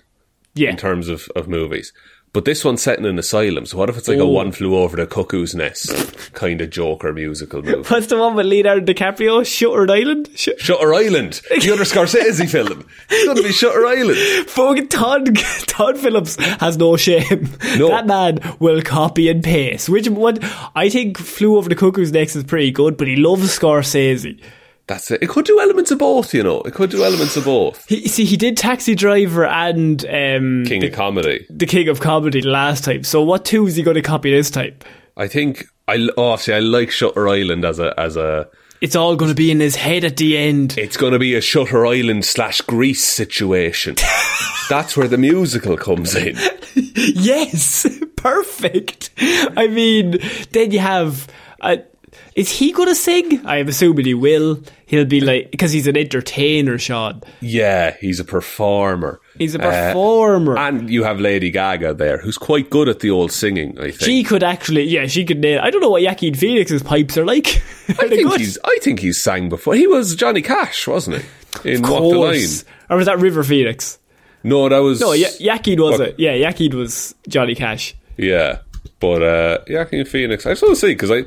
yeah. 0.54 0.70
In 0.70 0.76
terms 0.76 1.08
of, 1.08 1.28
of 1.34 1.48
movies. 1.48 1.92
But 2.32 2.44
this 2.44 2.64
one's 2.64 2.82
set 2.82 2.98
in 2.98 3.04
an 3.04 3.16
asylum. 3.16 3.64
So 3.64 3.78
what 3.78 3.88
if 3.88 3.96
it's 3.96 4.08
like 4.08 4.18
a 4.18 4.22
Oh. 4.22 4.28
one 4.28 4.50
flew 4.50 4.76
over 4.76 4.96
the 4.96 5.06
cuckoo's 5.06 5.54
nest 5.54 5.88
kind 6.32 6.60
of 6.60 6.70
Joker 6.70 7.12
musical 7.12 7.62
movie? 7.62 7.88
What's 7.88 8.08
the 8.08 8.18
one 8.18 8.34
with 8.34 8.46
Leonardo 8.46 8.92
DiCaprio? 8.92 9.46
Shutter 9.46 9.88
Island. 9.88 10.28
Sh- 10.34 10.48
Shutter 10.58 10.92
Island, 10.92 11.40
the 11.60 11.70
other 11.72 11.84
Scorsese 11.84 12.48
film. 12.50 12.88
It's 13.08 13.24
going 13.24 13.36
to 13.36 13.42
be 13.44 13.52
Shutter 13.52 13.86
Island. 13.86 14.18
Fucking 14.48 14.88
Todd, 14.88 15.36
Todd 15.66 15.96
Phillips 15.96 16.34
has 16.58 16.76
no 16.76 16.96
shame. 16.96 17.48
No. 17.78 17.88
That 17.88 18.06
man 18.08 18.56
will 18.58 18.82
copy 18.82 19.28
and 19.28 19.42
paste. 19.42 19.88
Which 19.88 20.08
one? 20.08 20.38
I 20.74 20.88
think 20.88 21.18
Flew 21.18 21.56
Over 21.56 21.68
the 21.68 21.76
Cuckoo's 21.76 22.10
Nest 22.10 22.34
is 22.34 22.42
pretty 22.42 22.72
good, 22.72 22.96
but 22.96 23.06
he 23.06 23.14
loves 23.14 23.56
Scorsese. 23.56 24.40
That's 24.86 25.10
it. 25.10 25.22
It 25.22 25.30
could 25.30 25.46
do 25.46 25.60
elements 25.60 25.90
of 25.90 25.98
both, 25.98 26.34
you 26.34 26.42
know. 26.42 26.60
It 26.62 26.74
could 26.74 26.90
do 26.90 27.04
elements 27.04 27.36
of 27.36 27.44
both. 27.46 27.86
He, 27.88 28.06
see, 28.06 28.24
he 28.26 28.36
did 28.36 28.56
Taxi 28.56 28.94
Driver 28.94 29.46
and 29.46 30.04
um, 30.04 30.64
King 30.66 30.80
the, 30.82 30.88
of 30.88 30.92
comedy. 30.92 31.46
the 31.48 31.64
King 31.66 31.88
of 31.88 32.00
Comedy 32.00 32.42
last 32.42 32.84
time. 32.84 33.02
So 33.02 33.22
what 33.22 33.44
two 33.46 33.66
is 33.66 33.76
he 33.76 33.82
going 33.82 33.94
to 33.94 34.02
copy 34.02 34.30
this 34.30 34.50
time? 34.50 34.76
I 35.16 35.26
think 35.28 35.64
I 35.88 36.08
oh 36.16 36.36
see 36.36 36.52
I 36.52 36.58
like 36.58 36.90
Shutter 36.90 37.28
Island 37.28 37.64
as 37.64 37.78
a 37.78 37.98
as 37.98 38.16
a 38.16 38.48
It's 38.80 38.94
all 38.96 39.16
going 39.16 39.30
to 39.30 39.34
be 39.34 39.50
in 39.50 39.60
his 39.60 39.76
head 39.76 40.04
at 40.04 40.16
the 40.18 40.36
end. 40.36 40.76
it's 40.76 40.96
going 40.98 41.12
to 41.14 41.18
be 41.18 41.34
a 41.34 41.40
Shutter 41.40 41.86
Island 41.86 42.24
slash 42.24 42.60
Grease 42.60 43.04
situation. 43.04 43.94
That's 44.68 44.96
where 44.96 45.08
the 45.08 45.18
musical 45.18 45.76
comes 45.76 46.14
in. 46.14 46.36
Yes, 46.96 47.86
perfect. 48.16 49.10
I 49.18 49.68
mean, 49.68 50.18
then 50.50 50.70
you 50.72 50.80
have. 50.80 51.28
Uh, 51.60 51.76
is 52.34 52.50
he 52.50 52.72
going 52.72 52.88
to 52.88 52.94
sing? 52.94 53.46
I'm 53.46 53.68
assuming 53.68 54.06
he 54.06 54.14
will. 54.14 54.60
He'll 54.86 55.04
be 55.04 55.20
like 55.20 55.50
because 55.50 55.72
he's 55.72 55.86
an 55.86 55.96
entertainer, 55.96 56.78
Sean. 56.78 57.22
Yeah, 57.40 57.96
he's 58.00 58.20
a 58.20 58.24
performer. 58.24 59.20
He's 59.38 59.54
a 59.54 59.58
Uh, 59.62 59.88
performer. 59.92 60.56
and 60.58 60.88
you 60.90 61.02
have 61.04 61.20
Lady 61.20 61.50
Gaga 61.50 61.94
there, 61.94 62.18
who's 62.18 62.38
quite 62.38 62.70
good 62.70 62.88
at 62.88 63.00
the 63.00 63.10
old 63.10 63.32
singing. 63.32 63.76
I 63.78 63.90
think. 63.90 64.00
she 64.00 64.22
could 64.24 64.42
actually, 64.44 64.84
yeah, 64.84 65.06
she 65.06 65.24
could 65.24 65.38
nail. 65.40 65.60
I 65.62 65.70
don't 65.70 65.80
know 65.80 65.90
what 65.90 66.02
Joaquin 66.02 66.34
Phoenix's 66.34 66.82
pipes 66.82 67.16
are 67.18 67.24
like. 67.24 67.56
Are 67.98 68.04
I 68.04 68.08
think 68.08 68.28
good? 68.30 68.40
he's. 68.40 68.58
I 68.64 68.78
think 68.82 69.00
he's 69.00 69.20
sang 69.20 69.48
before. 69.48 69.74
He 69.74 69.86
was 69.86 70.14
Johnny 70.14 70.42
Cash, 70.42 70.86
wasn't 70.86 71.22
he? 71.62 71.70
In 71.74 71.84
Of 71.84 71.90
Walk 71.90 72.00
the 72.12 72.18
Line. 72.18 72.30
course. 72.38 72.64
Or 72.90 72.96
was 72.96 73.06
that 73.06 73.18
River 73.18 73.42
Phoenix? 73.44 73.98
No, 74.42 74.68
that 74.68 74.78
was 74.78 75.00
No, 75.00 75.12
ya- 75.12 75.28
Joaquin 75.40 75.80
was 75.80 75.98
What- 75.98 76.08
it. 76.10 76.14
Yeah, 76.18 76.36
Joaquin 76.36 76.76
was 76.76 77.14
Johnny 77.28 77.54
Cash. 77.54 77.94
Yeah, 78.16 78.58
but 79.00 79.22
uh, 79.22 79.58
Joaquin 79.68 80.04
Phoenix. 80.04 80.44
I 80.46 80.50
just 80.50 80.62
want 80.62 80.74
to 80.74 80.80
see 80.80 80.88
because 80.94 81.10
I. 81.10 81.24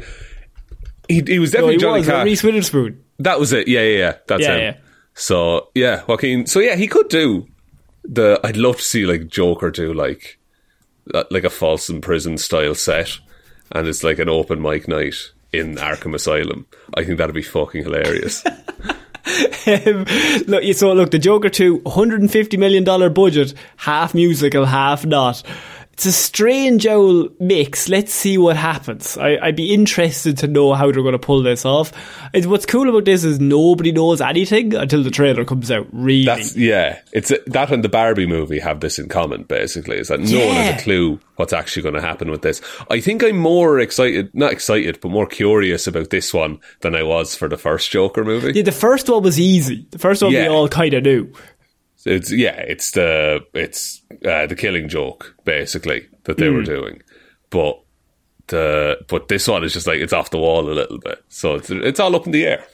He, 1.07 1.21
he 1.25 1.39
was 1.39 1.51
No, 1.53 1.57
definitely 1.59 1.73
he 1.75 1.79
Johnny 1.79 1.99
was 1.99 2.07
Cash. 2.07 2.25
Reese 2.25 2.43
Witherspoon. 2.43 3.03
That 3.19 3.39
was 3.39 3.53
it. 3.53 3.67
Yeah, 3.67 3.81
yeah, 3.81 3.97
yeah. 3.97 4.13
That's 4.27 4.41
Yeah, 4.43 4.53
him. 4.55 4.59
yeah. 4.59 4.77
So 5.15 5.69
yeah, 5.73 6.03
Joaquin. 6.07 6.45
So 6.47 6.59
yeah, 6.59 6.75
he 6.75 6.87
could 6.87 7.07
do 7.09 7.47
the. 8.03 8.39
I'd 8.43 8.57
love 8.57 8.77
to 8.77 8.83
see 8.83 9.05
like 9.05 9.27
Joker 9.27 9.71
do 9.71 9.93
like 9.93 10.37
like 11.31 11.43
a 11.43 11.49
Folsom 11.49 12.01
Prison 12.01 12.37
style 12.37 12.75
set, 12.75 13.17
and 13.71 13.87
it's 13.87 14.03
like 14.03 14.19
an 14.19 14.29
open 14.29 14.61
mic 14.61 14.87
night 14.87 15.15
in 15.53 15.75
Arkham 15.77 16.13
Asylum. 16.13 16.67
I 16.93 17.03
think 17.03 17.17
that'd 17.17 17.33
be 17.33 17.41
fucking 17.41 17.83
hilarious. 17.83 18.43
Um, 19.67 20.05
look, 20.47 20.63
so 20.73 20.93
look, 20.93 21.11
the 21.11 21.19
Joker 21.19 21.49
2, 21.49 21.79
150 21.79 22.55
million 22.55 22.85
dollar 22.85 23.09
budget, 23.09 23.53
half 23.75 24.13
musical, 24.15 24.63
half 24.63 25.05
not. 25.05 25.43
It's 25.97 26.05
a 26.05 26.11
strange 26.11 26.85
old 26.85 27.41
mix. 27.41 27.89
Let's 27.89 28.13
see 28.13 28.37
what 28.37 28.55
happens. 28.55 29.17
I, 29.17 29.39
I'd 29.41 29.55
be 29.55 29.73
interested 29.73 30.37
to 30.37 30.47
know 30.47 30.75
how 30.75 30.91
they're 30.91 31.01
going 31.01 31.13
to 31.13 31.17
pull 31.17 31.41
this 31.41 31.65
off. 31.65 31.91
It's, 32.35 32.45
what's 32.45 32.67
cool 32.67 32.87
about 32.87 33.05
this 33.05 33.23
is 33.23 33.39
nobody 33.39 33.91
knows 33.91 34.21
anything 34.21 34.75
until 34.75 35.01
the 35.01 35.09
trailer 35.09 35.43
comes 35.43 35.71
out. 35.71 35.87
Really, 35.91 36.25
That's 36.25 36.55
yeah. 36.55 36.99
It's 37.13 37.33
that 37.47 37.71
and 37.71 37.83
the 37.83 37.89
Barbie 37.89 38.27
movie 38.27 38.59
have 38.59 38.79
this 38.79 38.99
in 38.99 39.09
common. 39.09 39.45
Basically, 39.45 39.97
is 39.97 40.09
that 40.09 40.19
no 40.19 40.45
one 40.45 40.55
has 40.55 40.79
a 40.79 40.83
clue 40.83 41.19
what's 41.37 41.51
actually 41.51 41.81
going 41.81 41.95
to 41.95 42.01
happen 42.01 42.29
with 42.29 42.43
this. 42.43 42.61
I 42.91 42.99
think 42.99 43.23
I'm 43.23 43.39
more 43.39 43.79
excited, 43.79 44.29
not 44.35 44.51
excited, 44.51 44.99
but 45.01 45.09
more 45.09 45.25
curious 45.25 45.87
about 45.87 46.11
this 46.11 46.31
one 46.31 46.59
than 46.81 46.95
I 46.95 47.01
was 47.01 47.33
for 47.33 47.49
the 47.49 47.57
first 47.57 47.89
Joker 47.89 48.23
movie. 48.23 48.51
yeah, 48.51 48.61
the 48.61 48.71
first 48.71 49.09
one 49.09 49.23
was 49.23 49.39
easy. 49.39 49.87
The 49.89 49.97
first 49.97 50.21
one 50.21 50.31
we 50.31 50.47
all 50.47 50.67
kind 50.67 50.93
of 50.93 51.01
knew. 51.01 51.33
It's 52.07 52.31
yeah, 52.31 52.55
it's 52.55 52.91
the 52.91 53.45
it's 53.53 54.01
uh, 54.25 54.47
the 54.47 54.55
Killing 54.55 54.89
Joke 54.89 55.35
basically 55.43 56.07
that 56.23 56.37
they 56.37 56.49
were 56.49 56.63
doing, 56.63 57.01
but 57.49 57.79
the 58.47 58.99
but 59.07 59.27
this 59.27 59.47
one 59.47 59.63
is 59.63 59.73
just 59.73 59.87
like 59.87 59.99
it's 59.99 60.13
off 60.13 60.29
the 60.31 60.37
wall 60.37 60.69
a 60.69 60.73
little 60.73 60.99
bit, 60.99 61.23
so 61.29 61.55
it's 61.55 61.69
it's 61.69 61.99
all 61.99 62.15
up 62.15 62.25
in 62.25 62.31
the 62.31 62.45
air. 62.45 62.65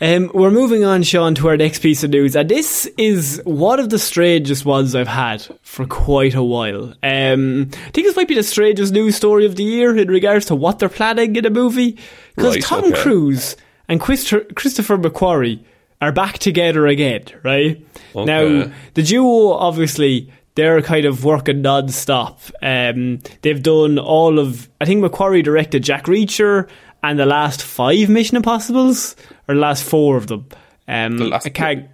Um, 0.00 0.30
we're 0.32 0.50
moving 0.50 0.82
on, 0.82 1.02
Sean, 1.02 1.34
to 1.34 1.48
our 1.48 1.58
next 1.58 1.80
piece 1.80 2.02
of 2.02 2.10
news, 2.10 2.34
and 2.34 2.48
this 2.48 2.86
is 2.96 3.40
one 3.44 3.78
of 3.78 3.90
the 3.90 3.98
strangest 3.98 4.64
ones 4.64 4.94
I've 4.94 5.08
had 5.08 5.46
for 5.62 5.84
quite 5.86 6.34
a 6.34 6.42
while. 6.42 6.94
Um, 7.02 7.68
I 7.70 7.90
think 7.90 8.06
this 8.06 8.16
might 8.16 8.28
be 8.28 8.34
the 8.34 8.42
strangest 8.42 8.94
news 8.94 9.14
story 9.16 9.44
of 9.44 9.56
the 9.56 9.62
year 9.62 9.94
in 9.96 10.08
regards 10.08 10.46
to 10.46 10.54
what 10.54 10.78
they're 10.78 10.88
planning 10.88 11.36
in 11.36 11.44
a 11.44 11.50
movie. 11.50 11.98
Because 12.34 12.54
Right, 12.54 12.64
Tom 12.64 12.84
okay. 12.84 13.02
Cruise 13.02 13.56
and 13.88 14.00
Christ- 14.00 14.32
Christopher 14.54 14.96
McQuarrie 14.96 15.62
are 16.04 16.12
back 16.12 16.38
together 16.38 16.86
again, 16.86 17.24
right? 17.42 17.84
Okay. 18.14 18.24
Now, 18.24 18.70
the 18.94 19.02
duo, 19.02 19.52
obviously, 19.52 20.30
they're 20.54 20.82
kind 20.82 21.04
of 21.06 21.24
working 21.24 21.62
non-stop. 21.62 22.40
Um, 22.62 23.20
they've 23.42 23.62
done 23.62 23.98
all 23.98 24.38
of, 24.38 24.68
I 24.80 24.84
think 24.84 25.02
McQuarrie 25.04 25.42
directed 25.42 25.82
Jack 25.82 26.04
Reacher 26.04 26.68
and 27.02 27.18
the 27.18 27.26
last 27.26 27.62
five 27.62 28.08
Mission 28.08 28.36
Impossibles, 28.36 29.16
or 29.48 29.54
the 29.54 29.60
last 29.60 29.82
four 29.84 30.16
of 30.16 30.26
them. 30.28 30.46
Um, 30.86 31.16
last- 31.16 31.46
I 31.46 31.50
can't, 31.50 31.88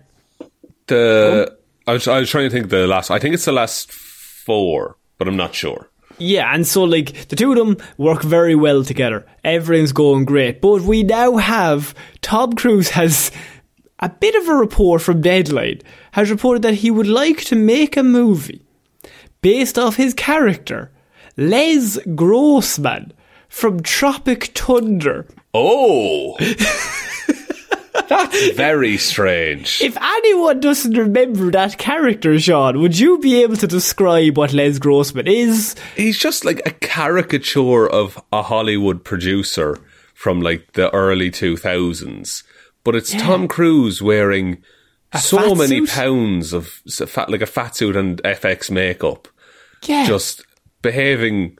The 0.86 1.56
I 1.86 1.92
was 1.94 2.06
I 2.08 2.18
was 2.20 2.30
trying 2.30 2.48
to 2.48 2.50
think 2.50 2.68
the 2.70 2.86
last. 2.86 3.10
I 3.10 3.18
think 3.18 3.34
it's 3.34 3.44
the 3.44 3.52
last 3.52 3.90
four, 3.92 4.96
but 5.18 5.28
I'm 5.28 5.36
not 5.36 5.54
sure. 5.54 5.88
Yeah, 6.18 6.52
and 6.54 6.66
so 6.66 6.84
like 6.84 7.28
the 7.28 7.36
two 7.36 7.52
of 7.52 7.56
them 7.58 7.76
work 7.96 8.22
very 8.22 8.54
well 8.54 8.84
together. 8.84 9.24
Everything's 9.42 9.92
going 9.92 10.24
great. 10.26 10.60
But 10.60 10.82
we 10.82 11.02
now 11.02 11.36
have 11.38 11.94
Tom 12.20 12.52
Cruise 12.52 12.90
has 12.90 13.30
a 14.00 14.08
bit 14.08 14.34
of 14.34 14.48
a 14.48 14.54
report 14.54 15.02
from 15.02 15.20
Deadline 15.20 15.80
has 16.12 16.30
reported 16.30 16.62
that 16.62 16.74
he 16.74 16.90
would 16.90 17.06
like 17.06 17.44
to 17.44 17.54
make 17.54 17.96
a 17.96 18.02
movie 18.02 18.62
based 19.42 19.78
off 19.78 19.96
his 19.96 20.14
character, 20.14 20.90
Les 21.36 21.98
Grossman 22.14 23.12
from 23.48 23.82
Tropic 23.82 24.46
Thunder. 24.56 25.26
Oh, 25.52 26.36
that's 28.08 28.50
very 28.52 28.96
strange. 28.96 29.82
If 29.82 29.96
anyone 30.00 30.60
doesn't 30.60 30.96
remember 30.96 31.50
that 31.50 31.78
character, 31.78 32.38
Sean, 32.38 32.80
would 32.80 32.98
you 32.98 33.18
be 33.18 33.42
able 33.42 33.56
to 33.56 33.66
describe 33.66 34.38
what 34.38 34.52
Les 34.52 34.78
Grossman 34.78 35.26
is? 35.26 35.74
He's 35.96 36.18
just 36.18 36.44
like 36.44 36.62
a 36.64 36.70
caricature 36.70 37.88
of 37.88 38.22
a 38.32 38.42
Hollywood 38.42 39.04
producer 39.04 39.78
from 40.14 40.40
like 40.40 40.72
the 40.72 40.92
early 40.94 41.30
2000s. 41.30 42.42
But 42.84 42.94
it's 42.96 43.12
Tom 43.12 43.46
Cruise 43.48 44.00
wearing 44.00 44.62
so 45.18 45.54
many 45.54 45.86
suit? 45.86 45.90
pounds 45.90 46.52
of 46.52 46.66
fat, 47.08 47.28
like 47.30 47.42
a 47.42 47.46
fat 47.46 47.76
suit 47.76 47.96
and 47.96 48.22
FX 48.22 48.70
makeup, 48.70 49.28
Yeah. 49.86 50.06
just 50.06 50.44
behaving 50.82 51.58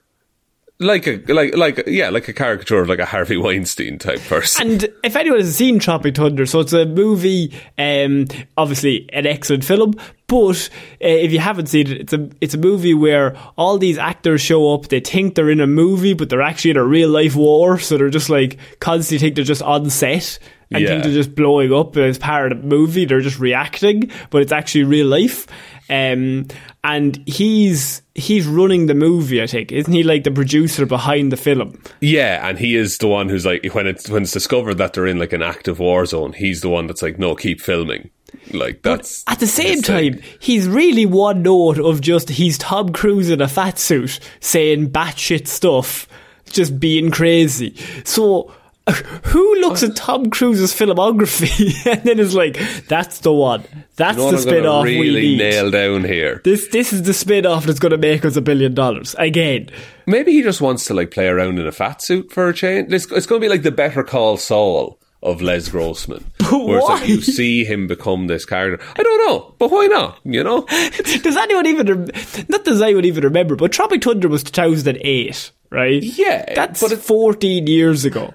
like 0.82 1.06
a 1.06 1.20
like 1.30 1.54
like 1.54 1.82
yeah 1.86 2.08
like 2.08 2.26
a 2.28 2.32
caricature 2.32 2.80
of 2.80 2.88
like 2.88 2.98
a 3.00 3.04
Harvey 3.04 3.36
Weinstein 3.36 3.98
type 3.98 4.20
person. 4.28 4.62
And 4.70 4.88
if 5.04 5.14
anyone 5.14 5.40
has 5.40 5.54
seen 5.54 5.78
Tropic 5.78 6.16
Thunder, 6.16 6.46
so 6.46 6.60
it's 6.60 6.72
a 6.72 6.86
movie, 6.86 7.52
um, 7.76 8.24
obviously 8.56 9.06
an 9.12 9.26
excellent 9.26 9.62
film. 9.62 9.92
But 10.26 10.70
uh, 11.04 11.06
if 11.06 11.32
you 11.32 11.38
haven't 11.38 11.66
seen 11.66 11.86
it, 11.88 12.00
it's 12.00 12.12
a 12.14 12.30
it's 12.40 12.54
a 12.54 12.58
movie 12.58 12.94
where 12.94 13.36
all 13.58 13.76
these 13.76 13.98
actors 13.98 14.40
show 14.40 14.72
up. 14.72 14.88
They 14.88 15.00
think 15.00 15.34
they're 15.34 15.50
in 15.50 15.60
a 15.60 15.66
movie, 15.66 16.14
but 16.14 16.30
they're 16.30 16.40
actually 16.40 16.70
in 16.70 16.76
a 16.78 16.84
real 16.84 17.10
life 17.10 17.36
war. 17.36 17.78
So 17.78 17.98
they're 17.98 18.08
just 18.08 18.30
like 18.30 18.56
constantly 18.78 19.18
think 19.18 19.34
they're 19.34 19.44
just 19.44 19.60
on 19.62 19.90
set 19.90 20.38
and 20.72 20.82
Yeah. 20.82 20.88
think 20.88 21.04
they're 21.04 21.12
just 21.12 21.34
blowing 21.34 21.72
up 21.72 21.96
as 21.96 22.18
part 22.18 22.52
of 22.52 22.60
the 22.62 22.66
movie. 22.66 23.04
They're 23.04 23.20
just 23.20 23.38
reacting, 23.40 24.10
but 24.30 24.42
it's 24.42 24.52
actually 24.52 24.84
real 24.84 25.06
life. 25.06 25.46
Um, 25.88 26.46
and 26.84 27.20
he's 27.26 28.02
he's 28.14 28.46
running 28.46 28.86
the 28.86 28.94
movie. 28.94 29.42
I 29.42 29.48
think 29.48 29.72
isn't 29.72 29.92
he 29.92 30.04
like 30.04 30.22
the 30.22 30.30
producer 30.30 30.86
behind 30.86 31.32
the 31.32 31.36
film? 31.36 31.82
Yeah, 32.00 32.46
and 32.48 32.58
he 32.58 32.76
is 32.76 32.98
the 32.98 33.08
one 33.08 33.28
who's 33.28 33.44
like 33.44 33.64
when 33.74 33.88
it's 33.88 34.08
when 34.08 34.22
it's 34.22 34.30
discovered 34.32 34.74
that 34.74 34.92
they're 34.92 35.06
in 35.08 35.18
like 35.18 35.32
an 35.32 35.42
active 35.42 35.80
war 35.80 36.06
zone. 36.06 36.32
He's 36.32 36.60
the 36.60 36.68
one 36.68 36.86
that's 36.86 37.02
like, 37.02 37.18
no, 37.18 37.34
keep 37.34 37.60
filming. 37.60 38.10
Like 38.52 38.82
that's 38.82 39.24
At 39.26 39.40
the 39.40 39.48
same 39.48 39.78
his 39.78 39.86
thing. 39.86 40.12
time, 40.12 40.22
he's 40.38 40.68
really 40.68 41.04
one 41.06 41.42
note 41.42 41.80
of 41.80 42.00
just 42.00 42.28
he's 42.28 42.56
Tom 42.56 42.90
Cruise 42.92 43.28
in 43.28 43.40
a 43.40 43.48
fat 43.48 43.76
suit 43.80 44.20
saying 44.38 44.90
batshit 44.90 45.48
stuff, 45.48 46.06
just 46.52 46.78
being 46.78 47.10
crazy. 47.10 47.74
So. 48.04 48.52
Who 49.26 49.60
looks 49.60 49.82
at 49.82 49.94
Tom 49.94 50.30
Cruise's 50.30 50.72
filmography 50.74 51.86
and 51.92 52.02
then 52.02 52.18
is 52.18 52.34
like, 52.34 52.58
"That's 52.88 53.20
the 53.20 53.32
one. 53.32 53.64
That's 53.96 54.16
You 54.16 54.24
know 54.24 54.30
the 54.30 54.36
what 54.36 54.42
spin 54.42 54.66
off 54.66 54.84
really 54.84 55.00
we 55.10 55.20
need. 55.20 55.38
nail 55.38 55.70
down 55.70 56.04
here. 56.04 56.40
This 56.44 56.68
this 56.68 56.92
is 56.92 57.02
the 57.02 57.14
spin 57.14 57.46
off 57.46 57.66
that's 57.66 57.78
going 57.78 57.92
to 57.92 57.98
make 57.98 58.24
us 58.24 58.36
a 58.36 58.40
billion 58.40 58.74
dollars 58.74 59.14
again." 59.18 59.70
Maybe 60.06 60.32
he 60.32 60.42
just 60.42 60.60
wants 60.60 60.86
to 60.86 60.94
like 60.94 61.10
play 61.12 61.26
around 61.28 61.58
in 61.58 61.66
a 61.66 61.72
fat 61.72 62.02
suit 62.02 62.32
for 62.32 62.48
a 62.48 62.54
change. 62.54 62.92
It's, 62.92 63.10
it's 63.12 63.26
going 63.26 63.40
to 63.40 63.44
be 63.44 63.48
like 63.50 63.62
the 63.62 63.70
Better 63.70 64.02
Call 64.02 64.36
Saul 64.38 64.98
of 65.22 65.40
Les 65.42 65.68
Grossman, 65.68 66.24
where 66.50 66.78
it's 66.78 66.88
like 66.88 67.00
why? 67.02 67.06
you 67.06 67.20
see 67.20 67.64
him 67.64 67.86
become 67.86 68.26
this 68.26 68.44
character. 68.46 68.84
I 68.98 69.02
don't 69.02 69.28
know, 69.28 69.54
but 69.58 69.70
why 69.70 69.86
not? 69.86 70.18
You 70.24 70.42
know, 70.42 70.62
Does 70.62 71.36
anyone 71.36 71.66
even 71.66 71.86
rem- 71.86 72.08
not 72.48 72.64
does 72.64 72.80
anyone 72.82 73.04
even 73.04 73.22
remember? 73.24 73.54
But 73.54 73.70
Tropic 73.72 74.02
Thunder 74.02 74.28
was 74.28 74.42
two 74.42 74.50
thousand 74.52 74.88
and 74.96 74.98
eight, 75.06 75.52
right? 75.70 76.02
Yeah, 76.02 76.54
that's 76.54 76.80
but 76.80 76.92
it- 76.92 76.98
fourteen 77.00 77.66
years 77.66 78.04
ago. 78.06 78.32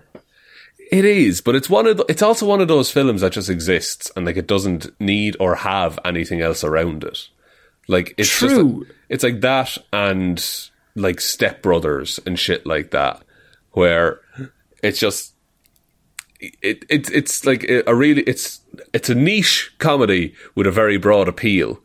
It 0.92 1.06
is, 1.06 1.42
but 1.42 1.56
it's 1.56 1.70
one 1.70 1.88
of 1.88 1.98
the, 1.98 2.06
it's 2.08 2.22
also 2.22 2.46
one 2.46 2.62
of 2.62 2.68
those 2.68 2.92
films 2.92 3.22
that 3.22 3.34
just 3.34 3.50
exists 3.50 4.12
and 4.16 4.26
like 4.26 4.38
it 4.38 4.48
doesn't 4.48 5.00
need 5.00 5.36
or 5.40 5.56
have 5.56 6.00
anything 6.06 6.42
else 6.42 6.64
around 6.64 7.04
it. 7.04 7.28
Like 7.88 8.14
it's 8.18 8.30
True. 8.30 8.82
just 8.82 8.94
it's 9.10 9.24
like 9.24 9.42
that 9.42 9.78
and 9.94 10.44
like 10.96 11.22
Step 11.22 11.62
Brothers 11.62 12.20
and 12.26 12.40
shit 12.40 12.66
like 12.66 12.92
that, 12.92 13.24
where 13.72 14.22
it's 14.82 15.00
just 15.00 15.34
it, 16.40 16.84
it 16.90 17.10
it's 17.12 17.46
like 17.46 17.70
a 17.70 17.96
really 17.96 18.24
it's 18.24 18.62
it's 18.94 19.10
a 19.10 19.16
niche 19.16 19.74
comedy 19.78 20.34
with 20.56 20.68
a 20.68 20.72
very 20.72 20.98
broad 20.98 21.28
appeal, 21.28 21.80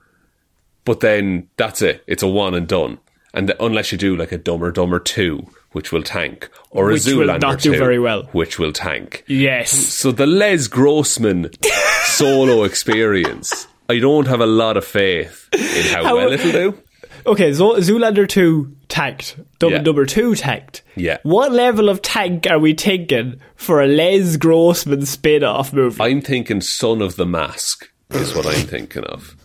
but 0.84 1.00
then 1.00 1.48
that's 1.56 1.82
it. 1.82 2.02
It's 2.06 2.22
a 2.22 2.28
one 2.28 2.54
and 2.54 2.66
done. 2.66 2.98
And 3.32 3.54
unless 3.60 3.92
you 3.92 3.98
do 3.98 4.16
like 4.16 4.32
a 4.32 4.38
Dumber 4.38 4.72
Dumber 4.72 4.98
two, 4.98 5.46
which 5.72 5.92
will 5.92 6.02
tank, 6.02 6.48
or 6.70 6.90
a 6.90 6.94
Which 6.94 7.06
will 7.06 7.18
Zoolander 7.26 7.40
not 7.40 7.60
do 7.60 7.72
2, 7.72 7.78
very 7.78 7.98
well. 7.98 8.24
which 8.32 8.58
will 8.58 8.72
tank. 8.72 9.24
Yes. 9.28 9.70
So 9.70 10.10
the 10.12 10.26
Les 10.26 10.66
Grossman 10.66 11.50
solo 12.04 12.64
experience, 12.64 13.66
I 13.88 13.98
don't 14.00 14.26
have 14.26 14.40
a 14.40 14.46
lot 14.46 14.76
of 14.76 14.84
faith 14.84 15.48
in 15.52 15.94
how, 15.94 16.04
How- 16.04 16.16
well 16.16 16.32
it'll 16.32 16.52
do. 16.52 16.78
Okay, 17.26 17.50
Zoolander 17.50 18.26
2 18.26 18.74
tanked. 18.88 19.36
Double 19.58 19.74
Yeah. 19.74 19.82
Dumber 19.82 20.06
2 20.06 20.34
tanked. 20.36 20.82
Yeah. 20.96 21.18
What 21.22 21.52
level 21.52 21.90
of 21.90 22.00
tank 22.00 22.46
are 22.48 22.58
we 22.58 22.72
thinking 22.72 23.38
for 23.56 23.82
a 23.82 23.86
Les 23.86 24.38
Grossman 24.38 25.04
spin 25.04 25.44
off 25.44 25.72
movie? 25.74 26.02
I'm 26.02 26.22
thinking 26.22 26.62
Son 26.62 27.02
of 27.02 27.16
the 27.16 27.26
Mask 27.26 27.90
is 28.10 28.34
what 28.34 28.46
I'm 28.46 28.66
thinking 28.66 29.04
of. 29.04 29.36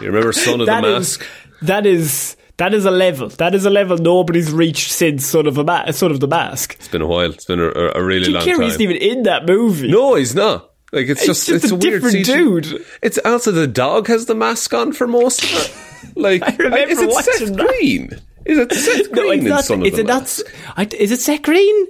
You 0.00 0.08
remember 0.08 0.32
Son 0.32 0.60
of 0.60 0.66
the 0.66 0.72
That 0.72 0.84
is 0.84 1.18
Mask? 1.18 1.26
that 1.62 1.86
is 1.86 2.36
that 2.58 2.72
is 2.74 2.84
a 2.84 2.90
level. 2.90 3.28
That 3.28 3.54
is 3.54 3.64
a 3.66 3.70
level 3.70 3.98
nobody's 3.98 4.50
reached 4.52 4.90
since 4.92 5.26
Son 5.26 5.46
of 5.46 5.58
a 5.58 5.64
Ma- 5.64 5.90
Son 5.90 6.10
of 6.10 6.20
the 6.20 6.28
Mask. 6.28 6.74
It's 6.74 6.88
been 6.88 7.02
a 7.02 7.06
while. 7.06 7.30
It's 7.30 7.44
been 7.44 7.60
a, 7.60 7.68
a 7.94 8.02
really 8.02 8.24
Jim 8.24 8.34
long 8.34 8.42
Carrey 8.44 8.56
time. 8.58 8.62
isn't 8.62 8.80
even 8.80 8.96
in 8.96 9.22
that 9.24 9.46
movie. 9.46 9.90
No, 9.90 10.14
he's 10.14 10.34
not. 10.34 10.70
Like 10.92 11.08
it's, 11.08 11.20
It's 11.22 11.26
just, 11.26 11.46
just 11.48 11.64
it's 11.64 11.72
a 11.72 11.74
a, 11.74 11.78
weird 11.78 12.02
different 12.02 12.24
dude. 12.26 12.84
It's 13.02 13.18
also 13.18 13.50
the 13.50 13.66
dog 13.66 14.06
has 14.06 14.26
the 14.26 14.34
mask 14.34 14.72
on 14.72 14.92
for 14.92 15.06
most 15.06 15.42
of 15.44 15.50
it. 15.52 15.74
Like 16.14 16.42
I 16.44 16.54
remember 16.56 16.88
is 16.88 17.00
it 17.00 17.12
Seth 17.12 17.56
that. 17.56 17.66
Green? 17.66 18.10
Is 18.46 18.58
it 18.58 18.72
Seth 18.74 19.10
Green 19.12 19.26
No, 19.26 19.32
it's 19.32 19.44
not. 19.44 19.64
Son 19.64 19.80
of 19.80 19.86
Is 19.86 19.98
it? 19.98 20.06
Mask? 20.06 20.46
I, 20.76 20.84
is 20.98 21.10
it 21.12 21.20
Seth 21.20 21.42
Green? 21.42 21.86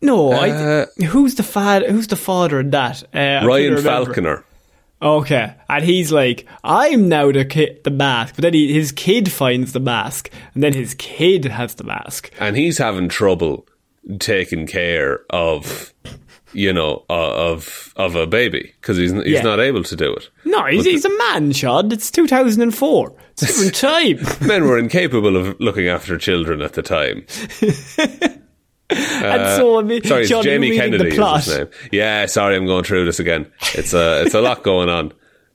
No. 0.00 0.32
Uh, 0.32 0.86
I, 1.00 1.04
who's 1.04 1.34
the 1.34 1.42
father? 1.42 1.90
Who's 1.90 2.06
the 2.06 2.16
father 2.16 2.60
in 2.60 2.70
that? 2.70 3.02
Uh, 3.14 3.44
Ryan. 3.46 3.76
Falconer. 3.82 4.44
Okay, 5.02 5.54
and 5.68 5.84
he's 5.84 6.10
like, 6.12 6.46
"I'm 6.62 7.08
now 7.08 7.30
the 7.30 7.44
ki- 7.44 7.78
the 7.84 7.90
mask," 7.90 8.36
but 8.36 8.42
then 8.42 8.54
he, 8.54 8.72
his 8.72 8.90
kid 8.92 9.30
finds 9.30 9.72
the 9.72 9.80
mask, 9.80 10.30
and 10.54 10.62
then 10.62 10.72
his 10.72 10.94
kid 10.94 11.44
has 11.46 11.74
the 11.74 11.84
mask. 11.84 12.30
and 12.40 12.56
he's 12.56 12.78
having 12.78 13.08
trouble 13.08 13.66
taking 14.18 14.66
care 14.66 15.20
of 15.30 15.92
you 16.52 16.72
know 16.72 17.04
uh, 17.10 17.50
of 17.50 17.92
of 17.96 18.14
a 18.14 18.26
baby 18.26 18.72
because 18.80 18.96
he's 18.96 19.12
he's 19.12 19.26
Yeah. 19.26 19.42
not 19.42 19.60
able 19.60 19.82
to 19.82 19.96
do 19.96 20.12
it. 20.14 20.30
No, 20.44 20.64
he's, 20.66 20.84
he's 20.84 21.04
a 21.04 21.18
man, 21.18 21.52
Sean. 21.52 21.90
It's 21.92 22.10
2004. 22.10 23.12
It's 23.32 23.42
a 23.42 23.46
different 23.46 23.74
time. 24.40 24.46
Men 24.48 24.64
were 24.64 24.78
incapable 24.78 25.36
of 25.36 25.58
looking 25.60 25.88
after 25.88 26.16
children 26.16 26.62
at 26.62 26.74
the 26.74 26.82
time. 26.82 27.26
and 29.24 29.56
so, 29.58 29.78
I 29.78 29.82
mean, 29.82 30.00
Uh, 30.04 30.08
Sorry, 30.08 30.26
you're 30.26 30.42
Jamie 30.42 30.76
Kennedy 30.76 31.10
the 31.10 31.16
plot. 31.16 31.46
name. 31.48 31.68
Yeah, 31.92 32.26
sorry, 32.26 32.56
I'm 32.56 32.66
going 32.66 32.84
through 32.84 33.04
this 33.04 33.18
again. 33.20 33.46
It's 33.74 33.92
a 33.94 34.22
it's 34.22 34.34
a 34.34 34.40
lot 34.40 34.62
going 34.62 34.88
on. 34.88 35.12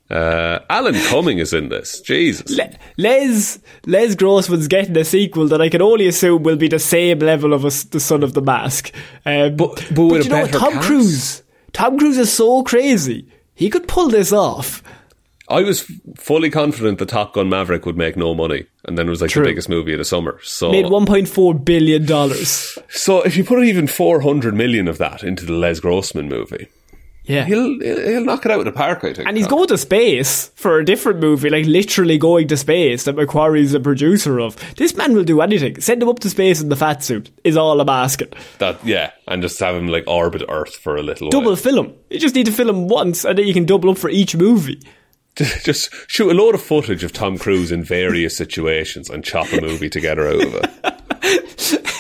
Uh, 0.10 0.58
Alan 0.72 0.96
Cumming 1.08 1.38
is 1.38 1.54
in 1.54 1.70
this. 1.70 2.02
Jesus. 2.02 2.50
Le- 2.58 2.72
Les 2.98 3.60
Les 3.86 4.16
Grossman's 4.16 4.68
getting 4.68 4.98
a 4.98 5.06
sequel 5.06 5.48
that 5.50 5.62
I 5.62 5.70
can 5.70 5.82
only 5.84 6.08
assume 6.08 6.42
will 6.44 6.56
be 6.56 6.68
the 6.68 6.80
same 6.80 7.20
level 7.20 7.54
of 7.54 7.64
a 7.64 7.70
the 7.92 8.00
Son 8.00 8.24
of 8.24 8.34
the 8.34 8.42
Mask. 8.42 8.92
Um, 9.26 9.56
But- 9.56 9.86
but 9.94 10.12
a 10.22 10.24
you 10.24 10.30
know? 10.30 10.48
Tom 10.48 10.74
cast. 10.74 10.88
Cruise. 10.88 11.44
Tom 11.74 12.00
Cruise 12.00 12.18
is 12.18 12.34
so 12.34 12.64
crazy. 12.64 13.28
He 13.54 13.70
could 13.70 13.88
pull 13.88 14.10
this 14.10 14.32
off. 14.34 14.82
I 15.50 15.62
was 15.64 15.82
fully 16.16 16.50
confident 16.50 17.00
the 17.00 17.06
Top 17.06 17.34
Gun 17.34 17.50
Maverick 17.50 17.86
would 17.86 17.98
make 17.98 18.16
no 18.16 18.36
money, 18.36 18.68
and 18.86 18.98
then 18.98 19.08
it 19.08 19.10
was 19.10 19.22
like 19.22 19.32
True. 19.32 19.44
the 19.44 19.50
biggest 19.50 19.68
movie 19.70 19.94
of 19.94 19.98
the 19.98 20.06
summer. 20.06 20.40
So, 20.44 20.72
Made 20.72 20.86
1.4 20.86 21.66
billion 21.66 22.06
dollars. 22.06 22.78
so 22.90 23.22
if 23.24 23.36
you 23.36 23.44
put 23.44 23.64
even 23.64 23.88
400 23.88 24.54
million 24.54 24.88
of 24.88 24.98
that 25.00 25.24
into 25.24 25.46
the 25.46 25.54
Les 25.54 25.80
Grossman 25.80 26.30
movie, 26.30 26.68
Yeah. 27.24 27.46
he'll 27.46 27.80
he'll, 27.82 28.24
knock 28.26 28.46
it 28.46 28.52
out 28.52 28.60
of 28.60 28.66
the 28.66 28.72
park. 28.72 29.04
I 29.04 29.14
think. 29.14 29.28
And 29.28 29.38
he's 29.38 29.48
going 29.48 29.68
to 29.70 29.78
space 29.78 30.50
for 30.56 30.78
a 30.80 30.86
different 30.86 31.20
movie, 31.20 31.50
like 31.50 31.66
literally 31.66 32.18
going 32.20 32.48
to 32.50 32.58
space 32.58 33.06
that 33.06 33.16
McQuarrie's 33.16 33.74
a 33.74 33.80
producer 33.80 34.40
of. 34.40 34.56
This 34.76 34.96
man 34.96 35.14
will 35.16 35.24
do 35.24 35.42
anything. 35.42 35.80
Send 35.82 36.02
him 36.04 36.10
up 36.10 36.20
to 36.20 36.30
space 36.30 36.62
in 36.62 36.70
the 36.70 36.76
fat 36.76 37.04
suit 37.04 37.32
is 37.44 37.58
all 37.58 37.82
I'm 37.82 37.90
asking. 37.90 38.30
that. 38.60 38.86
Yeah, 38.86 39.12
and 39.28 39.42
just 39.42 39.60
have 39.60 39.76
him 39.76 39.88
like 39.88 40.04
orbit 40.08 40.44
Earth 40.48 40.76
for 40.76 40.96
a 40.96 41.02
little 41.04 41.30
Double 41.32 41.48
while. 41.48 41.56
film. 41.56 41.94
You 42.12 42.20
just 42.20 42.36
need 42.36 42.46
to 42.46 42.52
film 42.52 42.70
him 42.70 42.88
once 42.88 43.26
and 43.26 43.38
then 43.38 43.48
you 43.48 43.54
can 43.54 43.66
double 43.66 43.90
up 43.90 43.98
for 43.98 44.10
each 44.12 44.36
movie. 44.36 44.80
just 45.64 45.90
shoot 46.10 46.30
a 46.30 46.34
load 46.34 46.56
of 46.56 46.62
footage 46.62 47.04
of 47.04 47.12
Tom 47.14 47.38
Cruise 47.38 47.72
in 47.72 47.84
various 47.84 48.36
situations 48.38 49.10
and 49.10 49.24
chop 49.24 49.52
a 49.54 49.62
movie 49.62 49.90
together 49.90 50.28
out 50.28 50.42
of 50.44 50.56
it. 50.56 50.96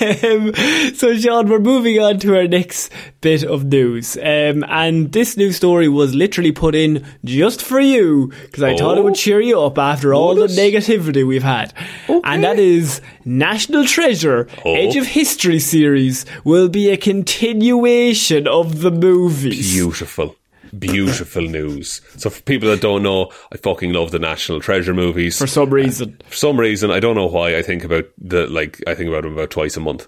Um, 0.01 0.53
so, 0.95 1.15
Sean, 1.17 1.49
we're 1.49 1.59
moving 1.59 1.99
on 1.99 2.19
to 2.19 2.37
our 2.37 2.47
next 2.47 2.89
bit 3.19 3.43
of 3.43 3.65
news. 3.65 4.15
Um, 4.15 4.63
and 4.69 5.11
this 5.11 5.35
news 5.35 5.57
story 5.57 5.89
was 5.89 6.15
literally 6.15 6.53
put 6.53 6.73
in 6.73 7.05
just 7.25 7.61
for 7.61 7.81
you 7.81 8.31
because 8.43 8.63
I 8.63 8.77
thought 8.77 8.97
it 8.97 9.01
Oh. 9.01 9.03
would 9.03 9.15
cheer 9.15 9.41
you 9.41 9.59
up 9.61 9.77
after 9.77 10.13
all 10.13 10.35
the 10.35 10.47
negativity 10.47 11.27
we've 11.27 11.43
had. 11.43 11.73
And 12.23 12.45
that 12.45 12.59
is 12.59 13.01
National 13.25 13.85
Treasure 13.85 14.47
Oh. 14.63 14.73
Edge 14.73 14.95
of 14.95 15.05
History 15.05 15.59
series 15.59 16.25
will 16.45 16.69
be 16.69 16.89
a 16.89 16.95
continuation 16.97 18.47
of 18.47 18.79
the 18.79 18.91
movies. 18.91 19.73
Beautiful. 19.73 20.37
Beautiful 20.77 21.41
news. 21.43 22.01
So 22.17 22.29
for 22.29 22.41
people 22.43 22.69
that 22.69 22.81
don't 22.81 23.03
know, 23.03 23.31
I 23.53 23.57
fucking 23.57 23.91
love 23.93 24.11
the 24.11 24.19
National 24.19 24.59
Treasure 24.61 24.93
movies. 24.93 25.37
for 25.37 25.47
some 25.47 25.69
reason. 25.71 26.19
For 26.27 26.35
some 26.35 26.59
reason, 26.59 26.91
I 26.91 26.99
don't 26.99 27.15
know 27.15 27.27
why. 27.27 27.55
I 27.57 27.61
think 27.61 27.83
about 27.83 28.05
the 28.17 28.47
like 28.47 28.81
I 28.87 28.95
think 28.95 29.09
about 29.09 29.23
them 29.23 29.33
about 29.33 29.49
twice 29.51 29.75
a 29.77 29.79
month, 29.79 30.07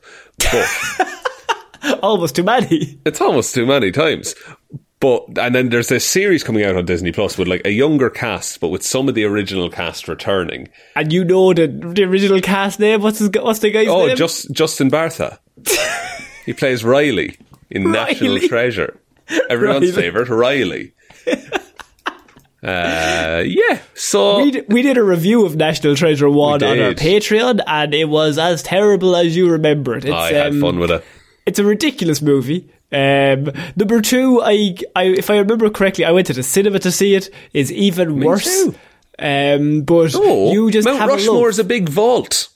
but 0.52 1.08
Almost 2.04 2.36
too 2.36 2.44
many. 2.44 3.00
it's 3.06 3.20
almost 3.22 3.56
too 3.56 3.66
many 3.66 3.92
times. 3.92 4.36
But 5.00 5.26
and 5.40 5.56
then 5.56 5.70
there's 5.70 5.88
this 5.88 6.06
series 6.06 6.44
coming 6.44 6.64
out 6.64 6.76
on 6.76 6.86
Disney 6.86 7.12
Plus 7.12 7.36
with 7.40 7.48
like 7.48 7.66
a 7.66 7.72
younger 7.72 8.12
cast, 8.12 8.60
but 8.60 8.68
with 8.70 8.84
some 8.84 9.10
of 9.10 9.16
the 9.16 9.24
original 9.24 9.68
cast 9.72 10.08
returning. 10.08 10.70
And 10.96 11.12
you 11.12 11.24
know 11.24 11.54
the, 11.56 11.66
the 11.68 12.04
original 12.04 12.40
cast 12.40 12.80
name? 12.80 13.02
What's, 13.02 13.18
his, 13.18 13.32
what's 13.32 13.60
the 13.60 13.72
guy's 13.72 13.88
Oh, 13.88 14.06
name? 14.06 14.16
just 14.16 14.52
Justin 14.52 14.92
Bartha. 14.92 15.40
he 16.46 16.54
plays 16.54 16.84
Riley 16.84 17.36
in 17.72 17.92
National 17.92 18.38
Treasure. 18.42 19.00
Everyone's 19.50 19.92
Riley. 19.92 19.92
favorite, 19.92 20.30
Riley. 20.30 20.94
uh, 22.64 23.44
yeah. 23.46 23.80
So 23.96 24.44
we, 24.44 24.52
d- 24.52 24.64
we 24.68 24.82
did 24.82 24.98
a 24.98 25.04
review 25.04 25.46
of 25.46 25.56
National 25.56 25.96
Treasure 25.96 26.30
1 26.30 26.64
on 26.64 26.80
our. 26.80 26.94
Patreon, 26.94 27.62
and 27.66 27.94
it 27.94 28.06
was 28.06 28.38
as 28.38 28.62
terrible 28.64 29.16
as 29.16 29.36
you 29.36 29.50
remember 29.52 29.96
it. 29.96 30.06
It's, 30.06 30.14
I 30.14 30.34
had 30.34 30.54
um, 30.54 30.62
fun 30.62 30.80
with 30.80 30.92
it. 30.92 31.04
It's 31.46 31.60
a 31.60 31.64
ridiculous 31.64 32.22
movie. 32.22 32.72
Um, 32.92 33.52
number 33.76 34.02
two, 34.02 34.42
I, 34.42 34.76
I, 34.96 35.04
if 35.06 35.30
I 35.30 35.38
remember 35.38 35.70
correctly, 35.70 36.06
I 36.06 36.12
went 36.12 36.28
to 36.28 36.34
the 36.34 36.44
cinema 36.44 36.80
to 36.80 36.92
see 36.92 37.16
it. 37.16 37.30
Is 37.54 37.72
even 37.72 38.20
worse. 38.24 38.44
too. 38.46 38.76
Um, 39.18 39.82
but 39.84 40.14
Oh, 40.16 40.52
you 40.52 40.72
just 40.72 40.88
Mount 40.88 41.08
Rushmore 41.08 41.50
is 41.50 41.60
a 41.60 41.64
big 41.64 41.88
vault 41.90 42.50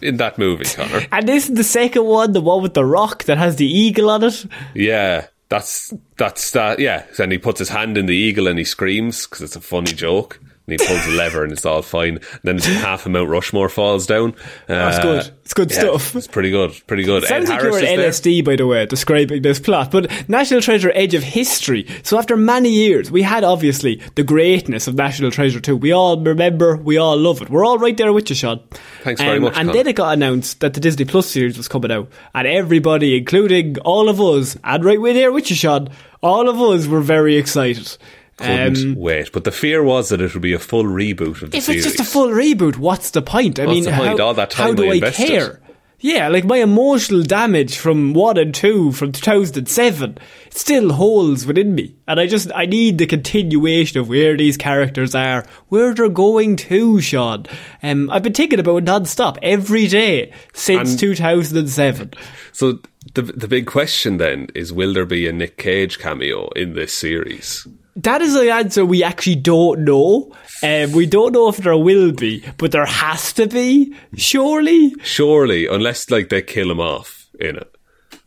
in 0.00 0.16
that 0.18 0.38
movie, 0.38 0.64
Connor. 0.64 1.06
And 1.12 1.26
this 1.28 1.48
is 1.48 1.56
the 1.56 1.64
second 1.64 2.04
one, 2.04 2.32
the 2.32 2.40
one 2.40 2.62
with 2.62 2.74
the 2.74 2.84
rock 2.84 3.24
that 3.24 3.38
has 3.38 3.56
the 3.56 3.66
eagle 3.66 4.08
on 4.08 4.22
it. 4.22 4.46
Yeah, 4.74 5.26
that's 5.50 5.92
that's 6.16 6.52
that. 6.52 6.78
Yeah, 6.78 7.04
and 7.18 7.30
he 7.30 7.38
puts 7.38 7.58
his 7.58 7.68
hand 7.68 7.98
in 7.98 8.06
the 8.06 8.16
eagle 8.16 8.46
and 8.48 8.58
he 8.58 8.64
screams 8.64 9.26
because 9.26 9.42
it's 9.42 9.56
a 9.56 9.60
funny 9.60 9.92
joke. 9.92 10.40
And 10.70 10.80
he 10.80 10.86
pulls 10.86 11.04
a 11.06 11.10
lever 11.10 11.42
and 11.42 11.52
it's 11.52 11.64
all 11.66 11.82
fine. 11.82 12.16
And 12.16 12.40
then 12.42 12.58
half 12.58 13.06
of 13.06 13.12
Mount 13.12 13.28
Rushmore 13.28 13.68
falls 13.68 14.06
down. 14.06 14.34
That's 14.66 14.98
Uh, 14.98 15.02
good. 15.02 15.30
It's 15.44 15.54
good 15.54 15.70
yeah, 15.70 15.78
stuff. 15.80 16.14
It's 16.16 16.26
pretty 16.26 16.50
good. 16.50 16.72
Pretty 16.86 17.02
good. 17.02 17.24
Sounds 17.24 17.48
Ed 17.50 17.52
like 17.52 17.60
Harris 17.62 17.82
you're 17.82 17.96
there. 17.96 18.10
LSD, 18.10 18.44
by 18.44 18.56
the 18.56 18.66
way, 18.66 18.86
describing 18.86 19.42
this 19.42 19.58
plot. 19.58 19.90
But 19.90 20.10
National 20.28 20.60
Treasure 20.60 20.92
Edge 20.94 21.14
of 21.14 21.22
History. 21.22 21.86
So 22.04 22.18
after 22.18 22.36
many 22.36 22.70
years, 22.70 23.10
we 23.10 23.22
had 23.22 23.42
obviously 23.44 24.00
the 24.14 24.22
greatness 24.22 24.86
of 24.86 24.94
National 24.94 25.30
Treasure 25.30 25.60
too. 25.60 25.76
We 25.76 25.92
all 25.92 26.20
remember, 26.20 26.76
we 26.76 26.96
all 26.98 27.16
love 27.16 27.42
it. 27.42 27.50
We're 27.50 27.64
all 27.64 27.78
right 27.78 27.96
there 27.96 28.12
with 28.12 28.30
you, 28.30 28.36
Sean. 28.36 28.58
Um, 28.58 28.68
Thanks 29.02 29.20
very 29.20 29.40
much, 29.40 29.54
And 29.56 29.68
Colin. 29.68 29.76
then 29.76 29.86
it 29.88 29.96
got 29.96 30.12
announced 30.14 30.60
that 30.60 30.74
the 30.74 30.80
Disney 30.80 31.04
Plus 31.04 31.26
series 31.26 31.56
was 31.56 31.66
coming 31.68 31.90
out. 31.90 32.08
And 32.34 32.46
everybody, 32.46 33.16
including 33.16 33.78
all 33.80 34.08
of 34.08 34.20
us, 34.20 34.56
and 34.62 34.84
right 34.84 35.00
with 35.00 35.14
there 35.16 35.32
with 35.32 35.50
you, 35.50 35.56
Sean, 35.56 35.88
all 36.22 36.48
of 36.48 36.60
us 36.60 36.86
were 36.86 37.00
very 37.00 37.36
excited. 37.36 37.96
Couldn't 38.40 38.76
Um, 38.76 38.94
wait. 38.96 39.32
But 39.32 39.44
the 39.44 39.52
fear 39.52 39.82
was 39.82 40.08
that 40.08 40.20
it 40.20 40.32
would 40.34 40.42
be 40.42 40.52
a 40.52 40.58
full 40.58 40.84
reboot 40.84 41.42
of 41.42 41.50
the 41.50 41.58
if 41.58 41.64
series. 41.64 41.84
If 41.86 41.92
it's 41.92 41.96
just 41.98 42.08
a 42.08 42.12
full 42.12 42.28
reboot, 42.28 42.76
what's 42.76 43.10
the 43.10 43.22
point? 43.22 43.58
I 43.58 43.66
What's 43.66 43.86
mean, 43.86 43.94
point? 43.94 44.18
how, 44.18 44.26
All 44.26 44.34
that 44.34 44.50
time 44.50 44.68
how 44.68 44.74
do 44.74 44.90
I 44.90 44.94
invested. 44.94 45.26
care? 45.28 45.60
Yeah, 46.02 46.28
like 46.28 46.46
my 46.46 46.56
emotional 46.56 47.22
damage 47.22 47.76
from 47.76 48.14
one 48.14 48.38
and 48.38 48.54
two 48.54 48.90
from 48.92 49.12
2007 49.12 50.16
it 50.46 50.54
still 50.54 50.92
holds 50.94 51.44
within 51.46 51.74
me, 51.74 51.94
and 52.08 52.18
I 52.18 52.26
just 52.26 52.50
I 52.54 52.64
need 52.64 52.96
the 52.96 53.04
continuation 53.06 54.00
of 54.00 54.08
where 54.08 54.34
these 54.34 54.56
characters 54.56 55.14
are, 55.14 55.44
where 55.68 55.92
they're 55.92 56.08
going 56.08 56.56
to. 56.56 57.02
Sean, 57.02 57.44
um, 57.82 58.08
I've 58.08 58.22
been 58.22 58.32
thinking 58.32 58.58
about 58.58 58.78
it 58.78 58.84
non-stop 58.84 59.36
every 59.42 59.86
day 59.88 60.32
since 60.54 60.92
And- 60.92 60.98
2007. 60.98 62.14
So 62.52 62.78
the 63.12 63.20
the 63.22 63.46
big 63.46 63.66
question 63.66 64.16
then 64.16 64.46
is: 64.54 64.72
Will 64.72 64.94
there 64.94 65.04
be 65.04 65.28
a 65.28 65.32
Nick 65.34 65.58
Cage 65.58 65.98
cameo 65.98 66.48
in 66.56 66.72
this 66.72 66.94
series? 66.96 67.66
That 68.02 68.22
is 68.22 68.34
the 68.34 68.50
answer 68.50 68.84
we 68.84 69.02
actually 69.02 69.36
don't 69.36 69.84
know. 69.84 70.32
Um, 70.62 70.92
we 70.92 71.06
don't 71.06 71.32
know 71.32 71.48
if 71.48 71.58
there 71.58 71.76
will 71.76 72.12
be, 72.12 72.44
but 72.56 72.72
there 72.72 72.86
has 72.86 73.32
to 73.34 73.46
be, 73.46 73.94
surely. 74.16 74.94
Surely, 75.02 75.66
unless 75.66 76.10
like 76.10 76.28
they 76.28 76.42
kill 76.42 76.70
him 76.70 76.80
off 76.80 77.28
in 77.38 77.56
it, 77.56 77.74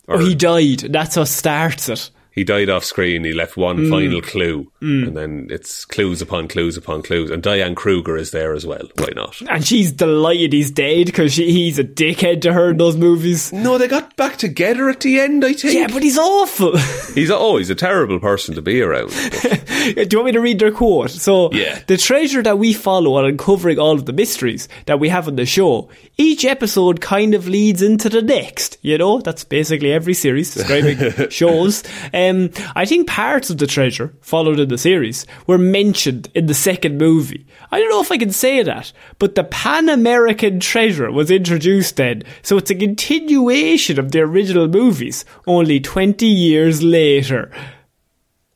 or 0.08 0.16
Oh, 0.16 0.20
he 0.20 0.36
died. 0.36 0.80
That's 0.92 1.16
what 1.16 1.28
starts 1.28 1.90
it. 1.90 2.10
He 2.34 2.44
died 2.44 2.70
off 2.70 2.84
screen. 2.84 3.24
He 3.24 3.32
left 3.34 3.56
one 3.58 3.78
Mm. 3.78 3.90
final 3.90 4.22
clue, 4.22 4.68
and 4.82 5.16
then 5.16 5.48
it's 5.50 5.86
clues 5.86 6.22
upon 6.22 6.48
clues 6.48 6.76
upon 6.78 7.02
clues. 7.04 7.30
And 7.30 7.42
Diane 7.42 7.76
Kruger 7.76 8.18
is 8.18 8.32
there 8.32 8.54
as 8.54 8.66
well. 8.66 8.88
Why 8.98 9.10
not? 9.16 9.42
And 9.50 9.66
she's 9.66 9.92
delighted 9.92 10.52
he's 10.54 10.72
dead 10.72 11.06
because 11.08 11.36
he's 11.36 11.80
a 11.80 11.84
dickhead 11.84 12.42
to 12.42 12.54
her 12.54 12.72
in 12.72 12.78
those 12.78 12.98
movies. 12.98 13.54
No, 13.54 13.78
they 13.78 13.88
got 13.88 14.16
back 14.18 14.38
together 14.38 14.90
at 14.90 15.00
the 15.02 15.20
end. 15.20 15.46
I 15.46 15.54
think. 15.54 15.74
Yeah, 15.74 15.88
but 15.88 16.04
he's 16.04 16.18
awful. 16.18 16.78
he's 17.16 17.30
a, 17.30 17.38
oh, 17.38 17.58
a 17.58 17.76
terrible 17.76 18.20
person 18.20 18.56
to 18.56 18.62
be 18.62 18.82
around. 18.82 19.10
Do 19.96 20.08
you 20.10 20.18
want 20.18 20.26
me 20.26 20.32
to 20.34 20.42
read 20.42 20.60
their 20.60 20.72
quote? 20.72 21.12
So, 21.12 21.52
Yeah. 21.54 21.80
the 21.88 21.98
treasure 21.98 22.42
that 22.44 22.58
we 22.58 22.74
follow 22.74 23.16
on 23.16 23.26
uncovering 23.26 23.80
all 23.80 23.94
of 23.94 24.06
the 24.06 24.14
mysteries 24.14 24.68
that 24.86 25.00
we 25.00 25.10
have 25.10 25.28
on 25.28 25.36
the 25.36 25.46
show, 25.46 25.90
each 26.18 26.46
episode 26.46 27.00
kind 27.02 27.34
of 27.34 27.48
leads 27.48 27.82
into 27.82 28.10
the 28.10 28.22
next. 28.22 28.78
You 28.82 28.98
know, 28.98 29.20
that's 29.22 29.44
basically 29.44 29.92
every 29.94 30.14
series 30.14 30.54
describing 30.54 31.30
shows. 31.30 31.84
Um, 32.14 32.23
Um, 32.30 32.52
I 32.76 32.86
think 32.86 33.08
parts 33.08 33.50
of 33.50 33.58
the 33.58 33.68
treasure 33.68 34.14
followed 34.22 34.60
in 34.60 34.70
the 34.70 34.78
series 34.78 35.26
were 35.48 35.58
mentioned 35.58 36.30
in 36.34 36.46
the 36.46 36.54
second 36.54 36.98
movie. 36.98 37.46
I 37.72 37.80
don't 37.80 37.90
know 37.90 38.02
if 38.02 38.12
I 38.12 38.18
can 38.18 38.32
say 38.32 38.64
that, 38.64 38.92
but 39.20 39.36
the 39.36 39.44
Pan 39.44 39.90
American 39.90 40.60
treasure 40.60 41.12
was 41.12 41.32
introduced 41.32 41.96
then, 41.98 42.24
so 42.42 42.58
it's 42.58 42.72
a 42.72 42.76
continuation 42.76 44.00
of 44.00 44.12
the 44.12 44.22
original 44.22 44.68
movies, 44.68 45.26
only 45.48 45.80
20 45.80 46.26
years 46.26 46.82
later. 46.84 47.52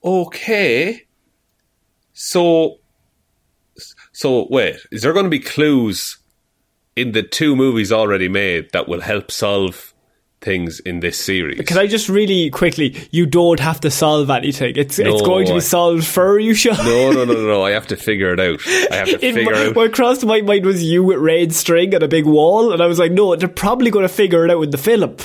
okay. 0.04 1.04
So, 2.14 2.80
so 4.12 4.48
wait, 4.50 4.78
is 4.92 5.04
there 5.04 5.14
going 5.14 5.26
to 5.26 5.30
be 5.30 5.40
clues 5.40 6.18
in 6.96 7.12
the 7.12 7.22
two 7.22 7.56
movies 7.56 7.92
already 7.92 8.28
made 8.28 8.72
that 8.72 8.88
will 8.88 9.02
help 9.02 9.30
solve 9.30 9.87
things 10.42 10.80
in 10.80 11.00
this 11.00 11.18
series? 11.18 11.62
Can 11.68 11.78
I 11.78 11.88
just 11.88 12.10
really 12.10 12.50
quickly? 12.50 12.96
You 13.12 13.26
don't 13.26 13.60
have 13.60 13.80
to 13.82 13.92
solve 13.92 14.30
anything. 14.30 14.74
It's 14.76 15.00
it's 15.00 15.22
going 15.22 15.48
to 15.48 15.54
be 15.56 15.60
solved 15.60 16.06
for 16.06 16.40
you, 16.40 16.54
Sean. 16.54 16.78
no, 16.78 17.12
no, 17.12 17.26
no, 17.26 17.34
no, 17.34 17.48
no. 17.48 17.64
I 17.64 17.72
have 17.72 17.88
to 17.88 17.96
figure 17.96 18.34
it 18.34 18.40
out. 18.40 18.60
I 18.92 18.96
have 18.96 19.08
to 19.08 19.20
In 19.28 19.36
figure 19.36 19.54
my, 19.54 19.66
out. 19.68 19.76
what 19.76 19.94
crossed 19.94 20.26
my 20.26 20.42
mind 20.42 20.66
was 20.66 20.84
you 20.84 21.04
with 21.04 21.18
red 21.20 21.54
string 21.54 21.94
and 21.94 22.04
a 22.04 22.08
big 22.08 22.26
wall, 22.26 22.72
and 22.72 22.82
I 22.82 22.88
was 22.88 23.00
like, 23.00 23.12
no, 23.12 23.36
they're 23.36 23.48
probably 23.48 23.92
going 23.92 24.08
to 24.08 24.14
figure 24.14 24.46
it 24.46 24.52
out 24.52 24.62
in 24.62 24.70
the 24.70 24.78
film 24.78 25.16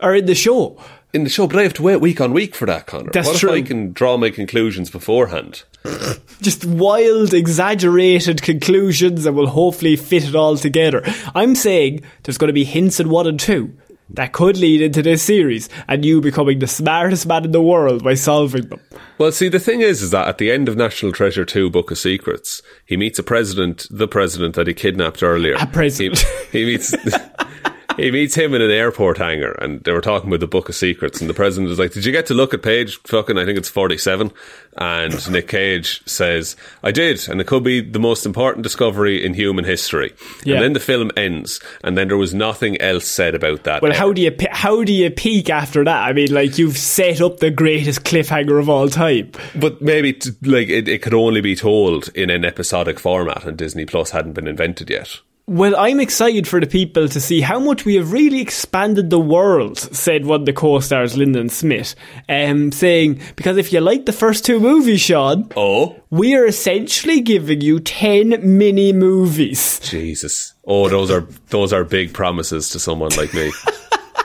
or 0.00 0.14
in 0.14 0.26
the 0.26 0.34
show. 0.34 0.78
in 1.12 1.24
the 1.24 1.30
show, 1.30 1.46
but 1.46 1.58
I 1.58 1.62
have 1.62 1.74
to 1.74 1.82
wait 1.82 2.00
week 2.00 2.20
on 2.20 2.32
week 2.32 2.54
for 2.54 2.66
that, 2.66 2.86
Connor. 2.86 3.10
That's 3.12 3.28
what 3.28 3.36
true. 3.36 3.52
if 3.52 3.64
I 3.64 3.66
can 3.66 3.92
draw 3.92 4.16
my 4.16 4.30
conclusions 4.30 4.88
beforehand? 4.90 5.64
Just 6.40 6.64
wild, 6.64 7.34
exaggerated 7.34 8.40
conclusions 8.42 9.24
that 9.24 9.32
will 9.32 9.48
hopefully 9.48 9.96
fit 9.96 10.24
it 10.24 10.34
all 10.34 10.56
together. 10.56 11.02
I'm 11.34 11.54
saying 11.54 12.02
there's 12.22 12.38
going 12.38 12.48
to 12.48 12.54
be 12.54 12.64
hints 12.64 12.98
in 12.98 13.10
one 13.10 13.26
and 13.26 13.38
two 13.38 13.76
that 14.14 14.32
could 14.32 14.56
lead 14.56 14.80
into 14.80 15.02
this 15.02 15.22
series, 15.22 15.68
and 15.88 16.04
you 16.04 16.20
becoming 16.20 16.58
the 16.58 16.66
smartest 16.66 17.26
man 17.26 17.44
in 17.44 17.52
the 17.52 17.62
world 17.62 18.04
by 18.04 18.14
solving 18.14 18.68
them. 18.68 18.80
Well, 19.18 19.32
see, 19.32 19.48
the 19.48 19.60
thing 19.60 19.80
is, 19.80 20.02
is 20.02 20.10
that 20.10 20.28
at 20.28 20.38
the 20.38 20.50
end 20.50 20.68
of 20.68 20.76
National 20.76 21.12
Treasure 21.12 21.44
2 21.44 21.70
Book 21.70 21.90
of 21.90 21.98
Secrets, 21.98 22.62
he 22.84 22.96
meets 22.96 23.18
a 23.18 23.22
president, 23.22 23.86
the 23.90 24.08
president 24.08 24.54
that 24.54 24.66
he 24.66 24.74
kidnapped 24.74 25.22
earlier. 25.22 25.54
A 25.58 25.66
president. 25.66 26.18
He, 26.50 26.60
he 26.60 26.64
meets... 26.66 26.94
He 27.96 28.10
meets 28.10 28.34
him 28.34 28.54
in 28.54 28.62
an 28.62 28.70
airport 28.70 29.18
hangar 29.18 29.52
and 29.52 29.82
they 29.84 29.92
were 29.92 30.00
talking 30.00 30.28
about 30.28 30.40
the 30.40 30.46
Book 30.46 30.68
of 30.68 30.74
Secrets 30.74 31.20
and 31.20 31.28
the 31.28 31.34
president 31.34 31.70
is 31.70 31.78
like, 31.78 31.92
Did 31.92 32.04
you 32.04 32.12
get 32.12 32.26
to 32.26 32.34
look 32.34 32.54
at 32.54 32.62
page 32.62 32.98
fucking 33.02 33.38
I 33.38 33.44
think 33.44 33.58
it's 33.58 33.68
forty 33.68 33.98
seven? 33.98 34.32
And 34.76 35.30
Nick 35.30 35.48
Cage 35.48 36.02
says, 36.06 36.56
I 36.82 36.92
did, 36.92 37.28
and 37.28 37.40
it 37.42 37.46
could 37.46 37.62
be 37.62 37.82
the 37.82 37.98
most 37.98 38.24
important 38.24 38.62
discovery 38.62 39.22
in 39.22 39.34
human 39.34 39.66
history. 39.66 40.14
Yeah. 40.44 40.54
And 40.54 40.64
then 40.64 40.72
the 40.72 40.80
film 40.80 41.10
ends 41.16 41.60
and 41.84 41.96
then 41.98 42.08
there 42.08 42.16
was 42.16 42.32
nothing 42.32 42.80
else 42.80 43.06
said 43.06 43.34
about 43.34 43.64
that. 43.64 43.82
Well, 43.82 43.92
ever. 43.92 43.98
how 43.98 44.12
do 44.12 44.22
you 44.22 44.34
how 44.50 44.82
do 44.84 44.92
you 44.92 45.10
peak 45.10 45.50
after 45.50 45.84
that? 45.84 46.08
I 46.08 46.12
mean, 46.12 46.32
like 46.32 46.58
you've 46.58 46.78
set 46.78 47.20
up 47.20 47.38
the 47.38 47.50
greatest 47.50 48.04
cliffhanger 48.04 48.58
of 48.58 48.68
all 48.68 48.88
time. 48.88 49.32
But 49.54 49.82
maybe 49.82 50.14
t- 50.14 50.30
like 50.42 50.68
it, 50.68 50.88
it 50.88 51.02
could 51.02 51.14
only 51.14 51.40
be 51.40 51.54
told 51.54 52.08
in 52.14 52.30
an 52.30 52.44
episodic 52.44 52.98
format, 52.98 53.44
and 53.44 53.56
Disney 53.56 53.84
Plus 53.84 54.10
hadn't 54.10 54.32
been 54.32 54.46
invented 54.46 54.90
yet. 54.90 55.20
Well, 55.52 55.76
I'm 55.76 56.00
excited 56.00 56.48
for 56.48 56.60
the 56.60 56.66
people 56.66 57.08
to 57.10 57.20
see 57.20 57.42
how 57.42 57.58
much 57.58 57.84
we 57.84 57.96
have 57.96 58.10
really 58.10 58.40
expanded 58.40 59.10
the 59.10 59.20
world, 59.20 59.78
said 59.78 60.24
one 60.24 60.40
of 60.40 60.46
the 60.46 60.54
co-stars, 60.54 61.14
Lyndon 61.14 61.50
Smith, 61.50 61.94
um, 62.26 62.72
saying, 62.72 63.20
because 63.36 63.58
if 63.58 63.70
you 63.70 63.80
like 63.80 64.06
the 64.06 64.14
first 64.14 64.46
two 64.46 64.58
movies, 64.60 65.02
Sean, 65.02 65.48
Oh, 65.54 66.00
we 66.08 66.34
are 66.34 66.46
essentially 66.46 67.20
giving 67.20 67.60
you 67.60 67.80
10 67.80 68.40
mini 68.56 68.94
movies. 68.94 69.78
Jesus! 69.80 70.54
Oh, 70.64 70.88
those 70.88 71.10
are 71.10 71.26
those 71.50 71.72
are 71.74 71.84
big 71.84 72.14
promises 72.14 72.70
to 72.70 72.78
someone 72.78 73.10
like 73.18 73.34
me. 73.34 73.52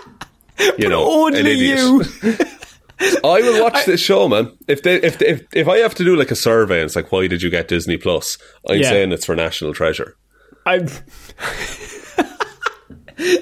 you 0.78 0.88
know, 0.88 1.26
Only 1.26 1.52
you. 1.56 2.04
I 3.00 3.42
will 3.42 3.64
watch 3.64 3.86
this 3.86 4.00
show, 4.00 4.30
man. 4.30 4.52
If 4.68 4.82
they, 4.84 4.96
if 5.02 5.22
if 5.22 5.44
if 5.54 5.68
I 5.68 5.80
have 5.80 5.94
to 5.96 6.04
do 6.06 6.16
like 6.16 6.32
a 6.32 6.36
survey, 6.36 6.78
and 6.78 6.86
it's 6.86 6.96
like, 6.96 7.12
why 7.12 7.28
did 7.28 7.42
you 7.42 7.50
get 7.50 7.68
Disney 7.68 7.98
Plus? 7.98 8.38
I'm 8.70 8.80
Yeah. 8.80 8.90
saying 8.90 9.12
it's 9.12 9.26
for 9.26 9.36
National 9.36 9.74
Treasure. 9.74 10.16
I'm. 10.68 10.88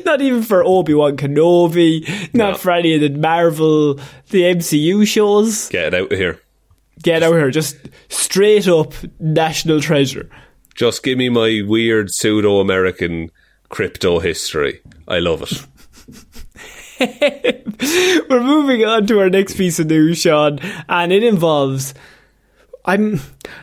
Not 0.06 0.22
even 0.22 0.42
for 0.42 0.64
Obi 0.64 0.94
Wan 0.94 1.18
Kenobi, 1.18 2.08
not 2.34 2.52
No. 2.52 2.58
for 2.58 2.72
any 2.72 2.96
of 2.96 3.02
the 3.02 3.10
Marvel, 3.10 3.96
the 4.30 4.44
MCU 4.44 5.06
shows. 5.06 5.68
Get 5.68 5.94
it 5.94 6.02
out 6.02 6.14
of 6.14 6.18
here. 6.18 6.40
Get 7.04 7.24
out 7.24 7.34
of 7.34 7.40
here, 7.40 7.52
just 7.52 7.76
straight 8.08 8.70
up 8.70 8.94
national 9.20 9.82
treasure. 9.82 10.30
Just 10.76 11.04
give 11.04 11.18
me 11.18 11.28
my 11.28 11.62
weird 11.66 12.10
pseudo 12.10 12.62
American 12.62 13.32
crypto 13.68 14.20
history. 14.20 14.80
I 15.10 15.20
love 15.20 15.42
it. 15.42 15.62
We're 18.30 18.44
moving 18.44 18.86
on 18.86 19.08
to 19.08 19.20
our 19.20 19.30
next 19.30 19.58
piece 19.58 19.78
of 19.80 19.88
news, 19.88 20.20
Sean, 20.20 20.60
and 20.88 21.12
it 21.12 21.24
involves. 21.24 21.94
I'm. 22.86 23.20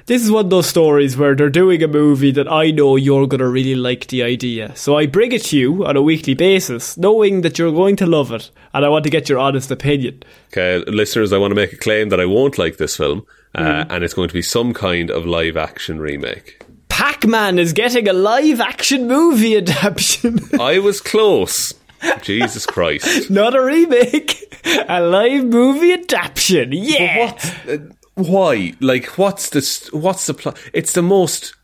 This 0.06 0.22
is 0.22 0.30
one 0.30 0.46
of 0.46 0.50
those 0.50 0.66
stories 0.66 1.16
where 1.16 1.34
they're 1.36 1.48
doing 1.50 1.82
a 1.82 1.88
movie 1.88 2.32
that 2.32 2.50
I 2.50 2.70
know 2.72 2.96
you're 2.96 3.26
going 3.26 3.38
to 3.40 3.48
really 3.48 3.74
like 3.74 4.08
the 4.08 4.22
idea. 4.22 4.74
So 4.76 4.96
I 4.96 5.06
bring 5.06 5.32
it 5.32 5.44
to 5.44 5.56
you 5.56 5.86
on 5.86 5.96
a 5.96 6.02
weekly 6.02 6.34
basis, 6.34 6.96
knowing 6.98 7.42
that 7.42 7.58
you're 7.58 7.72
going 7.72 7.96
to 7.96 8.06
love 8.06 8.32
it, 8.32 8.50
and 8.74 8.84
I 8.84 8.88
want 8.88 9.04
to 9.04 9.10
get 9.10 9.28
your 9.28 9.38
honest 9.38 9.70
opinion. 9.70 10.22
Okay, 10.48 10.78
listeners, 10.90 11.32
I 11.32 11.38
want 11.38 11.52
to 11.52 11.56
make 11.56 11.72
a 11.72 11.76
claim 11.76 12.08
that 12.08 12.20
I 12.20 12.26
won't 12.26 12.58
like 12.58 12.76
this 12.78 12.96
film, 12.96 13.24
uh, 13.54 13.60
Mm-hmm. 13.62 13.92
and 13.92 14.04
it's 14.04 14.14
going 14.14 14.28
to 14.28 14.34
be 14.34 14.42
some 14.42 14.72
kind 14.74 15.10
of 15.10 15.24
live 15.26 15.56
action 15.56 16.00
remake. 16.00 16.62
Pac 16.88 17.26
Man 17.26 17.58
is 17.58 17.72
getting 17.72 18.08
a 18.08 18.12
live 18.12 18.60
action 18.60 19.06
movie 19.08 19.56
adaptation. 19.56 20.40
I 20.60 20.78
was 20.78 21.00
close. 21.00 21.74
Jesus 22.22 22.66
Christ. 22.66 23.30
Not 23.30 23.54
a 23.54 23.62
remake, 23.62 24.36
a 24.88 25.00
live 25.00 25.44
movie 25.44 25.92
adaptation. 25.92 26.72
Yeah. 26.72 27.32
What? 27.32 27.80
Why? 28.24 28.74
Like, 28.80 29.18
what's 29.18 29.50
the 29.50 29.96
what's 29.96 30.26
the 30.26 30.34
plot? 30.34 30.58
It's 30.72 30.92
the 30.92 31.02
most, 31.02 31.54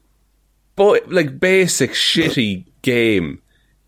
bo- 0.77 0.99
like, 1.07 1.39
basic 1.41 1.93
shitty 1.93 2.65
game 2.83 3.43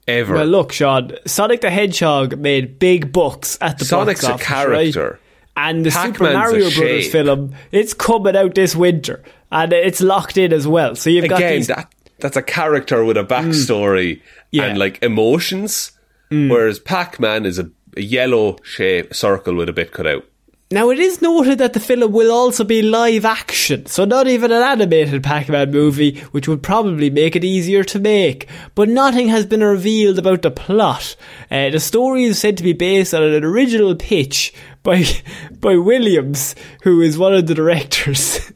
ever. 0.08 0.34
Well, 0.34 0.46
look, 0.46 0.72
Sean. 0.72 1.12
Sonic 1.26 1.60
the 1.60 1.70
Hedgehog 1.70 2.38
made 2.38 2.78
big 2.78 3.12
bucks 3.12 3.58
at 3.60 3.78
the 3.78 3.84
Sonic's 3.84 4.22
box 4.22 4.30
a 4.30 4.34
office, 4.34 4.46
character. 4.46 5.10
right? 5.10 5.20
And 5.56 5.84
the 5.84 5.90
Super 5.90 6.10
Pac-Man's 6.12 6.34
a 6.34 6.38
Mario 6.38 6.70
Brothers 6.70 7.02
shape. 7.04 7.12
film, 7.12 7.54
it's 7.72 7.92
coming 7.92 8.36
out 8.36 8.54
this 8.54 8.74
winter. 8.74 9.22
and 9.52 9.72
it's 9.72 10.00
locked 10.00 10.36
in 10.38 10.52
as 10.52 10.66
well. 10.66 10.94
So 10.94 11.10
you've 11.10 11.28
got 11.28 11.38
Again, 11.38 11.56
these. 11.56 11.66
that 11.66 11.92
that's 12.18 12.36
a 12.36 12.42
character 12.42 13.04
with 13.04 13.16
a 13.16 13.24
backstory 13.24 14.16
mm. 14.16 14.22
Yeah. 14.52 14.64
and 14.64 14.78
like 14.78 15.02
emotions, 15.02 15.92
mm. 16.30 16.50
whereas 16.50 16.78
Pac-Man 16.78 17.46
is 17.46 17.58
a, 17.58 17.70
a 17.96 18.00
yellow 18.00 18.56
shape 18.62 19.14
circle 19.14 19.54
with 19.54 19.68
a 19.68 19.72
bit 19.72 19.92
cut 19.92 20.06
out. 20.06 20.24
Now, 20.72 20.90
it 20.90 21.00
is 21.00 21.20
noted 21.20 21.58
that 21.58 21.72
the 21.72 21.80
film 21.80 22.12
will 22.12 22.30
also 22.30 22.62
be 22.62 22.80
live 22.80 23.24
action, 23.24 23.86
so 23.86 24.04
not 24.04 24.28
even 24.28 24.52
an 24.52 24.62
animated 24.62 25.24
Pac 25.24 25.48
Man 25.48 25.72
movie, 25.72 26.20
which 26.30 26.46
would 26.46 26.62
probably 26.62 27.10
make 27.10 27.34
it 27.34 27.42
easier 27.42 27.82
to 27.82 27.98
make. 27.98 28.46
But 28.76 28.88
nothing 28.88 29.26
has 29.26 29.44
been 29.46 29.64
revealed 29.64 30.20
about 30.20 30.42
the 30.42 30.50
plot. 30.52 31.16
Uh, 31.50 31.70
the 31.70 31.80
story 31.80 32.22
is 32.22 32.38
said 32.38 32.56
to 32.58 32.62
be 32.62 32.72
based 32.72 33.12
on 33.12 33.24
an 33.24 33.42
original 33.42 33.96
pitch 33.96 34.54
by, 34.84 35.04
by 35.58 35.74
Williams, 35.74 36.54
who 36.84 37.00
is 37.00 37.18
one 37.18 37.34
of 37.34 37.48
the 37.48 37.54
directors. 37.54 38.52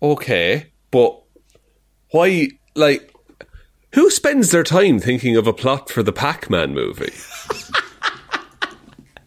Okay, 0.00 0.70
but 0.92 1.20
why? 2.12 2.50
Like, 2.76 3.12
who 3.94 4.10
spends 4.10 4.52
their 4.52 4.62
time 4.62 5.00
thinking 5.00 5.36
of 5.36 5.48
a 5.48 5.52
plot 5.52 5.90
for 5.90 6.04
the 6.04 6.12
Pac-Man 6.12 6.72
movie? 6.72 7.12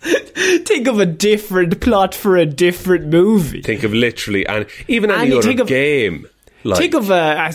think 0.65 0.87
of 0.87 0.99
a 0.99 1.05
different 1.05 1.79
plot 1.81 2.13
for 2.13 2.37
a 2.37 2.45
different 2.45 3.07
movie. 3.07 3.61
Think 3.61 3.83
of 3.83 3.93
literally 3.93 4.45
and 4.45 4.65
even 4.87 5.11
any 5.11 5.35
And 5.35 5.45
other 5.45 5.61
of- 5.63 5.67
game. 5.67 6.27
Like, 6.65 6.79
Think 6.79 6.93
of 6.93 7.09
a, 7.09 7.13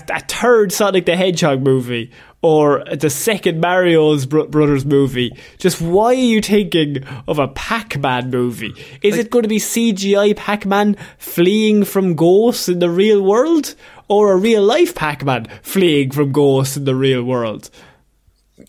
a, 0.08 0.16
a 0.16 0.20
third 0.20 0.70
Sonic 0.70 1.06
the 1.06 1.16
Hedgehog 1.16 1.62
movie 1.62 2.10
or 2.42 2.84
the 2.94 3.08
second 3.08 3.58
Mario's 3.58 4.26
bro- 4.26 4.46
Brothers 4.48 4.84
movie. 4.84 5.32
Just 5.56 5.80
why 5.80 6.08
are 6.08 6.12
you 6.14 6.42
thinking 6.42 7.04
of 7.26 7.38
a 7.38 7.48
Pac 7.48 7.96
Man 7.98 8.28
movie? 8.30 8.74
Is 9.02 9.16
it 9.16 9.30
going 9.30 9.44
to 9.44 9.48
be 9.48 9.56
CGI 9.58 10.36
Pac 10.36 10.66
Man 10.66 10.94
fleeing 11.16 11.84
from 11.84 12.16
ghosts 12.16 12.68
in 12.68 12.80
the 12.80 12.90
real 12.90 13.22
world? 13.22 13.74
Or 14.08 14.32
a 14.32 14.36
real 14.36 14.62
life 14.62 14.94
Pac 14.94 15.24
Man 15.24 15.46
fleeing 15.62 16.10
from 16.10 16.30
ghosts 16.32 16.76
in 16.76 16.84
the 16.84 16.94
real 16.94 17.22
world? 17.22 17.70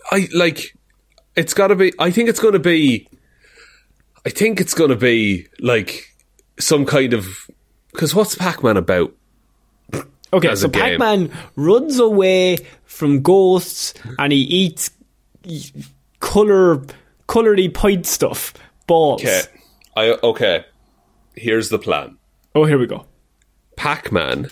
I 0.10 0.30
like. 0.34 0.74
It's 1.36 1.54
got 1.54 1.68
to 1.68 1.76
be. 1.76 1.92
I 2.00 2.12
think 2.12 2.30
it's 2.30 2.40
going 2.40 2.54
to 2.54 2.60
be. 2.60 3.10
I 4.26 4.30
think 4.30 4.60
it's 4.60 4.74
going 4.74 4.90
to 4.90 4.96
be 4.96 5.48
like 5.60 6.14
some 6.60 6.86
kind 6.86 7.14
of. 7.14 7.28
Because 7.92 8.14
what's 8.14 8.36
Pac-Man 8.36 8.78
about? 8.78 9.16
Okay, 10.32 10.54
so. 10.56 10.70
Pac 10.70 11.00
Man 11.00 11.32
runs 11.56 11.98
away 11.98 12.58
from 12.86 13.22
ghosts 13.24 13.96
and 14.20 14.32
he 14.32 14.40
eats 14.42 14.92
colour, 16.20 16.84
coloury 17.28 17.74
point 17.74 18.06
stuff. 18.06 18.54
Balls. 18.86 19.22
Okay, 19.22 19.42
I 19.98 20.18
okay. 20.24 20.66
Here's 21.36 21.70
the 21.70 21.80
plan. 21.80 22.18
Oh, 22.54 22.66
here 22.66 22.78
we 22.78 22.86
go. 22.86 23.06
Pac-Man. 23.76 24.50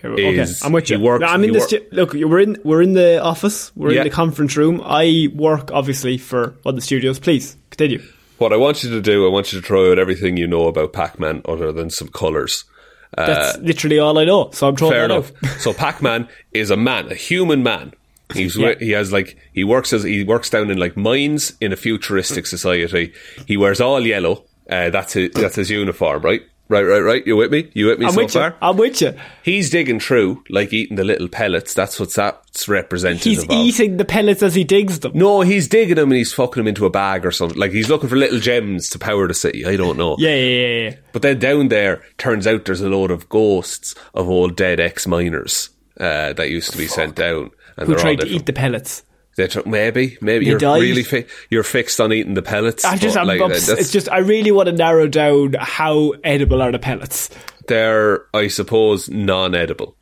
Here 0.00 0.12
we- 0.14 0.26
Okay, 0.40 0.52
I'm 0.64 0.72
with 0.72 0.90
you. 0.90 0.98
works- 0.98 1.20
No, 1.20 1.26
I'm 1.28 1.44
in 1.44 1.52
this. 1.52 1.70
wor- 1.70 1.80
look, 1.92 2.14
we're 2.14 2.40
in. 2.40 2.56
We're 2.64 2.82
in 2.82 2.94
the 2.94 3.22
office. 3.22 3.70
We're 3.76 3.92
Yeah. 3.92 3.98
in 4.00 4.04
the 4.08 4.10
conference 4.10 4.56
room. 4.56 4.80
I 4.84 5.28
work 5.34 5.70
obviously 5.72 6.18
for 6.18 6.54
other 6.66 6.80
studios. 6.80 7.20
Please 7.20 7.56
continue. 7.70 8.02
What 8.42 8.52
I 8.52 8.56
want 8.56 8.82
you 8.82 8.90
to 8.90 9.00
do, 9.00 9.24
I 9.24 9.30
want 9.30 9.52
you 9.52 9.60
to 9.60 9.66
throw 9.66 9.92
out 9.92 9.98
everything 10.00 10.36
you 10.36 10.48
know 10.48 10.66
about 10.66 10.92
Pac-Man, 10.92 11.42
other 11.46 11.70
than 11.70 11.90
some 11.90 12.08
colours. 12.08 12.64
That's 13.16 13.58
literally 13.58 13.98
all 14.00 14.18
I 14.18 14.24
know. 14.24 14.50
So 14.52 14.66
I'm 14.68 14.74
throwing 14.76 14.94
Uh, 14.94 14.96
Fair 14.96 15.04
enough. 15.04 15.32
out. 15.44 15.60
so 15.60 15.72
Pac-Man 15.72 16.28
is 16.52 16.70
a 16.70 16.76
man, 16.76 17.06
a 17.10 17.14
human 17.14 17.62
man. 17.62 17.92
He's 18.34 18.56
Yeah. 18.56 18.74
he 18.80 18.90
has 18.92 19.12
like 19.12 19.36
he 19.52 19.62
works 19.64 19.92
as 19.92 20.02
he 20.02 20.24
works 20.24 20.48
down 20.50 20.70
in 20.70 20.78
like 20.78 20.96
mines 20.96 21.52
in 21.60 21.72
a 21.72 21.76
futuristic 21.76 22.46
society. 22.46 23.12
He 23.46 23.56
wears 23.56 23.80
all 23.80 24.00
yellow. 24.04 24.44
Uh, 24.68 24.90
that's 24.90 25.12
his 25.12 25.30
that's 25.32 25.54
his 25.56 25.70
uniform, 25.70 26.22
right? 26.22 26.42
Right, 26.72 26.84
right, 26.84 27.00
right. 27.00 27.26
You 27.26 27.36
with 27.36 27.52
me? 27.52 27.70
You 27.74 27.88
with 27.88 27.98
me 27.98 28.06
I'm 28.06 28.12
so 28.12 28.22
with 28.22 28.32
far? 28.32 28.48
you. 28.48 28.54
I'm 28.62 28.78
with 28.78 29.02
you. 29.02 29.14
He's 29.42 29.68
digging 29.68 30.00
through, 30.00 30.42
like 30.48 30.72
eating 30.72 30.96
the 30.96 31.04
little 31.04 31.28
pellets. 31.28 31.74
That's 31.74 32.00
what 32.00 32.14
that's 32.14 32.66
representative 32.66 33.24
He's 33.30 33.42
of. 33.42 33.50
eating 33.50 33.98
the 33.98 34.06
pellets 34.06 34.42
as 34.42 34.54
he 34.54 34.64
digs 34.64 35.00
them. 35.00 35.12
No, 35.14 35.42
he's 35.42 35.68
digging 35.68 35.96
them 35.96 36.10
and 36.10 36.16
he's 36.16 36.32
fucking 36.32 36.62
them 36.62 36.66
into 36.68 36.86
a 36.86 36.90
bag 36.90 37.26
or 37.26 37.30
something. 37.30 37.58
Like 37.58 37.72
he's 37.72 37.90
looking 37.90 38.08
for 38.08 38.16
little 38.16 38.40
gems 38.40 38.88
to 38.88 38.98
power 38.98 39.28
the 39.28 39.34
city. 39.34 39.66
I 39.66 39.76
don't 39.76 39.98
know. 39.98 40.16
Yeah, 40.18 40.34
yeah, 40.34 40.66
yeah, 40.66 40.88
yeah. 40.88 40.96
But 41.12 41.20
then 41.20 41.38
down 41.38 41.68
there, 41.68 42.02
turns 42.16 42.46
out 42.46 42.64
there's 42.64 42.80
a 42.80 42.88
load 42.88 43.10
of 43.10 43.28
ghosts 43.28 43.94
of 44.14 44.26
old 44.30 44.56
dead 44.56 44.80
ex 44.80 45.06
miners 45.06 45.68
uh, 46.00 46.32
that 46.32 46.48
used 46.48 46.70
to 46.70 46.78
be 46.78 46.86
sent 46.86 47.16
down. 47.16 47.50
And 47.76 47.86
Who 47.86 47.96
tried 47.96 48.20
to 48.20 48.26
eat 48.26 48.46
the 48.46 48.54
pellets? 48.54 49.04
They 49.36 49.46
tr- 49.48 49.60
maybe, 49.66 50.18
maybe 50.20 50.44
you're 50.46 50.58
died. 50.58 50.80
really 50.82 51.02
fi- 51.04 51.24
you're 51.50 51.62
fixed 51.62 52.00
on 52.00 52.12
eating 52.12 52.34
the 52.34 52.42
pellets. 52.42 52.84
I 52.84 52.96
just, 52.96 53.16
I'm 53.16 53.26
like, 53.26 53.40
that's- 53.40 53.68
it's 53.68 53.90
just, 53.90 54.10
I 54.10 54.18
really 54.18 54.50
want 54.52 54.66
to 54.66 54.72
narrow 54.72 55.06
down 55.08 55.54
how 55.58 56.12
edible 56.22 56.60
are 56.60 56.70
the 56.72 56.78
pellets. 56.78 57.30
they're, 57.68 58.24
I 58.34 58.48
suppose, 58.48 59.08
non-edible. 59.08 59.96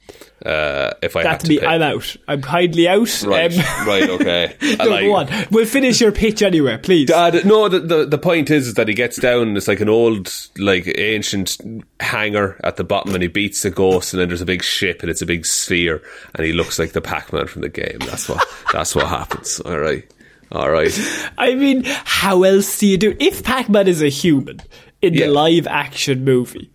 Uh, 0.44 0.92
if 1.02 1.16
I 1.16 1.22
have 1.24 1.40
to 1.40 1.48
me. 1.50 1.58
pick. 1.58 1.68
I'm 1.68 1.82
out. 1.82 2.16
I'm 2.26 2.40
kindly 2.40 2.88
out. 2.88 3.22
right, 3.24 3.52
Um, 3.52 3.86
right, 3.86 4.08
okay. 4.08 4.56
No, 4.78 4.84
like- 4.86 5.04
go 5.04 5.14
on. 5.16 5.28
We'll 5.50 5.66
finish 5.66 6.00
your 6.00 6.12
pitch 6.12 6.40
anyway, 6.42 6.78
please. 6.78 7.08
Th- 7.08 7.44
no, 7.44 7.68
the, 7.68 7.80
the 7.80 8.06
the 8.06 8.16
point 8.18 8.48
is, 8.50 8.68
is 8.68 8.74
that 8.74 8.88
he 8.88 8.94
gets 8.94 9.18
down. 9.18 9.54
It's 9.56 9.68
like 9.68 9.80
an 9.80 9.88
old, 9.90 10.32
like 10.56 10.90
ancient 10.98 11.58
hangar 12.00 12.58
at 12.64 12.76
the 12.76 12.84
bottom, 12.84 13.12
and 13.14 13.22
he 13.22 13.28
beats 13.28 13.60
the 13.62 13.70
ghost. 13.70 14.14
And 14.14 14.20
then 14.20 14.28
there's 14.28 14.40
a 14.40 14.46
big 14.46 14.62
ship, 14.64 15.02
and 15.02 15.10
it's 15.10 15.20
a 15.22 15.26
big 15.26 15.44
sphere, 15.44 16.02
and 16.34 16.46
he 16.46 16.52
looks 16.54 16.78
like 16.78 16.92
the 16.92 17.02
Pac-Man 17.02 17.46
from 17.46 17.60
the 17.62 17.68
game. 17.68 17.98
That's 18.00 18.26
what 18.28 18.42
that's 18.72 18.94
what 18.94 19.08
happens. 19.08 19.60
All 19.60 19.78
right, 19.78 20.10
all 20.52 20.70
right. 20.70 20.98
I 21.36 21.54
mean, 21.54 21.82
how 21.84 22.44
else 22.44 22.78
do 22.78 22.86
you 22.86 22.96
do? 22.96 23.14
If 23.20 23.44
Pac-Man 23.44 23.86
is 23.88 24.00
a 24.02 24.08
human 24.08 24.60
in 25.02 25.12
Yeah. 25.12 25.26
the 25.26 25.32
live 25.32 25.66
action 25.66 26.24
movie, 26.24 26.70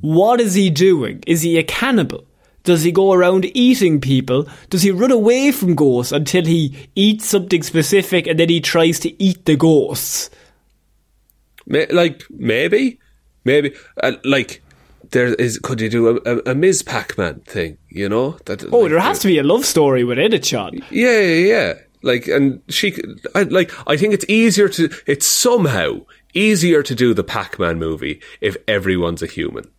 what 0.00 0.40
is 0.40 0.54
he 0.54 0.70
doing? 0.70 1.22
Is 1.26 1.42
he 1.42 1.58
a 1.58 1.62
cannibal? 1.62 2.26
Does 2.64 2.82
he 2.82 2.92
go 2.92 3.12
around 3.12 3.44
eating 3.54 4.00
people? 4.00 4.48
Does 4.70 4.82
he 4.82 4.90
run 4.90 5.10
away 5.10 5.52
from 5.52 5.74
ghosts 5.74 6.12
until 6.12 6.44
he 6.44 6.88
eats 6.94 7.26
something 7.26 7.62
specific 7.62 8.26
and 8.26 8.38
then 8.38 8.48
he 8.48 8.60
tries 8.60 8.98
to 9.00 9.22
eat 9.22 9.44
the 9.44 9.54
ghosts? 9.54 10.30
Like 11.66 12.24
maybe, 12.30 12.98
maybe 13.44 13.74
uh, 14.02 14.12
like 14.24 14.62
there 15.10 15.34
is. 15.34 15.58
Could 15.58 15.80
you 15.80 15.90
do 15.90 16.08
a, 16.08 16.14
a, 16.24 16.52
a 16.52 16.54
Ms. 16.54 16.82
Pac-Man 16.82 17.40
thing? 17.40 17.78
You 17.88 18.08
know 18.08 18.38
that. 18.46 18.64
Oh, 18.72 18.88
there 18.88 18.98
has 18.98 19.18
to 19.20 19.28
be 19.28 19.38
a 19.38 19.42
love 19.42 19.64
story 19.64 20.02
within 20.02 20.32
it, 20.32 20.44
Sean. 20.44 20.74
Yeah, 20.90 21.20
yeah, 21.20 21.46
yeah. 21.46 21.74
Like, 22.02 22.28
and 22.28 22.60
she, 22.68 22.94
I, 23.34 23.44
like, 23.44 23.72
I 23.88 23.96
think 23.96 24.12
it's 24.12 24.28
easier 24.28 24.68
to, 24.68 24.90
it's 25.06 25.26
somehow 25.26 26.00
easier 26.34 26.82
to 26.82 26.94
do 26.94 27.14
the 27.14 27.24
Pac-Man 27.24 27.78
movie 27.78 28.20
if 28.42 28.58
everyone's 28.68 29.22
a 29.22 29.26
human. 29.26 29.70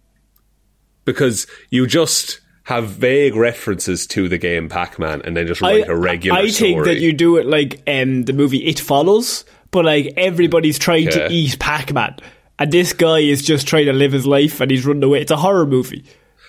Because 1.04 1.46
you 1.70 1.86
just 1.86 2.42
have 2.66 2.88
vague 2.90 3.36
references 3.36 4.06
to 4.08 4.28
the 4.28 4.38
game 4.38 4.70
Pac-Man 4.70 5.22
and 5.24 5.36
then 5.38 5.48
just 5.48 5.62
write 5.62 5.88
a 5.88 5.96
regular 5.96 6.38
I 6.38 6.50
think 6.50 6.76
story. 6.82 6.86
that 6.96 7.00
you 7.00 7.14
do 7.14 7.38
it 7.38 7.46
like 7.46 7.82
um, 7.88 8.24
the 8.24 8.34
movie 8.34 8.66
It 8.66 8.80
Follows, 8.80 9.46
but 9.72 9.86
like 9.86 10.14
everybody's 10.18 10.78
trying 10.80 11.04
Yeah. 11.06 11.12
to 11.12 11.32
eat 11.32 11.58
Pac-Man, 11.60 12.18
and 12.60 12.72
this 12.72 12.92
guy 12.94 13.20
is 13.20 13.44
just 13.44 13.68
trying 13.68 13.86
to 13.86 13.94
live 13.94 14.12
his 14.12 14.26
life 14.26 14.62
and 14.62 14.70
he's 14.72 14.86
running 14.86 15.04
away. 15.04 15.22
It's 15.22 15.32
a 15.32 15.38
horror 15.38 15.66
movie. 15.66 16.04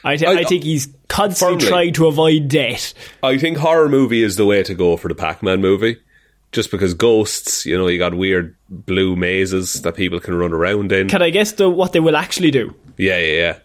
I, 0.05 0.17
th- 0.17 0.29
I- 0.31 0.41
I 0.41 0.45
think 0.45 0.64
he's 0.64 0.89
constantly 1.09 1.57
Firmly. 1.59 1.69
trying 1.69 1.93
to 1.95 2.07
avoid 2.07 2.49
death. 2.49 2.95
I 3.23 3.39
think 3.39 3.59
horror 3.59 3.89
movie 3.89 4.23
is 4.23 4.37
the 4.37 4.47
way 4.47 4.62
to 4.62 4.75
go 4.75 4.97
for 4.97 5.09
the 5.09 5.14
Pac-Man 5.14 5.61
movie. 5.61 5.99
Just 6.53 6.71
because 6.71 6.95
ghosts, 6.95 7.67
you 7.67 7.77
know, 7.77 7.89
you 7.89 7.99
got 7.99 8.14
weird 8.14 8.55
blue 8.71 9.17
mazes 9.17 9.83
that 9.83 9.97
people 9.97 10.21
can 10.21 10.35
run 10.35 10.53
around 10.53 10.93
in. 10.93 11.09
Can 11.09 11.21
I 11.21 11.29
guess 11.31 11.53
the, 11.53 11.69
what 11.69 11.93
they 11.93 12.01
will 12.01 12.17
actually 12.17 12.51
do? 12.53 12.73
yeah, 12.97 13.19
yeah, 13.19 13.33
yeah. 13.35 13.59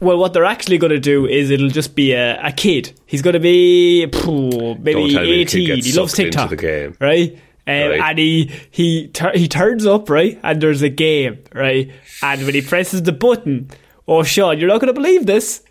Well, 0.00 0.18
what 0.18 0.32
they're 0.34 0.44
actually 0.44 0.78
going 0.78 0.92
to 0.92 1.00
do 1.00 1.26
is 1.26 1.50
it'll 1.50 1.68
just 1.70 1.94
be 1.94 2.12
a, 2.12 2.38
a 2.48 2.52
kid. 2.52 2.92
He's 3.06 3.22
going 3.22 3.34
to 3.34 3.40
be 3.40 4.06
phew, 4.06 4.76
maybe 4.78 5.12
tell 5.12 5.22
me 5.24 5.44
the 5.44 5.50
kid 5.50 5.70
18. 5.70 5.82
He 5.82 5.92
loves 5.92 6.12
TikTok. 6.12 6.50
the 6.50 6.56
game. 6.56 6.96
Right? 7.00 7.32
Um, 7.34 7.38
Right. 7.74 8.00
And 8.00 8.18
he 8.18 8.52
he 8.70 9.08
tur- 9.08 9.32
he 9.34 9.48
turns 9.48 9.86
up 9.86 10.08
right, 10.08 10.38
and 10.44 10.60
there's 10.60 10.82
a 10.82 10.88
game 10.88 11.42
right, 11.52 11.90
and 12.22 12.44
when 12.44 12.54
he 12.54 12.62
presses 12.62 13.02
the 13.02 13.10
button, 13.12 13.70
oh 14.06 14.22
Sean, 14.22 14.58
you're 14.58 14.68
not 14.68 14.80
going 14.80 14.94
to 14.94 15.00
believe 15.00 15.26
this. 15.26 15.64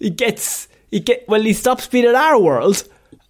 He 0.00 0.10
gets 0.10 0.66
he 0.90 0.98
get 0.98 1.28
well, 1.28 1.40
he 1.42 1.52
stops 1.52 1.86
being 1.86 2.06
in 2.06 2.16
our 2.16 2.40
world, 2.40 2.82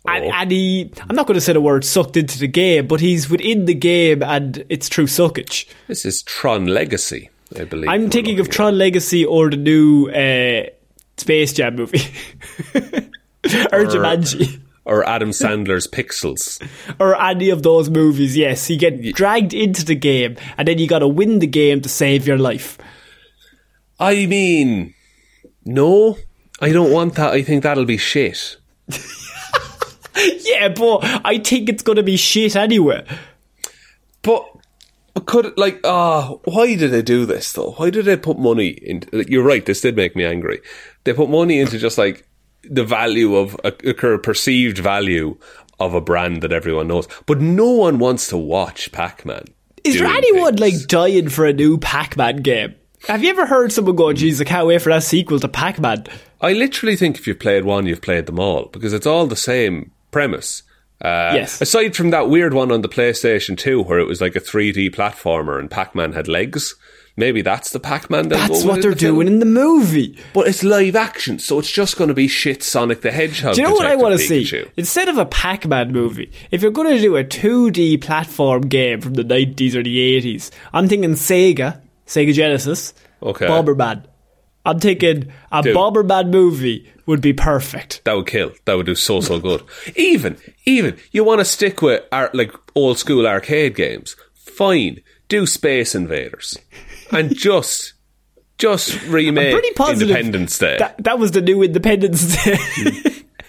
and, 0.07 0.25
Oh. 0.25 0.31
and 0.37 0.51
he 0.51 0.91
I'm 1.07 1.17
not 1.17 1.27
going 1.27 1.35
to 1.35 1.41
say 1.43 1.53
the 1.53 1.61
word 1.61 1.85
sucked 1.85 2.17
into 2.17 2.39
the 2.39 2.49
game, 2.49 2.87
but 2.87 3.01
he's 3.01 3.29
within 3.29 3.67
the 3.67 3.75
game, 3.75 4.23
and 4.23 4.65
it's 4.71 4.89
true 4.89 5.07
suckage. 5.07 5.67
This 5.87 6.07
is 6.07 6.23
Tron 6.23 6.65
Legacy, 6.67 7.29
I 7.59 7.65
believe. 7.65 7.89
I'm 7.89 8.11
thinking 8.11 8.41
of. 8.41 8.49
Tron 8.49 8.77
Legacy 8.77 9.25
or 9.25 9.51
the 9.51 9.57
new 9.57 10.09
uh, 10.09 10.67
Space 11.17 11.53
Jam 11.53 11.77
movie. 11.77 11.99
or 13.45 13.85
Jumanji. 13.87 14.61
Or 14.85 15.07
Adam 15.07 15.31
Sandler's 15.31 15.87
Pixels. 15.87 16.63
Or 16.99 17.21
any 17.21 17.51
of 17.51 17.63
those 17.63 17.91
movies, 17.91 18.37
yes. 18.37 18.71
You 18.71 18.79
get 18.79 19.15
dragged 19.15 19.53
into 19.53 19.85
the 19.85 19.95
game 19.95 20.37
and 20.57 20.67
then 20.67 20.79
you 20.79 20.89
gotta 20.89 21.07
win 21.07 21.39
the 21.39 21.47
game 21.47 21.81
to 21.83 21.89
save 21.89 22.27
your 22.27 22.39
life. 22.39 22.79
I 24.01 24.27
mean, 24.27 24.95
no, 25.65 26.17
I 26.61 26.73
don't 26.73 26.91
want 26.91 27.15
that. 27.17 27.33
I 27.33 27.43
think 27.43 27.63
that'll 27.63 27.85
be 27.85 27.99
shit. 27.99 28.57
Yeah, 30.41 30.69
but 30.69 31.01
I 31.25 31.39
think 31.39 31.69
it's 31.69 31.83
gonna 31.83 32.03
be 32.03 32.17
shit 32.17 32.57
anyway. 32.57 33.05
But 34.23 34.45
Could 35.27 35.57
like 35.59 35.81
ah, 35.85 36.35
why 36.45 36.75
did 36.75 36.91
they 36.91 37.03
do 37.03 37.27
this 37.27 37.53
though? 37.53 37.73
Why 37.73 37.91
did 37.91 38.05
they 38.05 38.17
put 38.17 38.39
money 38.39 38.69
into? 38.69 39.25
You're 39.31 39.45
right. 39.45 39.65
This 39.65 39.81
did 39.81 39.97
make 39.97 40.15
me 40.17 40.25
angry. 40.25 40.61
They 41.05 41.13
put 41.13 41.31
money 41.31 41.59
into 41.59 41.79
just 41.79 41.99
like 41.99 42.29
the 42.63 42.85
value 42.85 43.37
of 43.37 43.59
a, 43.65 43.73
a 43.89 44.19
perceived 44.19 44.79
value 44.79 45.39
of 45.81 45.95
a 45.95 46.01
brand 46.01 46.43
that 46.43 46.53
everyone 46.53 46.89
knows, 46.89 47.07
but 47.27 47.41
no 47.41 47.71
one 47.71 47.99
wants 47.99 48.29
to 48.29 48.37
watch 48.37 48.91
Pac-Man. 48.93 49.45
Is 49.85 49.99
there 49.99 50.09
anyone 50.09 50.57
things. 50.57 50.81
like 50.81 50.89
dying 50.89 51.29
for 51.29 51.47
a 51.47 51.53
new 51.53 51.79
Pac-Man 51.79 52.39
game? 52.39 52.75
Have 53.07 53.23
you 53.23 53.31
ever 53.31 53.47
heard 53.47 53.73
someone 53.73 53.95
go, 53.95 54.13
"Geez, 54.13 54.41
I 54.41 54.45
can't 54.45 54.67
wait 54.67 54.83
for 54.83 54.91
that 54.91 55.05
sequel 55.05 55.39
to 55.41 55.49
Pac-Man"? 55.49 56.07
I 56.41 56.53
literally 56.53 56.97
think 56.97 57.17
if 57.17 57.27
you've 57.27 57.39
played 57.39 57.65
one, 57.65 57.87
you've 57.87 58.03
played 58.03 58.27
them 58.27 58.41
all 58.41 58.67
because 58.67 58.93
it's 58.93 59.07
all 59.07 59.27
the 59.27 59.37
same 59.37 59.93
premise. 60.11 60.63
Uh, 61.01 61.33
Yes. 61.35 61.61
Aside 61.61 61.95
from 61.95 62.11
that 62.11 62.29
weird 62.29 62.55
one 62.55 62.73
on 62.73 62.83
the 62.83 62.89
PlayStation 62.89 63.57
2 63.57 63.83
where 63.83 63.99
it 63.99 64.07
was 64.07 64.21
like 64.21 64.35
a 64.37 64.41
3D 64.41 64.91
platformer 64.95 65.59
and 65.59 65.71
Pac 65.71 65.95
Man 65.95 66.13
had 66.13 66.27
legs, 66.29 66.75
maybe 67.17 67.41
that's 67.43 67.71
the 67.71 67.79
Pac 67.81 68.11
Man 68.11 68.29
That's 68.29 68.65
what 68.65 68.83
they're 68.83 68.95
doing 68.95 69.27
in 69.29 69.39
the 69.39 69.47
movie. 69.47 70.19
But 70.35 70.49
it's 70.49 70.65
live 70.65 70.97
action, 70.97 71.39
so 71.39 71.59
it's 71.61 71.71
just 71.71 71.97
going 71.97 72.09
to 72.09 72.15
be 72.15 72.27
shit 72.29 72.63
Sonic 72.65 73.03
the 73.03 73.13
Hedgehog. 73.13 73.55
Do 73.55 73.61
you 73.61 73.69
know 73.69 73.75
what 73.75 73.87
I 73.87 73.97
want 73.97 74.19
to 74.19 74.19
see? 74.19 74.65
Instead 74.77 75.09
of 75.09 75.19
a 75.19 75.27
Pac-Man 75.27 75.93
movie, 75.93 76.33
if 76.51 76.63
you're 76.63 76.71
going 76.73 76.89
to 76.97 77.01
do 77.01 77.17
a 77.17 77.23
2D 77.25 78.01
platform 78.01 78.63
game 78.63 79.01
from 79.01 79.15
the 79.15 79.25
90s 79.25 79.75
or 79.75 79.83
the 79.83 80.21
80s, 80.21 80.51
I'm 80.73 80.89
thinking 80.89 81.13
Sega, 81.13 81.81
Sega 82.07 82.33
Genesis, 82.35 82.93
Okay. 83.23 83.47
Bomberman. 83.47 84.05
I'm 84.69 84.79
thinking 84.81 85.33
a 85.51 85.63
Dude. 85.63 85.75
Bomberman 85.75 86.29
movie 86.29 86.93
would 87.07 87.23
be 87.23 87.33
perfect. 87.33 88.03
That 88.05 88.17
would 88.17 88.27
kill. 88.27 88.53
That 88.67 88.75
would 88.77 88.85
do 88.85 88.95
so 88.95 89.23
so 89.23 89.41
good. 89.41 89.63
even 89.97 90.37
even 90.67 90.99
you 91.11 91.25
want 91.25 91.41
to 91.41 91.47
stick 91.47 91.81
with 91.81 92.05
art 92.13 92.35
like 92.35 92.53
old 92.75 92.99
school 92.99 93.27
arcade 93.27 93.75
games? 93.75 94.15
Fine, 94.35 95.01
do 95.29 95.47
Space 95.47 95.95
Invaders, 95.95 96.59
and 97.11 97.35
just 97.35 97.95
just 98.59 99.03
remake. 99.05 99.55
Independence 99.55 100.59
Day. 100.59 100.77
That, 100.79 101.03
that 101.03 101.19
was 101.19 101.31
the 101.31 101.41
new 101.41 101.63
Independence 101.63 102.45
Day. 102.45 102.57
Hmm. 102.59 103.09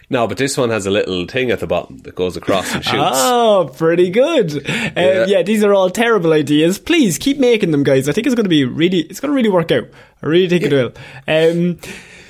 No, 0.10 0.28
but 0.28 0.38
this 0.38 0.58
one 0.58 0.70
has 0.70 0.86
a 0.86 0.92
little 0.92 1.26
thing 1.26 1.52
at 1.52 1.60
the 1.60 1.68
bottom 1.68 2.00
that 2.00 2.16
goes 2.16 2.36
across 2.38 2.74
and 2.74 2.84
shoots. 2.84 2.98
Oh, 2.98 3.72
pretty 3.78 4.10
good. 4.10 4.56
Uh, 4.68 5.26
yeah. 5.28 5.44
these 5.44 5.64
are 5.64 5.74
all 5.74 5.90
terrible 5.90 6.34
ideas. 6.34 6.80
Please 6.80 7.18
keep 7.18 7.38
making 7.38 7.72
them, 7.72 7.84
guys. 7.84 8.10
I 8.10 8.12
think 8.12 8.26
it's 8.28 8.36
going 8.36 8.46
to 8.46 8.50
be 8.50 8.66
really, 8.66 9.00
it's 9.02 9.20
going 9.20 9.32
to 9.32 9.36
really 9.36 9.50
work 9.50 9.72
out. 9.72 9.86
I 10.24 10.26
really 10.28 10.50
think 10.50 10.64
it 10.64 10.72
will. 10.72 10.94
Um, 11.28 11.80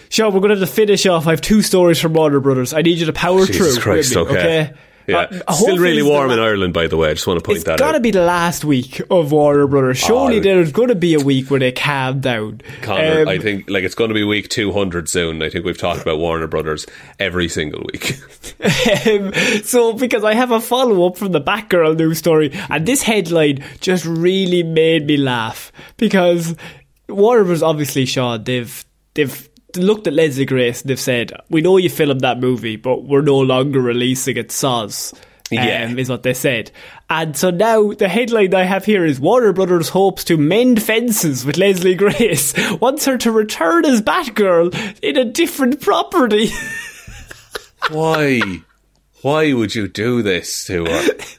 Sean, 0.09 0.33
we're 0.33 0.39
going 0.39 0.53
to 0.53 0.59
have 0.59 0.67
to 0.67 0.73
finish 0.75 1.05
off. 1.05 1.27
I 1.27 1.31
have 1.31 1.41
two 1.41 1.61
stories 1.61 1.99
from 2.01 2.13
Warner 2.13 2.39
Brothers. 2.39 2.73
I 2.73 2.81
need 2.81 2.97
you 2.97 3.05
to 3.05 3.13
power 3.13 3.45
Jesus 3.45 3.75
through. 3.75 3.81
Christ! 3.83 4.15
me, 4.15 4.21
Okay. 4.21 4.37
okay? 4.39 4.73
Yeah, 5.09 5.41
Uh, 5.47 5.53
still 5.53 5.77
really 5.77 6.01
warm 6.01 6.31
in 6.31 6.39
Ireland, 6.39 6.73
by 6.73 6.87
the 6.87 6.97
way. 6.97 7.09
I 7.09 7.13
just 7.13 7.27
want 7.27 7.39
to 7.39 7.43
point 7.45 7.57
It's 7.57 7.65
that 7.65 7.71
out. 7.73 7.75
It's 7.75 7.81
got 7.81 7.91
to 7.93 7.99
be 7.99 8.11
the 8.11 8.23
last 8.23 8.63
week 8.65 9.01
of 9.09 9.31
Warner 9.31 9.67
Brothers. 9.67 9.97
Surely 9.97 10.37
Oh, 10.37 10.41
there's 10.41 10.71
going 10.71 10.89
to 10.89 10.95
be 10.95 11.13
a 11.15 11.19
week 11.19 11.49
where 11.51 11.59
they 11.59 11.71
calm 11.71 12.19
down. 12.19 12.61
Connor, 12.81 13.21
Um, 13.23 13.27
I 13.27 13.37
think 13.39 13.69
like 13.69 13.83
it's 13.83 13.95
going 13.95 14.09
to 14.09 14.13
be 14.13 14.23
week 14.23 14.49
200 14.49 15.09
soon. 15.09 15.41
I 15.41 15.49
think 15.49 15.65
we've 15.65 15.77
talked 15.77 16.01
about 16.01 16.19
Warner 16.19 16.47
Brothers 16.47 16.85
every 17.19 17.49
single 17.49 17.83
week. 17.91 18.17
Um, 19.07 19.31
so 19.63 19.93
because 19.93 20.23
I 20.23 20.33
have 20.33 20.51
a 20.51 20.59
follow 20.59 21.07
up 21.07 21.17
from 21.17 21.31
the 21.31 21.39
Batgirl 21.41 21.97
news 21.97 22.17
story, 22.17 22.51
and 22.69 22.85
this 22.85 23.01
headline 23.01 23.63
just 23.79 24.03
really 24.05 24.63
made 24.63 25.05
me 25.07 25.15
laugh 25.17 25.71
because 25.97 26.55
Warner 27.07 27.45
Bros. 27.45 27.63
obviously, 27.63 28.05
Sean, 28.05 28.43
they've 28.43 28.83
they've 29.13 29.48
looked 29.77 30.07
at 30.07 30.13
Leslie 30.13 30.45
Grace. 30.45 30.81
and 30.81 30.89
They've 30.89 30.99
said, 30.99 31.31
"We 31.49 31.61
know 31.61 31.77
you 31.77 31.89
filmed 31.89 32.21
that 32.21 32.39
movie, 32.39 32.75
but 32.75 33.03
we're 33.03 33.21
no 33.21 33.39
longer 33.39 33.81
releasing 33.81 34.37
it." 34.37 34.49
Soz. 34.49 35.13
Yeah. 35.51 35.87
Um, 35.89 35.97
is 35.97 36.09
what 36.09 36.21
they 36.23 36.35
said. 36.35 36.69
And 37.09 37.35
so 37.35 37.49
now 37.49 37.91
the 37.93 38.07
headline 38.07 38.53
I 38.53 38.65
have 38.65 38.85
here 38.85 39.03
is 39.03 39.19
Warner 39.19 39.51
Brothers 39.51 39.89
hopes 39.89 40.23
to 40.25 40.37
mend 40.37 40.83
fences 40.83 41.43
with 41.43 41.57
Leslie 41.57 41.95
Grace, 41.95 42.53
wants 42.79 43.05
her 43.05 43.17
to 43.17 43.31
return 43.31 43.83
as 43.85 44.01
Batgirl 44.01 44.99
in 45.01 45.17
a 45.17 45.25
different 45.25 45.81
property. 45.81 46.51
Why? 47.89 48.41
Why 49.23 49.53
would 49.53 49.73
you 49.73 49.87
do 49.87 50.21
this 50.21 50.65
to 50.65 50.85
her? 50.85 51.07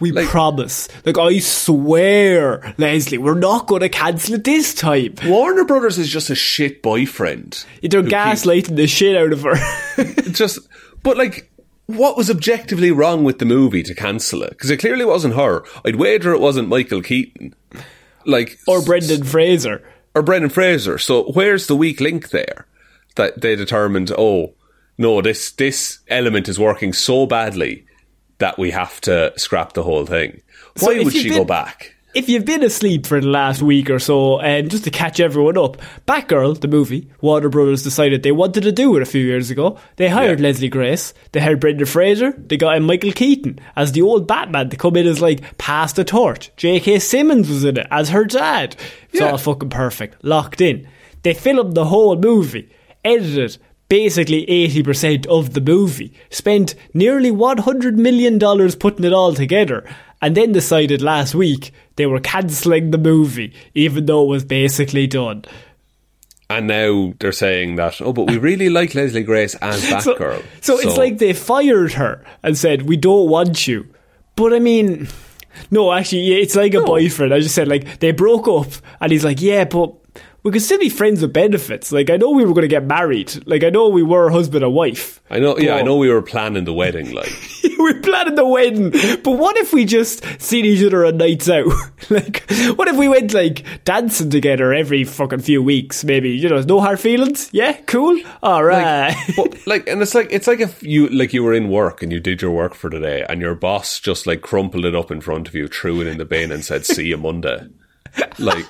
We 0.00 0.12
promise. 0.26 0.88
Like, 1.04 1.18
I 1.18 1.38
swear, 1.38 2.74
Leslie, 2.78 3.18
we're 3.18 3.34
not 3.34 3.66
going 3.66 3.80
to 3.80 3.88
cancel 3.88 4.34
it 4.34 4.44
this 4.44 4.74
time. 4.74 5.14
Warner 5.24 5.64
Brothers 5.64 5.98
is 5.98 6.08
just 6.08 6.30
a 6.30 6.34
shit 6.34 6.82
boyfriend. 6.82 7.64
They're 7.82 8.02
gaslighting 8.02 8.76
the 8.76 8.86
shit 8.86 9.16
out 9.16 9.32
of 9.32 9.42
her. 9.42 9.54
just, 10.30 10.58
but 11.02 11.16
like, 11.16 11.50
what 11.86 12.16
was 12.16 12.30
objectively 12.30 12.90
wrong 12.90 13.24
with 13.24 13.38
the 13.38 13.44
movie 13.44 13.82
to 13.82 13.94
cancel 13.94 14.42
it? 14.42 14.50
Because 14.50 14.70
it 14.70 14.78
clearly 14.78 15.04
wasn't 15.04 15.34
her. 15.34 15.64
I'd 15.84 15.96
wager 15.96 16.32
it 16.32 16.40
wasn't 16.40 16.68
Michael 16.68 17.02
Keaton, 17.02 17.54
like 18.24 18.58
or 18.66 18.82
Brendan 18.82 19.24
Fraser. 19.24 19.82
or 20.14 20.22
Brendan 20.22 20.50
Fraser. 20.50 20.98
So 20.98 21.24
where's 21.32 21.66
the 21.66 21.76
weak 21.76 22.00
link 22.00 22.30
there? 22.30 22.66
That 23.16 23.42
they 23.42 23.54
determined, 23.54 24.10
oh 24.16 24.54
no, 24.98 25.20
this 25.20 25.52
this 25.52 26.00
element 26.08 26.48
is 26.48 26.58
working 26.58 26.92
so 26.92 27.26
badly 27.26 27.83
that 28.44 28.58
we 28.58 28.70
have 28.72 29.00
to 29.00 29.32
scrap 29.38 29.72
the 29.72 29.82
whole 29.82 30.04
thing. 30.04 30.42
So 30.76 30.86
Why 30.88 31.02
would 31.02 31.14
she 31.14 31.30
been- 31.30 31.38
go 31.38 31.44
back? 31.46 31.94
If 32.14 32.28
you've 32.28 32.44
been 32.44 32.62
asleep 32.62 33.06
for 33.06 33.20
the 33.20 33.26
last 33.26 33.60
week 33.62 33.88
or 33.90 33.98
so, 33.98 34.38
and 34.38 34.70
just 34.70 34.84
to 34.84 34.90
catch 34.90 35.18
everyone 35.18 35.56
up, 35.58 35.78
Batgirl, 36.06 36.60
the 36.60 36.68
movie, 36.68 37.08
Warner 37.22 37.48
Brothers 37.48 37.82
decided 37.82 38.22
they 38.22 38.30
wanted 38.30 38.62
to 38.64 38.70
do 38.70 38.94
it 38.96 39.02
a 39.02 39.06
few 39.06 39.24
years 39.24 39.50
ago. 39.50 39.78
They 39.96 40.08
hired 40.08 40.38
Yeah. 40.40 40.46
Leslie 40.48 40.68
Grace, 40.68 41.12
they 41.32 41.40
hired 41.40 41.58
Brendan 41.58 41.86
Fraser, 41.86 42.32
they 42.36 42.56
got 42.58 42.76
in 42.76 42.84
Michael 42.84 43.10
Keaton 43.12 43.58
as 43.74 43.90
the 43.92 44.02
old 44.02 44.28
Batman 44.28 44.68
to 44.70 44.76
come 44.76 44.94
in 44.96 45.08
as 45.08 45.20
like 45.22 45.56
pass 45.58 45.92
the 45.94 46.04
torch. 46.04 46.52
J.K. 46.56 46.98
Simmons 47.00 47.48
was 47.48 47.64
in 47.64 47.78
it 47.78 47.86
as 47.90 48.10
her 48.10 48.24
dad. 48.26 48.76
It's 49.10 49.20
Yeah. 49.20 49.30
all 49.32 49.38
fucking 49.38 49.70
perfect, 49.70 50.22
locked 50.22 50.60
in. 50.60 50.86
They 51.22 51.34
filmed 51.34 51.74
the 51.74 51.86
whole 51.86 52.14
movie, 52.16 52.68
edited 53.04 53.56
basically 53.88 54.46
80% 54.46 55.26
of 55.26 55.54
the 55.54 55.60
movie, 55.60 56.12
spent 56.30 56.74
nearly 56.92 57.30
$100 57.30 57.94
million 57.96 58.38
putting 58.78 59.04
it 59.04 59.12
all 59.12 59.34
together, 59.34 59.84
and 60.22 60.36
then 60.36 60.52
decided 60.52 61.02
last 61.02 61.34
week 61.34 61.72
they 61.96 62.06
were 62.06 62.20
cancelling 62.20 62.90
the 62.90 62.98
movie, 62.98 63.52
even 63.74 64.06
though 64.06 64.24
it 64.24 64.28
was 64.28 64.44
basically 64.44 65.06
done. 65.06 65.44
And 66.50 66.66
now 66.66 67.14
they're 67.20 67.32
saying 67.32 67.76
that, 67.76 68.00
oh, 68.00 68.12
but 68.12 68.28
we 68.28 68.36
really 68.38 68.68
like 68.68 68.94
Leslie 68.94 69.22
Grace 69.22 69.54
as 69.56 69.82
So, 70.02 70.14
Batgirl. 70.14 70.44
so 70.60 70.78
it's 70.78 70.96
like 70.96 71.18
they 71.18 71.32
fired 71.32 71.94
her 71.94 72.24
and 72.42 72.56
said, 72.56 72.82
We 72.82 72.96
don't 72.96 73.28
want 73.30 73.66
you. 73.66 73.88
But 74.36 74.52
I 74.52 74.58
mean, 74.58 75.08
no, 75.70 75.90
actually, 75.92 76.34
it's 76.34 76.54
like 76.54 76.74
a 76.74 76.82
boyfriend. 76.82 77.32
I 77.32 77.40
just 77.40 77.54
said, 77.54 77.66
like, 77.66 78.00
they 78.00 78.12
broke 78.12 78.46
up, 78.46 78.66
and 79.00 79.10
he's 79.10 79.24
like, 79.24 79.40
Yeah, 79.40 79.64
but 79.64 79.94
we 80.44 80.50
could 80.50 80.62
still 80.62 80.78
be 80.78 80.90
friends 80.90 81.22
with 81.22 81.32
benefits. 81.32 81.90
Like, 81.90 82.10
I 82.10 82.16
know 82.16 82.30
we 82.30 82.44
were 82.44 82.52
going 82.52 82.62
to 82.62 82.68
get 82.68 82.84
married. 82.84 83.46
Like, 83.46 83.64
I 83.64 83.70
know 83.70 83.88
we 83.88 84.02
were 84.02 84.30
husband 84.30 84.62
and 84.62 84.74
wife. 84.74 85.22
I 85.30 85.38
know, 85.38 85.56
yeah, 85.58 85.76
I 85.76 85.82
know 85.82 85.96
we 85.96 86.10
were 86.10 86.20
planning 86.20 86.64
the 86.64 86.74
wedding, 86.74 87.12
like. 87.12 87.32
we're 87.78 88.00
planning 88.00 88.34
the 88.34 88.46
wedding, 88.46 88.90
but 88.90 89.32
what 89.32 89.56
if 89.56 89.72
we 89.72 89.86
just 89.86 90.22
seen 90.40 90.66
each 90.66 90.84
other 90.84 91.06
on 91.06 91.16
nights 91.16 91.48
out? 91.48 91.66
like, 92.10 92.44
what 92.76 92.88
if 92.88 92.96
we 92.96 93.08
went 93.08 93.32
like 93.32 93.64
dancing 93.84 94.28
together 94.28 94.74
every 94.74 95.04
fucking 95.04 95.40
few 95.40 95.62
weeks? 95.62 96.04
Maybe 96.04 96.30
you 96.30 96.48
know, 96.50 96.60
no 96.60 96.80
hard 96.80 97.00
feelings. 97.00 97.48
Yeah, 97.52 97.72
cool. 97.82 98.20
All 98.42 98.64
right. 98.64 99.16
but 99.36 99.66
like, 99.66 99.88
and 99.88 100.02
it's 100.02 100.14
like 100.14 100.28
it's 100.30 100.46
like 100.46 100.60
if 100.60 100.82
you 100.82 101.08
like 101.08 101.32
you 101.32 101.42
were 101.42 101.54
in 101.54 101.70
work 101.70 102.02
and 102.02 102.12
you 102.12 102.20
did 102.20 102.42
your 102.42 102.50
work 102.50 102.74
for 102.74 102.90
today, 102.90 103.24
and 103.28 103.40
your 103.40 103.54
boss 103.54 103.98
just 103.98 104.26
like 104.26 104.42
crumpled 104.42 104.84
it 104.84 104.94
up 104.94 105.10
in 105.10 105.20
front 105.20 105.48
of 105.48 105.54
you, 105.54 105.68
threw 105.68 106.02
it 106.02 106.06
in 106.06 106.18
the 106.18 106.24
bin, 106.24 106.52
and 106.52 106.64
said, 106.64 106.84
"See 106.84 107.06
you 107.06 107.16
Monday." 107.16 107.66
Like, 108.38 108.66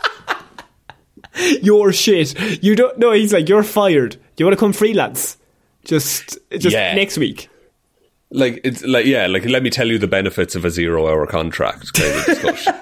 your 1.63 1.93
shit. 1.93 2.63
You 2.63 2.75
don't 2.77 2.99
know. 2.99 3.13
He's 3.13 3.33
like, 3.33 3.49
you're 3.49 3.63
fired. 3.63 4.13
Do 4.13 4.19
you 4.39 4.47
want 4.47 4.59
to 4.59 4.61
come 4.61 4.73
freelance? 4.73 5.37
Just, 5.85 6.39
just 6.51 6.75
Yeah. 6.75 6.95
next 6.95 7.19
week. 7.19 7.49
like 8.31 8.61
it's 8.65 8.83
like 8.85 9.07
yeah, 9.07 9.27
like 9.27 9.45
let 9.45 9.63
me 9.63 9.71
tell 9.71 9.87
you 9.87 9.99
the 9.99 10.07
benefits 10.09 10.55
of 10.57 10.65
a 10.65 10.71
zero-hour 10.71 11.27
contract 11.27 11.93
kind 11.93 12.15
of 12.19 12.25
discussion. 12.27 12.75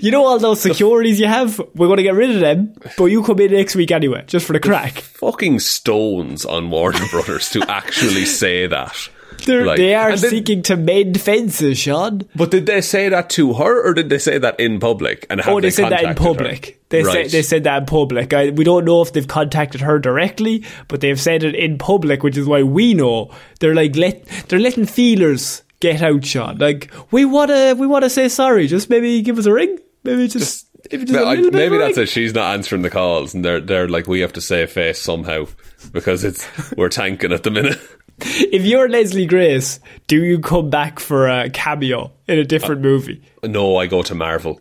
You 0.00 0.10
know 0.12 0.24
all 0.24 0.38
those 0.38 0.60
securities 0.60 1.18
you 1.18 1.26
have. 1.26 1.58
We're 1.74 1.86
going 1.88 1.96
to 1.96 2.02
get 2.04 2.14
rid 2.14 2.30
of 2.30 2.40
them, 2.40 2.74
but 2.96 3.06
you 3.06 3.22
come 3.24 3.40
in 3.40 3.50
next 3.52 3.74
week 3.74 3.90
anyway, 3.90 4.22
just 4.28 4.46
for 4.46 4.52
the 4.52 4.60
crack. 4.60 4.92
Fucking 5.00 5.58
stones 5.60 6.44
on 6.44 6.70
Warner 6.70 7.04
Brothers 7.10 7.50
to 7.50 7.64
actually 7.68 8.26
say 8.26 8.66
that. 8.68 9.08
They're, 9.46 9.66
Like- 9.66 9.76
they 9.78 9.94
are 9.94 10.16
then- 10.16 10.30
seeking 10.30 10.62
to 10.62 10.76
mend 10.76 11.20
fences, 11.20 11.78
Sean. 11.78 12.22
But 12.34 12.50
did 12.50 12.66
they 12.66 12.80
say 12.80 13.08
that 13.08 13.28
to 13.30 13.54
her, 13.54 13.86
or 13.86 13.92
did 13.94 14.08
they 14.08 14.18
say 14.18 14.38
that 14.38 14.58
in 14.58 14.80
public? 14.80 15.26
And 15.30 15.40
have 15.40 15.52
Oh, 15.54 15.60
they, 15.60 15.70
said 15.70 15.90
that 15.90 16.00
in 16.02 16.14
contacted 16.14 16.24
her? 16.24 16.34
public. 16.34 16.80
They 16.88 17.02
right. 17.02 17.12
said 17.12 17.30
they 17.30 17.42
said 17.42 17.64
that 17.64 17.78
in 17.82 17.86
public. 17.86 18.32
I, 18.32 18.50
we 18.50 18.64
don't 18.64 18.84
know 18.84 19.02
if 19.02 19.12
they've 19.12 19.26
contacted 19.26 19.80
her 19.80 19.98
directly, 19.98 20.64
but 20.88 21.00
they've 21.00 21.20
said 21.20 21.42
it 21.42 21.54
in 21.54 21.76
public, 21.78 22.22
which 22.22 22.36
is 22.36 22.46
why 22.46 22.62
we 22.62 22.94
know 22.94 23.30
they're 23.60 23.74
like 23.74 23.96
let 23.96 24.24
they're 24.48 24.60
letting 24.60 24.86
feelers 24.86 25.62
get 25.80 26.00
out, 26.02 26.24
Sean. 26.24 26.58
Like 26.58 26.90
we 27.10 27.24
wanna 27.24 27.74
we 27.76 27.86
wanna 27.86 28.08
say 28.10 28.28
sorry. 28.28 28.66
Just 28.68 28.90
maybe 28.90 29.20
give 29.22 29.38
us 29.38 29.46
a 29.46 29.52
ring. 29.52 29.78
Maybe 30.04 30.28
just, 30.28 30.68
maybe 30.92 31.04
just 31.06 31.18
I- 31.18 31.34
maybe 31.36 31.78
that's 31.78 31.96
ring. 31.96 32.04
it. 32.04 32.08
She's 32.08 32.32
not 32.34 32.54
answering 32.54 32.82
the 32.82 32.90
calls, 32.90 33.34
and 33.34 33.44
they're 33.44 33.60
they're 33.60 33.88
like, 33.88 34.06
we 34.06 34.20
have 34.20 34.34
to 34.34 34.40
save 34.40 34.70
face 34.70 35.00
somehow 35.00 35.46
because 35.92 36.22
it's 36.22 36.46
we're 36.76 36.88
tanking 36.90 37.32
at 37.32 37.42
the 37.42 37.50
minute. 37.50 37.80
If 38.20 38.64
you're 38.64 38.88
Leslie 38.88 39.26
Grace, 39.26 39.80
do 40.06 40.22
you 40.22 40.38
come 40.38 40.70
back 40.70 41.00
for 41.00 41.28
a 41.28 41.50
cameo 41.50 42.12
in 42.28 42.38
a 42.38 42.44
different 42.44 42.80
uh, 42.80 42.88
movie? 42.88 43.22
No, 43.42 43.76
I 43.76 43.86
go 43.86 44.02
to 44.02 44.14
Marvel. 44.14 44.60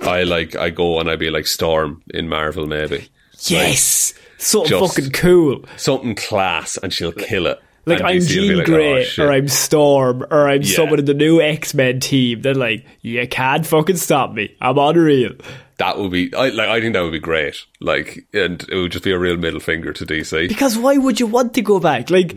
I 0.00 0.24
like 0.24 0.54
I 0.56 0.70
go 0.70 0.98
and 1.00 1.08
I 1.08 1.16
be 1.16 1.30
like 1.30 1.46
Storm 1.46 2.02
in 2.12 2.28
Marvel 2.28 2.66
maybe. 2.66 3.08
Yes, 3.46 4.14
so 4.38 4.64
just- 4.64 4.96
fucking 4.96 5.12
cool. 5.12 5.64
Something 5.76 6.14
class 6.14 6.76
and 6.82 6.92
she'll 6.92 7.12
kill 7.12 7.46
it. 7.46 7.58
Like 7.86 7.98
And 8.00 8.08
I'm 8.08 8.20
Jean 8.20 8.56
like, 8.56 8.66
Grey, 8.66 9.06
"Oh, 9.18 9.24
or 9.24 9.30
I'm 9.32 9.46
Storm, 9.46 10.24
or 10.30 10.48
I'm 10.48 10.62
Yeah. 10.62 10.74
someone 10.74 10.98
in 11.00 11.04
the 11.04 11.12
new 11.12 11.42
X 11.42 11.74
Men 11.74 12.00
team. 12.00 12.40
Then 12.40 12.56
like, 12.56 12.86
you 13.02 13.26
can't 13.28 13.66
fucking 13.66 13.96
stop 13.98 14.32
me. 14.32 14.56
I'm 14.60 14.78
unreal. 14.78 15.32
that 15.78 15.98
would 15.98 16.10
be 16.10 16.32
I 16.34 16.48
like 16.48 16.68
I 16.68 16.80
think 16.80 16.94
that 16.94 17.02
would 17.02 17.12
be 17.12 17.18
great. 17.18 17.56
Like 17.80 18.26
and 18.32 18.64
it 18.70 18.74
would 18.76 18.92
just 18.92 19.04
be 19.04 19.10
a 19.12 19.18
real 19.18 19.36
middle 19.36 19.60
finger 19.60 19.92
to 19.92 20.06
DC. 20.06 20.48
Because 20.48 20.78
why 20.78 20.96
would 20.96 21.20
you 21.20 21.26
want 21.26 21.52
to 21.54 21.62
go 21.62 21.78
back? 21.78 22.08
Like, 22.10 22.36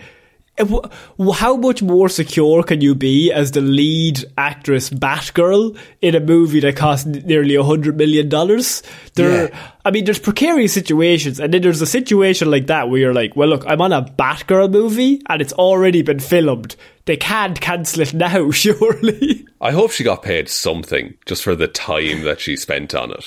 how 1.33 1.55
much 1.55 1.81
more 1.83 2.09
secure 2.09 2.63
can 2.63 2.81
you 2.81 2.95
be 2.95 3.31
as 3.31 3.51
the 3.51 3.61
lead 3.61 4.25
actress 4.37 4.89
Batgirl 4.89 5.77
in 6.01 6.15
a 6.15 6.19
movie 6.19 6.59
that 6.61 6.75
cost 6.75 7.05
nearly 7.07 7.55
a 7.55 7.63
hundred 7.63 7.97
million 7.97 8.29
dollars? 8.29 8.81
There, 9.15 9.49
Yeah. 9.49 9.71
I 9.85 9.91
mean, 9.91 10.05
there's 10.05 10.19
precarious 10.19 10.73
situations, 10.73 11.39
and 11.39 11.53
then 11.53 11.61
there's 11.61 11.81
a 11.81 11.85
situation 11.85 12.49
like 12.51 12.67
that 12.67 12.89
where 12.89 12.99
you're 12.99 13.13
like, 13.13 13.35
well, 13.35 13.47
look, 13.49 13.63
I'm 13.67 13.81
on 13.81 13.93
a 13.93 14.01
Batgirl 14.01 14.71
movie, 14.71 15.21
and 15.29 15.41
it's 15.41 15.53
already 15.53 16.01
been 16.01 16.19
filmed. 16.19 16.75
They 17.05 17.17
can't 17.17 17.59
cancel 17.61 18.01
it 18.01 18.13
now, 18.13 18.51
surely. 18.91 19.45
I 19.61 19.71
hope 19.71 19.91
she 19.91 20.03
got 20.03 20.23
paid 20.23 20.49
something 20.49 21.13
just 21.25 21.43
for 21.43 21.55
the 21.55 21.67
time 21.67 22.23
that 22.23 22.39
she 22.41 22.55
spent 22.57 22.93
on 22.95 23.11
it. 23.11 23.25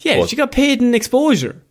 yeah, 0.00 0.18
Well- 0.18 0.26
she 0.26 0.36
got 0.36 0.52
paid 0.52 0.80
in 0.82 0.94
exposure. 0.94 1.62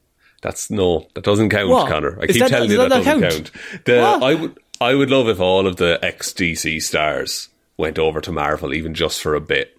That's 0.42 0.72
no, 0.72 1.08
that 1.14 1.24
doesn't 1.24 1.50
count, 1.50 1.70
What? 1.70 1.88
Connor. 1.88 2.18
I 2.20 2.24
Is 2.26 2.32
keep 2.34 2.40
that- 2.42 2.50
telling 2.50 2.72
you 2.72 2.78
that, 2.78 2.90
that 2.90 3.04
doesn't 3.04 3.22
count. 3.22 3.52
count? 3.52 3.52
The, 3.86 4.00
What? 4.02 4.24
I 4.24 4.34
would, 4.34 4.60
I 4.82 4.96
would 4.96 5.12
love 5.12 5.28
if 5.30 5.40
all 5.40 5.68
of 5.68 5.76
the 5.76 6.00
ex 6.02 6.34
DC 6.34 6.82
stars 6.82 7.50
went 7.78 8.00
over 8.00 8.20
to 8.20 8.32
Marvel, 8.32 8.74
even 8.74 8.96
just 8.96 9.22
for 9.22 9.36
a 9.36 9.40
bit. 9.40 9.78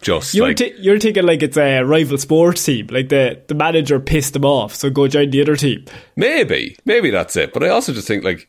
Just 0.00 0.34
You're, 0.34 0.48
like 0.48 0.56
ti- 0.56 0.74
you're 0.78 0.98
thinking 0.98 1.24
like 1.24 1.44
it's 1.44 1.56
a 1.56 1.84
rival 1.84 2.18
sports 2.18 2.64
team, 2.64 2.88
like 2.90 3.08
the, 3.08 3.40
the 3.46 3.54
manager 3.54 4.00
pissed 4.00 4.32
them 4.32 4.44
off, 4.44 4.74
so 4.74 4.90
go 4.90 5.06
join 5.06 5.30
the 5.30 5.40
other 5.40 5.54
team. 5.54 5.84
maybe, 6.16 6.76
maybe 6.84 7.10
that's 7.10 7.36
it. 7.36 7.52
But 7.52 7.62
I 7.62 7.68
also 7.68 7.92
just 7.92 8.08
think 8.08 8.24
like 8.24 8.48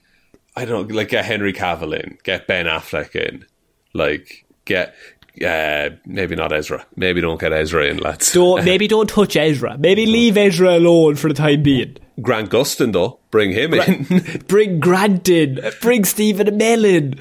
I 0.55 0.65
don't 0.65 0.89
know, 0.89 0.95
like 0.95 1.09
get 1.09 1.25
Henry 1.25 1.53
Cavill 1.53 1.93
in, 1.93 2.17
get 2.23 2.47
Ben 2.47 2.65
Affleck 2.65 3.15
in, 3.15 3.45
like 3.93 4.45
get 4.65 4.95
uh, 5.45 5.89
maybe 6.05 6.35
not 6.35 6.53
Ezra, 6.53 6.85
maybe 6.95 7.21
don't 7.21 7.39
get 7.39 7.53
Ezra 7.53 7.85
in, 7.85 7.97
lads. 7.97 8.31
Don't 8.33 8.63
maybe 8.65 8.87
don't 8.87 9.09
touch 9.09 9.35
Ezra. 9.35 9.77
Maybe 9.77 10.05
leave 10.05 10.37
Ezra 10.37 10.77
alone 10.77 11.15
for 11.15 11.27
the 11.27 11.33
time 11.33 11.63
being. 11.63 11.97
Grant 12.21 12.49
Gustin 12.51 12.93
though, 12.93 13.19
bring 13.31 13.51
him 13.51 13.73
in. 13.73 14.41
Bring 14.47 14.79
Grant 14.79 15.27
in. 15.29 15.59
Bring 15.81 16.05
Stephen 16.05 16.47
Amell 16.47 16.85
in. 16.85 17.15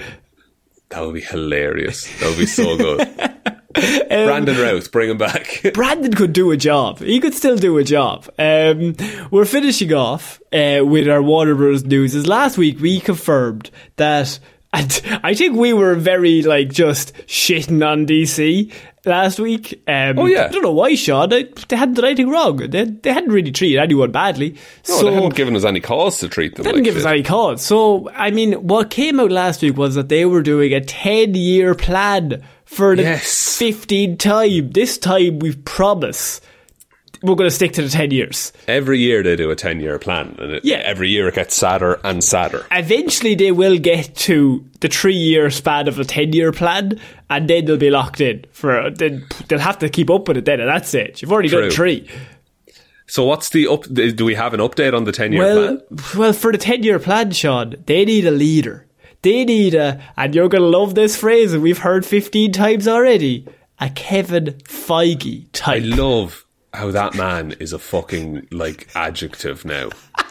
that 0.91 1.01
would 1.01 1.15
be 1.15 1.23
hilarious. 1.23 2.07
That 2.21 2.29
would 2.29 2.39
be 2.39 2.47
so 2.47 2.77
good. 2.77 3.01
Um, 3.75 4.27
Brandon 4.27 4.59
Routh, 4.61 4.93
bring 4.93 5.09
him 5.09 5.17
back. 5.17 5.63
Brandon 5.73 6.13
could 6.13 6.35
do 6.35 6.51
a 6.51 6.59
job. 6.59 6.99
He 6.99 7.21
could 7.21 7.33
still 7.33 7.57
do 7.57 7.79
a 7.79 7.85
job. 7.85 8.29
Um, 8.39 8.95
we're 9.31 9.47
finishing 9.47 9.95
off 9.95 10.43
uh, 10.53 10.83
with 10.85 11.09
our 11.09 11.23
Warner 11.23 11.55
Bros. 11.55 11.83
news. 11.83 12.15
As 12.15 12.27
last 12.27 12.59
week 12.59 12.81
we 12.81 13.01
confirmed 13.01 13.71
that, 13.97 14.39
and 15.13 15.21
I 15.23 15.35
think 15.35 15.57
we 15.57 15.73
were 15.73 15.95
very 15.95 16.43
like 16.43 16.71
just 16.71 17.15
shitting 17.27 17.87
on 17.87 18.07
DC 18.07 18.73
last 19.05 19.39
week. 19.39 19.83
Um, 19.87 20.19
Oh, 20.19 20.27
yeah. 20.27 20.45
I 20.47 20.49
don't 20.49 20.63
know 20.63 20.73
why, 20.73 20.95
Sean. 20.95 21.29
They, 21.29 21.45
they 21.69 21.77
hadn't 21.77 21.95
done 21.97 22.05
anything 22.07 22.31
wrong. 22.31 22.57
They, 22.57 22.85
they 22.85 23.13
hadn't 23.13 23.31
really 23.33 23.53
treated 23.53 23.79
anyone 23.79 24.13
badly. 24.13 24.53
No, 24.89 24.97
so 24.97 25.05
they 25.07 25.15
hadn't 25.15 25.35
given 25.35 25.57
us 25.57 25.65
any 25.65 25.81
cause 25.81 26.19
to 26.21 26.29
treat 26.29 26.55
them. 26.55 26.65
They 26.65 26.71
didn't 26.73 26.85
like 26.87 26.95
give 26.95 26.97
us 27.03 27.07
any 27.07 27.23
cause. 27.23 27.63
So, 27.65 28.09
I 28.15 28.31
mean, 28.31 28.53
what 28.67 28.91
came 28.91 29.21
out 29.21 29.31
last 29.31 29.61
week 29.63 29.77
was 29.77 29.95
that 29.97 30.09
they 30.09 30.25
were 30.25 30.43
doing 30.43 30.73
a 30.73 30.81
10 30.81 31.35
year 31.35 31.75
plan 31.75 32.43
for 32.65 32.97
the 32.97 33.03
Yes. 33.03 33.59
15th 33.61 34.19
time. 34.19 34.71
This 34.71 34.97
time, 34.97 35.41
we 35.41 35.55
promise 35.55 36.41
we're 37.23 37.35
going 37.37 37.49
to 37.49 37.55
stick 37.55 37.73
to 37.75 37.83
the 37.83 37.89
10 37.89 38.11
years. 38.11 38.53
Every 38.69 38.99
year 38.99 39.23
they 39.23 39.37
do 39.37 39.51
a 39.51 39.57
10 39.57 39.81
year 39.81 39.99
plan, 39.99 40.37
and 40.39 40.53
it, 40.53 40.65
Yeah. 40.65 40.79
every 40.85 41.09
year 41.09 41.29
it 41.29 41.35
gets 41.35 41.55
sadder 41.55 42.01
and 42.05 42.23
sadder. 42.23 42.67
Eventually, 42.71 43.35
they 43.35 43.53
will 43.53 43.79
get 43.79 44.15
to 44.17 44.65
the 44.81 44.89
three 44.89 45.15
year 45.17 45.51
span 45.51 45.89
of 45.89 45.99
a 45.99 46.05
10 46.05 46.33
year 46.33 46.53
plan, 46.53 46.99
and 47.31 47.49
then 47.49 47.65
they'll 47.65 47.77
be 47.77 47.91
locked 47.91 48.21
in. 48.21 48.45
for 48.53 48.91
then 48.91 49.25
They'll 49.49 49.59
have 49.61 49.79
to 49.81 49.89
keep 49.89 50.11
up 50.11 50.29
with 50.29 50.37
it 50.37 50.45
then 50.45 50.61
at 50.61 50.67
that 50.67 50.87
stage. 50.87 51.23
You've 51.23 51.33
already 51.33 51.49
done 51.49 51.63
True. 51.63 51.71
three. 51.71 52.09
So, 53.07 53.25
what's 53.25 53.51
the 53.51 53.69
up? 53.69 53.85
Do 53.93 54.25
we 54.25 54.35
have 54.35 54.55
an 54.55 54.61
update 54.61 54.95
on 54.95 55.05
the 55.05 55.13
10 55.13 55.33
year 55.33 55.43
Well, 55.43 55.67
plan? 55.77 55.81
well, 56.17 56.33
for 56.33 56.51
the 56.51 56.57
ten-year 56.59 56.99
plan, 56.99 57.31
Sean, 57.33 57.75
they 57.87 58.05
need 58.05 58.25
a 58.27 58.31
leader. 58.31 58.87
They 59.21 59.45
need 59.45 59.75
a, 59.75 60.01
and 60.17 60.35
you're 60.35 60.49
gonna 60.49 60.65
love 60.65 60.95
this 60.95 61.17
phrase, 61.17 61.53
and 61.53 61.63
we've 61.63 61.79
heard 61.79 62.07
fifteen 62.07 62.53
times 62.53 62.89
already. 62.89 63.47
A 63.81 63.91
Kevin 63.91 64.55
Feige 64.65 65.47
I 65.67 65.79
love 65.79 66.45
how 66.73 66.91
that 66.91 67.15
man 67.15 67.53
is 67.61 67.73
a 67.73 67.79
fucking, 67.79 68.49
like, 68.51 68.89
adjective 68.95 69.65
now. 69.65 69.91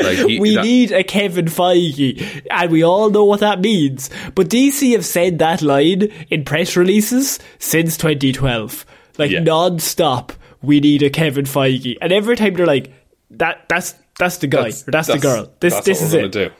Like 0.00 0.18
he, 0.18 0.40
we 0.40 0.56
that- 0.56 0.64
need 0.64 0.90
a 0.90 1.04
Kevin 1.04 1.44
Feige, 1.44 2.44
and 2.50 2.72
we 2.72 2.82
all 2.82 3.08
know 3.10 3.24
what 3.24 3.38
that 3.40 3.60
means. 3.60 4.10
But 4.34 4.48
DC 4.48 4.92
have 4.92 5.04
said 5.04 5.38
that 5.38 5.62
line 5.62 6.10
in 6.28 6.44
press 6.44 6.76
releases 6.76 7.38
since 7.60 7.96
2012, 7.98 8.84
like 9.18 9.30
Yeah. 9.30 9.40
non-stop. 9.40 10.32
We 10.60 10.80
need 10.80 11.04
a 11.04 11.10
Kevin 11.10 11.44
Feige, 11.44 11.98
and 12.00 12.12
every 12.12 12.34
time 12.34 12.54
they're 12.54 12.66
like, 12.66 12.92
"That, 13.30 13.68
that's 13.68 13.94
that's 14.18 14.38
the 14.38 14.48
guy, 14.48 14.70
or 14.70 14.90
that's, 14.90 15.06
the 15.08 15.18
girl. 15.18 15.52
This 15.60 15.74
that's 15.74 15.86
this 15.86 16.02
is 16.02 16.14
it." 16.14 16.32
Do. 16.32 16.50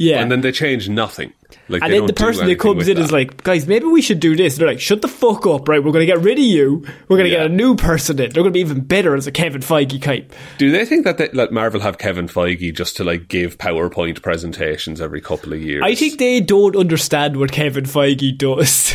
Yeah, 0.00 0.22
And 0.22 0.30
then 0.30 0.42
they 0.42 0.52
change 0.52 0.88
nothing. 0.88 1.32
Like, 1.68 1.82
And 1.82 1.92
then 1.92 2.06
the 2.06 2.12
person 2.12 2.46
that 2.46 2.60
comes 2.60 2.86
in 2.86 2.98
is 2.98 3.10
like, 3.10 3.42
guys, 3.42 3.66
maybe 3.66 3.86
we 3.86 4.00
should 4.00 4.20
do 4.20 4.36
this. 4.36 4.56
they're 4.56 4.68
like, 4.68 4.80
shut 4.80 5.02
the 5.02 5.08
fuck 5.08 5.44
up, 5.46 5.66
right? 5.68 5.82
We're 5.82 5.90
going 5.90 6.06
to 6.06 6.12
get 6.14 6.20
rid 6.20 6.38
of 6.38 6.44
you. 6.44 6.84
We're 7.08 7.16
going 7.16 7.28
to 7.28 7.32
Yeah. 7.32 7.42
get 7.42 7.50
a 7.50 7.54
new 7.54 7.74
person 7.74 8.16
in. 8.20 8.30
They're 8.30 8.44
going 8.44 8.52
to 8.52 8.56
be 8.56 8.60
even 8.60 8.80
better 8.82 9.16
as 9.16 9.26
a 9.26 9.32
Kevin 9.32 9.60
Feige 9.60 10.00
type. 10.00 10.32
Do 10.58 10.70
they 10.70 10.84
think 10.84 11.04
that 11.04 11.18
they, 11.18 11.28
that 11.34 11.50
Marvel 11.52 11.80
have 11.80 11.98
Kevin 11.98 12.28
Feige 12.28 12.72
just 12.76 12.96
to 12.98 13.04
like 13.04 13.26
give 13.26 13.58
PowerPoint 13.58 14.22
presentations 14.22 15.00
every 15.00 15.20
couple 15.20 15.52
of 15.52 15.60
years? 15.60 15.82
I 15.84 15.96
think 15.96 16.18
they 16.20 16.40
don't 16.40 16.76
understand 16.76 17.36
what 17.36 17.50
Kevin 17.50 17.84
Feige 17.84 18.38
does. 18.38 18.94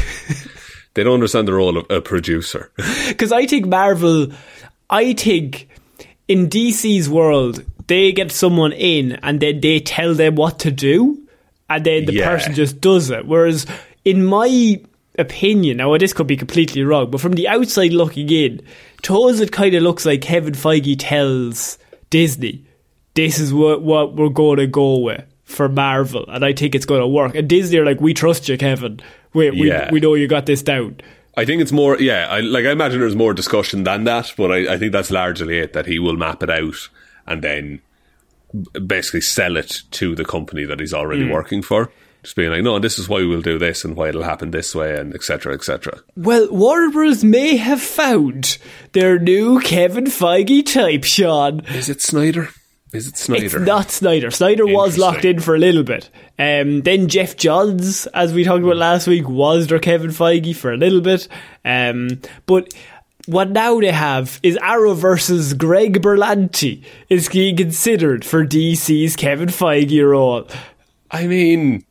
they 0.94 1.04
don't 1.04 1.16
understand 1.16 1.50
the 1.50 1.54
role 1.54 1.78
of 1.78 1.86
a 1.90 2.00
producer. 2.02 2.72
Because 3.10 3.34
I 3.34 3.46
think 3.46 3.66
Marvel, 3.68 4.28
I 4.90 5.12
think 5.14 5.68
in 6.30 6.48
DC's 6.48 7.10
world, 7.10 7.64
they 7.88 8.12
get 8.12 8.32
someone 8.32 8.72
in 8.72 9.14
and 9.24 9.40
then 9.40 9.62
they 9.62 9.80
tell 9.80 10.14
them 10.14 10.36
what 10.36 10.60
to 10.60 10.72
do, 10.72 11.18
and 11.70 11.84
then 11.86 12.06
the 12.06 12.14
Yeah. 12.14 12.30
person 12.30 12.54
just 12.54 12.80
does 12.82 13.10
it. 13.10 13.26
Whereas, 13.26 13.66
in 14.06 14.24
my 14.26 14.80
opinion, 15.18 15.78
now 15.78 15.96
this 15.98 16.14
could 16.14 16.28
be 16.28 16.38
completely 16.38 16.84
wrong, 16.84 17.10
but 17.12 17.22
from 17.22 17.34
the 17.34 17.48
outside 17.48 17.94
looking 17.94 18.30
in, 18.30 18.62
to 19.04 19.16
us 19.24 19.40
it 19.40 19.52
kind 19.52 19.74
of 19.76 19.84
looks 19.84 20.06
like 20.06 20.22
Kevin 20.22 20.54
Feige 20.54 20.96
tells 20.98 21.78
Disney, 22.10 22.64
"This 23.16 23.40
is 23.40 23.54
what 23.54 23.82
what 23.82 24.16
we're 24.16 24.30
going 24.30 24.58
to 24.60 24.68
go 24.68 24.98
with." 25.00 25.24
For 25.44 25.70
Marvel, 25.70 26.26
and 26.30 26.44
I 26.44 26.54
think 26.54 26.74
it's 26.74 26.86
going 26.86 27.02
to 27.02 27.08
work. 27.08 27.36
And 27.36 27.48
Disney 27.48 27.78
are 27.78 27.86
like, 27.86 28.02
"We 28.02 28.14
trust 28.16 28.50
you, 28.50 28.58
Kevin. 28.58 29.02
We 29.34 29.52
we, 29.52 29.68
Yeah. 29.68 29.90
we 29.92 30.00
know 30.00 30.16
you 30.16 30.26
got 30.28 30.48
this 30.48 30.64
down." 30.64 30.96
I 31.38 31.46
think 31.46 31.62
it's 31.62 31.72
more, 31.72 32.00
yeah. 32.00 32.28
I 32.30 32.40
like. 32.40 32.66
I 32.66 32.72
imagine 32.72 33.00
there's 33.02 33.16
more 33.16 33.34
discussion 33.36 33.84
than 33.84 34.06
that, 34.06 34.34
but 34.38 34.52
I, 34.52 34.74
I 34.74 34.78
think 34.78 34.94
that's 34.94 35.12
largely 35.12 35.60
it. 35.60 35.74
That 35.74 35.86
he 35.86 36.00
will 36.00 36.16
map 36.16 36.42
it 36.42 36.50
out 36.50 36.90
and 37.28 37.44
then 37.44 37.82
basically 38.86 39.22
sell 39.22 39.58
it 39.58 39.82
to 39.92 40.16
the 40.16 40.26
company 40.26 40.64
that 40.66 40.80
he's 40.80 40.94
already 40.94 41.30
working 41.30 41.62
for. 41.62 41.92
Just 42.22 42.38
being 42.38 42.52
like, 42.52 42.64
no, 42.64 42.76
and 42.76 42.84
this 42.84 42.98
is 42.98 43.10
why 43.10 43.18
we'll 43.18 43.42
do 43.42 43.60
this 43.60 43.84
and 43.84 43.98
why 43.98 44.08
it'll 44.08 44.24
happen 44.24 44.52
this 44.52 44.74
way, 44.74 44.98
and 44.98 45.14
etc. 45.14 45.54
etc. 45.54 46.00
Well, 46.16 46.48
Warner 46.52 46.90
Bros. 46.90 47.22
may 47.22 47.58
have 47.58 47.82
found 47.82 48.58
their 48.94 49.20
new 49.20 49.60
Kevin 49.60 50.06
Feige 50.06 50.66
type, 50.66 51.04
Sean. 51.04 51.66
Is 51.66 51.90
it 51.90 52.02
Snyder? 52.02 52.50
Is 52.94 53.08
it 53.08 53.18
Snyder? 53.18 53.46
It's 53.46 53.56
not 53.56 53.92
Snyder. 53.92 54.30
Snyder 54.30 54.68
was 54.68 55.00
locked 55.00 55.26
in 55.26 55.40
for 55.40 55.56
a 55.56 55.60
little 55.60 55.84
bit. 55.84 56.12
Um, 56.40 56.82
then 56.82 57.08
Geoff 57.08 57.36
Johns, 57.36 58.06
as 58.08 58.34
we 58.34 58.44
talked 58.44 58.64
about 58.64 58.78
last 58.78 59.08
week, 59.08 59.28
was 59.28 59.68
their 59.68 59.80
Kevin 59.80 60.12
Feige 60.12 60.56
for 60.56 60.72
a 60.72 60.78
little 60.78 61.02
bit. 61.02 61.28
Um, 61.66 62.22
but 62.46 62.72
what 63.26 63.50
now 63.50 63.80
they 63.80 63.92
have 63.92 64.40
is 64.44 64.58
Arrowverse's 64.58 65.54
Greg 65.54 66.02
Berlanti 66.02 66.84
is 67.10 67.30
being 67.30 67.56
considered 67.56 68.26
for 68.26 68.46
DC's 68.46 69.16
Kevin 69.16 69.50
Feige 69.50 70.08
role. 70.08 70.48
I 71.10 71.28
mean, 71.28 71.86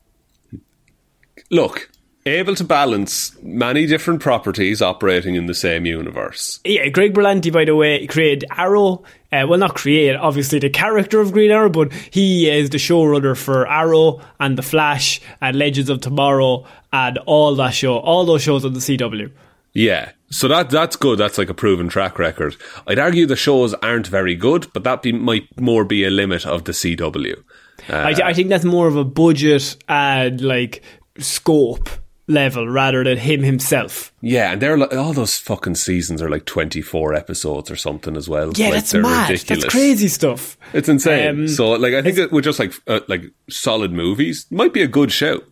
look, 1.50 1.90
able 2.26 2.54
to 2.54 2.64
balance 2.64 3.36
many 3.42 3.86
different 3.86 4.20
properties 4.20 4.82
operating 4.82 5.34
in 5.34 5.46
the 5.46 5.54
same 5.54 5.86
universe. 5.86 6.60
Yeah, 6.64 6.88
Greg 6.88 7.14
Berlanti, 7.14 7.52
by 7.52 7.64
the 7.64 7.76
way, 7.76 8.06
created 8.06 8.44
Arrow. 8.56 9.02
Uh, 9.32 9.46
well, 9.48 9.58
not 9.58 9.74
create, 9.74 10.14
obviously, 10.14 10.58
the 10.58 10.68
character 10.68 11.18
of 11.20 11.32
Green 11.32 11.50
Arrow, 11.50 11.70
but 11.70 11.92
he 12.10 12.50
is 12.50 12.70
the 12.70 12.78
showrunner 12.78 13.36
for 13.36 13.66
Arrow 13.66 14.20
and 14.38 14.58
The 14.58 14.62
Flash 14.62 15.20
and 15.40 15.56
Legends 15.56 15.88
of 15.88 16.02
Tomorrow 16.02 16.66
and 16.92 17.16
all 17.18 17.54
that 17.56 17.70
show, 17.70 17.96
all 17.96 18.26
those 18.26 18.42
shows 18.42 18.64
on 18.66 18.74
the 18.74 18.80
CW. 18.80 19.30
Yeah, 19.72 20.12
so 20.32 20.48
that 20.48 20.70
that's 20.70 20.96
good. 20.96 21.18
That's 21.18 21.38
like 21.38 21.50
a 21.50 21.54
proven 21.54 21.88
track 21.88 22.18
record. 22.18 22.56
I'd 22.86 22.98
argue 22.98 23.26
the 23.26 23.36
shows 23.36 23.74
aren't 23.74 24.06
very 24.06 24.34
good, 24.34 24.72
but 24.72 24.82
that 24.84 25.02
be, 25.02 25.12
might 25.12 25.60
more 25.60 25.84
be 25.84 26.04
a 26.04 26.10
limit 26.10 26.46
of 26.46 26.64
the 26.64 26.72
CW. 26.72 27.42
I, 27.88 28.14
I 28.24 28.32
think 28.32 28.48
that's 28.48 28.64
more 28.64 28.86
of 28.86 28.96
a 28.96 29.04
budget 29.04 29.76
and 29.88 30.40
like 30.40 30.82
scope 31.18 31.88
level 32.28 32.68
rather 32.68 33.04
than 33.04 33.18
him 33.18 33.42
himself. 33.42 34.12
Yeah, 34.20 34.52
and 34.52 34.62
they're 34.62 34.78
like, 34.78 34.94
all 34.94 35.12
those 35.12 35.36
fucking 35.38 35.74
seasons 35.74 36.22
are 36.22 36.30
like 36.30 36.46
24 36.46 37.14
episodes 37.14 37.70
or 37.70 37.76
something 37.76 38.16
as 38.16 38.28
well. 38.28 38.52
Yeah, 38.54 38.66
like, 38.66 38.74
that's 38.74 38.94
mad. 38.94 39.30
ridiculous. 39.30 39.64
That's 39.64 39.72
crazy 39.72 40.08
stuff. 40.08 40.56
It's 40.72 40.88
insane. 40.88 41.28
Um, 41.28 41.48
so, 41.48 41.72
like, 41.72 41.94
I 41.94 42.02
think 42.02 42.16
that 42.16 42.32
with 42.32 42.44
just 42.44 42.58
like 42.58 42.72
uh, 42.86 43.00
like 43.08 43.24
solid 43.50 43.92
movies, 43.92 44.46
might 44.50 44.72
be 44.72 44.82
a 44.82 44.88
good 44.88 45.12
show. 45.12 45.42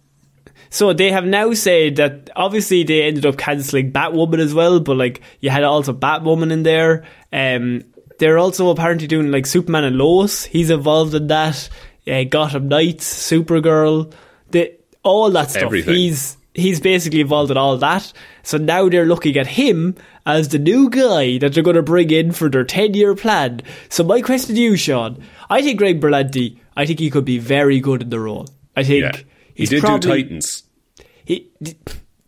So 0.71 0.93
they 0.93 1.11
have 1.11 1.25
now 1.25 1.53
said 1.53 1.97
that 1.97 2.31
obviously 2.37 2.85
they 2.85 3.03
ended 3.03 3.27
up 3.27 3.37
cancelling 3.37 3.93
Batwoman 3.93 4.39
as 4.39 4.55
well, 4.55 4.79
but 4.81 4.97
like 4.97 5.21
you 5.41 5.51
had 5.51 5.65
also 5.65 5.93
Batwoman 5.93 6.53
in 6.53 6.63
there. 6.63 7.05
Um, 7.33 7.83
they're 8.19 8.39
also 8.39 8.71
apparently 8.71 9.09
doing 9.09 9.33
like 9.33 9.47
Superman 9.47 9.85
and 9.85 9.97
Lois. 9.97 10.45
He's 10.45 10.71
involved 10.71 11.15
in 11.15 11.27
that. 11.27 11.69
Uh, 12.07 12.25
Gotham 12.25 12.69
Knights, 12.69 13.07
Supergirl, 13.31 14.13
the 14.51 14.73
all 15.03 15.31
that 15.31 15.51
stuff. 15.51 15.65
Everything. 15.65 15.95
He's 15.95 16.37
he's 16.55 16.81
basically 16.81 17.21
involved 17.21 17.51
in 17.51 17.57
all 17.57 17.77
that. 17.79 18.13
So 18.43 18.59
now 18.59 18.89
they're 18.89 19.07
looking 19.07 19.37
at 19.37 19.47
him 19.47 19.97
as 20.27 20.49
the 20.49 20.59
new 20.59 20.91
guy 20.91 21.39
that 21.39 21.55
they're 21.55 21.63
going 21.63 21.77
to 21.77 21.83
bring 21.83 22.11
in 22.11 22.33
for 22.33 22.49
their 22.49 22.65
ten 22.65 22.95
year 22.95 23.15
plan. 23.15 23.63
So 23.89 24.05
my 24.05 24.21
question 24.21 24.55
to 24.55 24.61
you, 24.61 24.77
Sean, 24.77 25.23
I 25.49 25.63
think 25.63 25.79
Greg 25.79 26.01
Berlanti, 26.01 26.59
I 26.77 26.87
think 26.87 27.01
he 27.01 27.11
could 27.11 27.25
be 27.25 27.39
very 27.39 27.81
good 27.81 28.03
in 28.03 28.11
the 28.11 28.21
role. 28.21 28.47
I 28.77 28.85
think 28.85 29.05
Yeah, 29.05 29.21
he 29.61 29.67
did 29.67 29.81
probably, 29.83 30.23
do 30.23 30.23
Titans. 30.25 30.63
he 31.25 31.51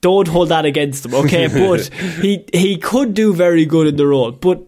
don't 0.00 0.28
hold 0.28 0.48
that 0.50 0.64
against 0.64 1.04
him, 1.06 1.14
okay? 1.14 1.46
But 1.68 1.88
he 2.20 2.44
he 2.52 2.76
could 2.76 3.14
do 3.14 3.32
very 3.34 3.64
good 3.66 3.86
in 3.86 3.96
the 3.96 4.06
role. 4.06 4.32
But 4.32 4.62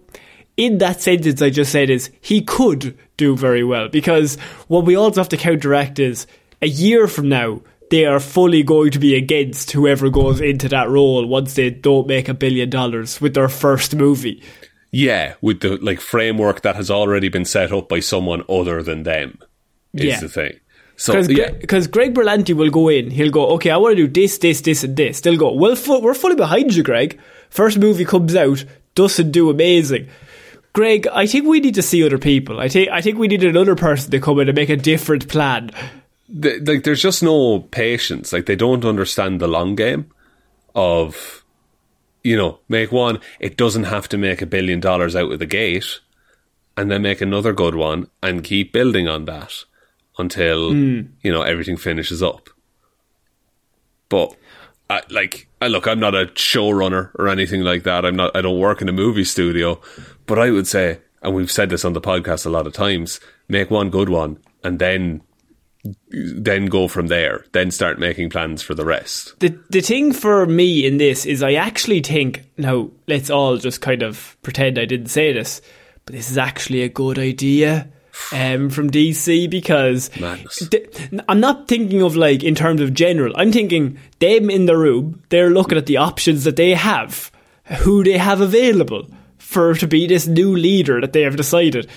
in 0.57 0.79
that 0.79 1.01
sentence 1.01 1.43
I 1.43 1.51
just 1.51 1.73
said 1.73 1.91
is 1.91 2.11
he 2.21 2.41
could 2.43 2.97
do 3.17 3.37
very 3.37 3.65
well 3.65 3.89
because 3.89 4.37
what 4.69 4.85
we 4.85 4.95
also 4.97 5.21
have 5.21 5.29
to 5.31 5.37
counteract 5.37 5.99
is 5.99 6.27
a 6.63 6.69
year 6.69 7.09
from 7.09 7.29
now 7.29 7.61
they 7.91 8.05
are 8.07 8.21
fully 8.21 8.63
going 8.63 8.91
to 8.93 8.99
be 8.99 9.15
against 9.15 9.73
whoever 9.73 10.09
goes 10.11 10.41
into 10.41 10.69
that 10.69 10.89
role 10.89 11.27
once 11.27 11.55
they 11.55 11.71
don't 11.71 12.07
make 12.09 12.29
a 12.29 12.35
billion 12.35 12.71
dollars 12.71 13.21
with 13.21 13.35
their 13.35 13.49
first 13.49 13.95
movie. 13.95 14.43
Yeah, 14.91 15.35
with 15.43 15.61
the 15.61 15.77
like 15.79 16.01
framework 16.01 16.63
that 16.63 16.77
has 16.77 16.91
already 16.91 17.29
been 17.29 17.45
set 17.45 17.73
up 17.73 17.89
by 17.89 18.01
someone 18.01 18.43
other 18.49 18.83
than 18.83 19.03
them 19.03 19.39
is 19.93 20.05
Yeah. 20.05 20.21
the 20.21 20.29
thing. 20.29 20.53
So 20.97 21.13
Because 21.13 21.29
yeah, 21.87 21.87
Greg 21.91 22.15
Berlanti 22.15 22.55
will 22.55 22.71
go 22.71 22.89
in, 22.89 23.11
he'll 23.11 23.31
go, 23.33 23.47
okay, 23.55 23.71
I 23.71 23.77
want 23.77 23.97
to 23.97 24.07
do 24.07 24.21
this, 24.21 24.39
this, 24.39 24.61
this, 24.61 24.85
and 24.85 24.97
this. 24.97 25.21
They'll 25.21 25.37
go, 25.37 25.53
well, 25.53 25.75
fu- 25.75 26.01
we're 26.01 26.15
fully 26.15 26.37
behind 26.37 26.75
you, 26.75 26.83
Greg. 26.85 27.19
First 27.51 27.79
movie 27.79 28.05
comes 28.05 28.37
out, 28.37 28.65
doesn't 28.95 29.33
do 29.33 29.51
amazing. 29.51 30.09
Greg, 30.73 31.07
I 31.13 31.27
think 31.27 31.47
we 31.47 31.61
need 31.61 31.75
to 31.75 31.83
see 31.83 32.05
other 32.05 32.19
people. 32.19 32.61
I 32.61 32.69
think 32.69 32.91
I 32.91 33.01
think 33.01 33.19
we 33.19 33.29
need 33.29 33.45
another 33.45 33.77
person 33.77 34.11
to 34.11 34.21
come 34.21 34.41
in 34.41 34.49
and 34.49 34.57
make 34.57 34.71
a 34.71 34.77
different 34.77 35.29
plan. 35.29 35.71
th- 36.43 36.63
like 36.67 36.83
there's 36.85 37.03
just 37.03 37.23
no 37.23 37.61
patience. 37.61 38.33
Like 38.33 38.47
they 38.47 38.57
don't 38.57 38.85
understand 38.85 39.41
the 39.41 39.47
long 39.49 39.77
game 39.77 40.11
of 40.75 41.45
you 42.25 42.37
know 42.37 42.59
make 42.69 42.91
one. 42.91 43.21
It 43.39 43.57
doesn't 43.57 43.85
have 43.85 44.09
to 44.09 44.19
make 44.19 44.43
a 44.43 44.47
billion 44.47 44.81
dollars 44.81 45.15
out 45.15 45.31
of 45.31 45.39
the 45.39 45.47
gate, 45.47 46.01
and 46.77 46.91
then 46.91 47.03
make 47.03 47.21
another 47.21 47.53
good 47.53 47.75
one 47.77 48.09
and 48.23 48.43
keep 48.43 48.73
building 48.73 49.07
on 49.09 49.27
that 49.27 49.65
until 50.19 50.73
hmm. 50.73 51.01
you 51.23 51.33
know 51.33 51.43
everything 51.43 51.77
finishes 51.77 52.23
up. 52.23 52.51
But 54.09 54.37
I, 54.91 55.03
like, 55.11 55.49
I 55.61 55.69
look, 55.69 55.87
I'm 55.87 56.01
not 56.01 56.15
a 56.15 56.27
showrunner 56.27 57.11
or 57.15 57.29
anything 57.29 57.63
like 57.63 57.85
that. 57.85 58.05
I'm 58.05 58.17
not. 58.17 58.37
I 58.37 58.43
don't 58.43 58.59
work 58.59 58.83
in 58.83 58.89
a 58.89 58.93
movie 58.93 59.25
studio, 59.25 59.81
but 60.27 60.39
I 60.39 60.51
would 60.51 60.67
say, 60.67 61.01
and 61.23 61.35
we've 61.35 61.51
said 61.51 61.71
this 61.71 61.85
on 61.85 61.95
the 61.95 62.01
podcast 62.01 62.47
a 62.47 62.51
lot 62.51 62.67
of 62.67 62.73
times: 62.73 63.19
make 63.49 63.71
one 63.71 63.91
good 63.91 64.09
one, 64.09 64.39
and 64.63 64.79
then 64.79 65.23
then 66.11 66.67
go 66.67 66.89
from 66.89 67.09
there. 67.09 67.45
Then 67.53 67.71
start 67.71 67.99
making 67.99 68.31
plans 68.31 68.63
for 68.63 68.75
the 68.75 68.85
rest. 68.85 69.39
The 69.41 69.59
the 69.71 69.81
thing 69.81 70.13
for 70.13 70.47
me 70.47 70.87
in 70.87 70.99
this 70.99 71.25
is 71.25 71.43
I 71.43 71.55
actually 71.55 72.01
think 72.01 72.45
now 72.59 72.91
let's 73.07 73.31
all 73.31 73.57
just 73.57 73.81
kind 73.81 74.03
of 74.03 74.37
pretend 74.43 74.79
I 74.79 74.85
didn't 74.85 75.09
say 75.09 75.33
this, 75.33 75.63
but 76.05 76.15
this 76.15 76.31
is 76.31 76.39
actually 76.39 76.83
a 76.83 76.89
good 76.89 77.19
idea 77.19 77.91
um, 78.33 78.71
from 78.71 78.91
DC 78.91 79.49
because 79.51 80.11
Madness. 80.19 80.69
th- 80.69 81.11
I'm 81.29 81.41
not 81.41 81.69
thinking 81.69 82.03
of 82.03 82.17
like 82.17 82.43
in 82.43 82.55
terms 82.55 82.81
of 82.81 82.95
general. 82.95 83.33
I'm 83.37 83.53
thinking 83.53 83.99
them 84.19 84.51
in 84.51 84.67
the 84.67 84.77
room. 84.77 85.23
They're 85.29 85.51
looking 85.51 85.79
at 85.79 85.87
the 85.87 85.99
options 85.99 86.45
that 86.45 86.57
they 86.57 86.75
have, 86.75 87.31
who 87.81 88.05
they 88.05 88.19
have 88.19 88.41
available 88.41 89.07
for 89.39 89.75
to 89.75 89.87
be 89.87 90.07
this 90.07 90.27
new 90.27 90.57
leader 90.57 91.01
that 91.01 91.13
they 91.13 91.23
have 91.23 91.37
decided. 91.37 91.89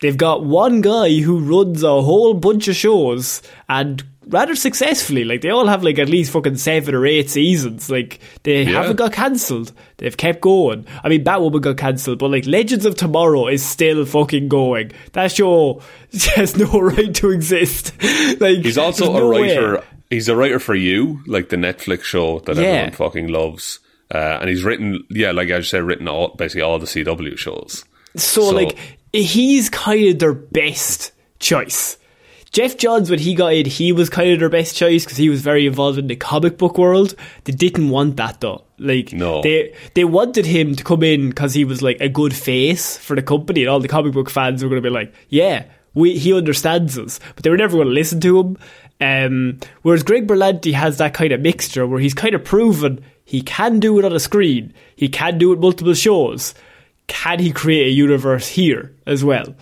They've 0.00 0.16
got 0.16 0.44
one 0.44 0.80
guy 0.82 1.20
who 1.20 1.38
runs 1.40 1.82
a 1.82 2.02
whole 2.02 2.34
bunch 2.34 2.68
of 2.68 2.76
shows 2.76 3.40
and 3.68 4.04
rather 4.28 4.54
successfully. 4.54 5.24
Like 5.24 5.40
they 5.40 5.48
all 5.50 5.66
have 5.66 5.82
like 5.82 5.98
at 5.98 6.08
least 6.10 6.32
fucking 6.32 6.56
seven 6.56 6.94
or 6.94 7.06
eight 7.06 7.30
seasons. 7.30 7.88
Like 7.88 8.20
they 8.42 8.64
Yeah. 8.64 8.82
haven't 8.82 8.96
got 8.96 9.12
cancelled. 9.12 9.72
They've 9.96 10.16
kept 10.16 10.42
going. 10.42 10.84
I 11.02 11.08
mean, 11.08 11.24
Batwoman 11.24 11.62
got 11.62 11.78
cancelled, 11.78 12.18
but 12.18 12.30
like 12.30 12.44
Legends 12.46 12.84
of 12.84 12.94
Tomorrow 12.96 13.46
is 13.48 13.64
still 13.64 14.04
fucking 14.04 14.48
going. 14.48 14.92
That 15.12 15.32
show 15.32 15.80
has 16.34 16.56
no 16.56 16.78
right 16.78 17.14
to 17.14 17.30
exist. 17.30 17.92
like 18.40 18.58
He's 18.58 18.76
also 18.78 19.04
there's 19.06 19.16
a 19.16 19.20
no 19.20 19.30
way. 19.30 19.56
writer. 19.56 19.84
He's 20.10 20.28
a 20.28 20.36
writer 20.36 20.58
for 20.58 20.74
you, 20.74 21.20
like 21.26 21.48
the 21.48 21.56
Netflix 21.56 22.02
show 22.04 22.40
that 22.40 22.56
Yeah. 22.56 22.62
everyone 22.64 22.92
fucking 22.92 23.28
loves. 23.28 23.80
Uh, 24.14 24.38
and 24.40 24.48
he's 24.50 24.62
written, 24.62 25.02
yeah, 25.10 25.32
like 25.32 25.50
I 25.50 25.58
just 25.58 25.70
said, 25.70 25.82
written 25.82 26.06
all 26.06 26.34
basically 26.36 26.62
all 26.62 26.78
the 26.78 26.86
CW 26.86 27.36
shows. 27.38 27.84
So, 28.14 28.42
So- 28.42 28.54
like, 28.54 28.76
he's 29.22 29.68
kind 29.70 30.08
of 30.08 30.18
their 30.18 30.32
best 30.32 31.12
choice. 31.38 31.96
Geoff 32.52 32.78
Johns, 32.78 33.10
when 33.10 33.18
he 33.18 33.34
got 33.34 33.52
in, 33.52 33.66
he 33.66 33.92
was 33.92 34.08
kind 34.08 34.30
of 34.32 34.38
their 34.38 34.48
best 34.48 34.76
choice 34.76 35.04
because 35.04 35.18
he 35.18 35.28
was 35.28 35.42
very 35.42 35.66
involved 35.66 35.98
in 35.98 36.06
the 36.06 36.16
comic 36.16 36.56
book 36.56 36.78
world. 36.78 37.14
They 37.44 37.52
didn't 37.52 37.90
want 37.90 38.16
that 38.16 38.40
though. 38.40 38.64
Like, 38.78 39.12
No. 39.12 39.42
they 39.42 39.74
they 39.94 40.04
wanted 40.04 40.46
him 40.46 40.74
to 40.74 40.84
come 40.84 41.02
in 41.02 41.28
because 41.28 41.52
he 41.54 41.64
was 41.64 41.82
like 41.82 42.00
a 42.00 42.08
good 42.08 42.34
face 42.34 42.96
for 42.96 43.14
the 43.14 43.22
company, 43.22 43.62
and 43.62 43.68
all 43.70 43.80
the 43.80 43.88
comic 43.88 44.12
book 44.14 44.30
fans 44.30 44.62
were 44.62 44.70
going 44.70 44.82
to 44.82 44.88
be 44.88 44.94
like, 44.94 45.12
"Yeah, 45.28 45.64
we 45.92 46.16
he 46.18 46.32
understands 46.32 46.96
us," 46.98 47.20
but 47.34 47.42
they 47.44 47.50
were 47.50 47.56
never 47.58 47.76
going 47.76 47.88
to 47.88 47.92
listen 47.92 48.20
to 48.20 48.40
him. 48.40 48.56
Um, 49.00 49.58
whereas 49.82 50.02
Greg 50.02 50.26
Berlanti 50.26 50.72
has 50.72 50.96
that 50.96 51.12
kind 51.12 51.32
of 51.32 51.40
mixture 51.42 51.86
where 51.86 52.00
he's 52.00 52.14
kind 52.14 52.34
of 52.34 52.44
proven 52.44 53.04
he 53.26 53.42
can 53.42 53.80
do 53.80 53.98
it 53.98 54.04
on 54.06 54.14
a 54.14 54.20
screen, 54.20 54.72
he 54.94 55.08
can 55.08 55.36
do 55.36 55.52
it 55.52 55.58
multiple 55.60 55.92
shows. 55.92 56.54
Can 57.08 57.38
he 57.38 57.52
create 57.52 57.86
a 57.86 57.90
universe 57.90 58.48
here 58.48 58.94
as 59.06 59.24
well? 59.24 59.54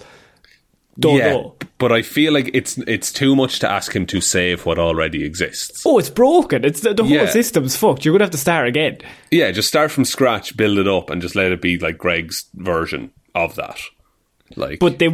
Don't 0.98 1.18
know. 1.18 1.56
but 1.78 1.90
I 1.90 2.02
feel 2.02 2.32
like 2.32 2.50
it's 2.54 2.78
it's 2.78 3.12
too 3.12 3.34
much 3.34 3.58
to 3.58 3.68
ask 3.68 3.94
him 3.94 4.06
to 4.06 4.20
save 4.20 4.64
what 4.64 4.78
already 4.78 5.24
exists. 5.24 5.82
Oh, 5.84 5.98
it's 5.98 6.08
broken. 6.08 6.64
It's 6.64 6.80
the, 6.82 6.94
the 6.94 7.02
whole 7.02 7.12
Yeah. 7.12 7.26
system's 7.26 7.74
fucked. 7.74 8.04
You're 8.04 8.12
gonna 8.14 8.24
have 8.24 8.30
to 8.30 8.38
start 8.38 8.68
again. 8.68 8.98
Yeah, 9.32 9.50
just 9.50 9.66
start 9.66 9.90
from 9.90 10.04
scratch, 10.04 10.56
build 10.56 10.78
it 10.78 10.86
up, 10.86 11.10
and 11.10 11.20
just 11.20 11.34
let 11.34 11.50
it 11.50 11.60
be 11.60 11.78
like 11.78 11.98
Greg's 11.98 12.44
version 12.54 13.10
of 13.34 13.56
that. 13.56 13.80
Like, 14.54 14.78
But 14.78 15.00
they, 15.00 15.08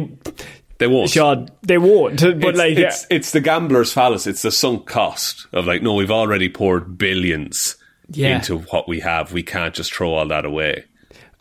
they 0.77 0.85
won't. 0.85 1.09
Sean, 1.09 1.49
they 1.63 1.79
won't. 1.79 2.21
But 2.21 2.37
it's, 2.49 2.57
like, 2.59 2.77
it's 2.77 3.07
it's 3.09 3.31
the 3.31 3.41
gambler's 3.41 3.91
fallacy. 3.91 4.29
It's 4.29 4.43
the 4.43 4.51
sunk 4.51 4.85
cost 4.85 5.47
of 5.51 5.65
like, 5.65 5.81
no, 5.81 5.95
we've 5.95 6.11
already 6.11 6.47
poured 6.47 6.95
billions 6.99 7.75
Yeah. 8.11 8.35
into 8.35 8.59
what 8.59 8.87
we 8.87 8.99
have. 8.99 9.33
We 9.33 9.41
can't 9.41 9.73
just 9.73 9.91
throw 9.91 10.13
all 10.13 10.27
that 10.27 10.45
away. 10.45 10.85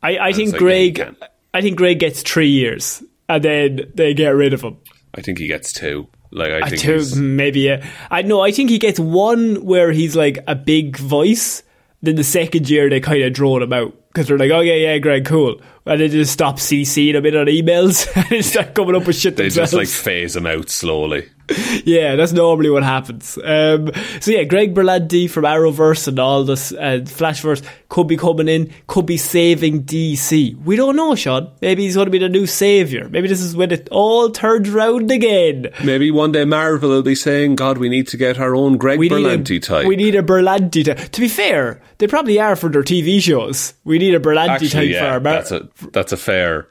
I, 0.02 0.18
I 0.18 0.32
think 0.32 0.56
Greg. 0.56 1.14
I 1.52 1.60
think 1.60 1.76
Greg 1.76 1.98
gets 1.98 2.22
three 2.22 2.48
years, 2.48 3.02
and 3.28 3.42
then 3.44 3.92
they 3.94 4.14
get 4.14 4.30
rid 4.30 4.52
of 4.52 4.62
him. 4.62 4.78
I 5.14 5.20
think 5.20 5.38
he 5.38 5.46
gets 5.48 5.72
two. 5.72 6.06
Like, 6.30 6.52
I 6.52 6.60
I 6.66 6.68
think 6.70 6.80
two, 6.82 7.16
maybe. 7.20 7.60
Yeah. 7.62 7.84
I 8.10 8.22
know. 8.22 8.40
I 8.40 8.52
think 8.52 8.70
he 8.70 8.78
gets 8.78 9.00
one 9.00 9.64
where 9.64 9.90
he's 9.90 10.14
like 10.14 10.38
a 10.46 10.54
big 10.54 10.96
voice. 10.96 11.62
Then 12.02 12.14
the 12.14 12.24
second 12.24 12.70
year 12.70 12.88
they 12.88 13.00
kind 13.00 13.22
of 13.22 13.32
draw 13.32 13.60
him 13.60 13.72
out 13.72 13.94
because 14.08 14.28
they're 14.28 14.38
like, 14.38 14.50
"Oh 14.52 14.60
yeah, 14.60 14.74
yeah, 14.74 14.98
Greg, 14.98 15.26
cool," 15.26 15.60
and 15.84 16.00
they 16.00 16.08
just 16.08 16.32
stop 16.32 16.56
CCing 16.56 17.14
him 17.14 17.26
in 17.26 17.36
on 17.36 17.46
emails 17.46 18.08
and 18.32 18.44
start 18.44 18.74
coming 18.74 18.94
up 18.94 19.06
with 19.06 19.16
shit 19.16 19.36
they 19.36 19.44
themselves. 19.44 19.72
just 19.72 19.74
like 19.78 19.88
phase 19.88 20.34
him 20.36 20.46
out 20.46 20.70
slowly. 20.70 21.28
yeah, 21.84 22.16
that's 22.16 22.32
normally 22.32 22.70
what 22.70 22.82
happens. 22.82 23.38
Um, 23.42 23.90
so 24.20 24.30
yeah, 24.30 24.44
Greg 24.44 24.74
Berlanti 24.74 25.28
from 25.28 25.44
Arrowverse 25.44 26.06
and 26.08 26.18
all 26.18 26.44
this 26.44 26.72
uh, 26.72 27.00
Flashverse 27.04 27.64
could 27.88 28.06
be 28.06 28.16
coming 28.16 28.48
in, 28.48 28.72
could 28.86 29.06
be 29.06 29.16
saving 29.16 29.82
DC. 29.84 30.56
We 30.64 30.76
don't 30.76 30.96
know, 30.96 31.14
Sean. 31.14 31.50
Maybe 31.60 31.82
he's 31.82 31.94
going 31.96 32.06
to 32.06 32.10
be 32.10 32.18
the 32.18 32.28
new 32.28 32.46
savior. 32.46 33.08
Maybe 33.08 33.26
this 33.26 33.40
is 33.40 33.56
when 33.56 33.72
it 33.72 33.88
all 33.90 34.30
turns 34.30 34.70
round 34.70 35.10
again. 35.10 35.70
Maybe 35.82 36.10
one 36.10 36.32
day 36.32 36.44
Marvel 36.44 36.90
will 36.90 37.02
be 37.02 37.16
saying, 37.16 37.56
"God, 37.56 37.78
we 37.78 37.88
need 37.88 38.06
to 38.08 38.16
get 38.16 38.38
our 38.38 38.54
own 38.54 38.76
Greg 38.76 38.98
We 38.98 39.08
Berlanti 39.08 39.56
a, 39.56 39.60
type." 39.60 39.86
We 39.86 39.96
need 39.96 40.14
a 40.14 40.22
Berlanti 40.22 40.84
type. 40.84 41.10
To 41.10 41.20
be 41.20 41.28
fair, 41.28 41.82
they 41.98 42.06
probably 42.06 42.38
are 42.38 42.54
for 42.54 42.68
their 42.68 42.82
TV 42.82 43.20
shows. 43.20 43.74
We 43.84 43.98
need 43.98 44.14
a 44.14 44.20
Berlanti 44.20 44.48
Actually, 44.48 44.68
type 44.68 44.90
yeah, 44.90 45.00
for 45.00 45.06
our 45.06 45.20
Mar- 45.20 45.32
that's 45.32 45.50
a 45.50 45.68
that's 45.92 46.12
a 46.12 46.16
fair. 46.16 46.68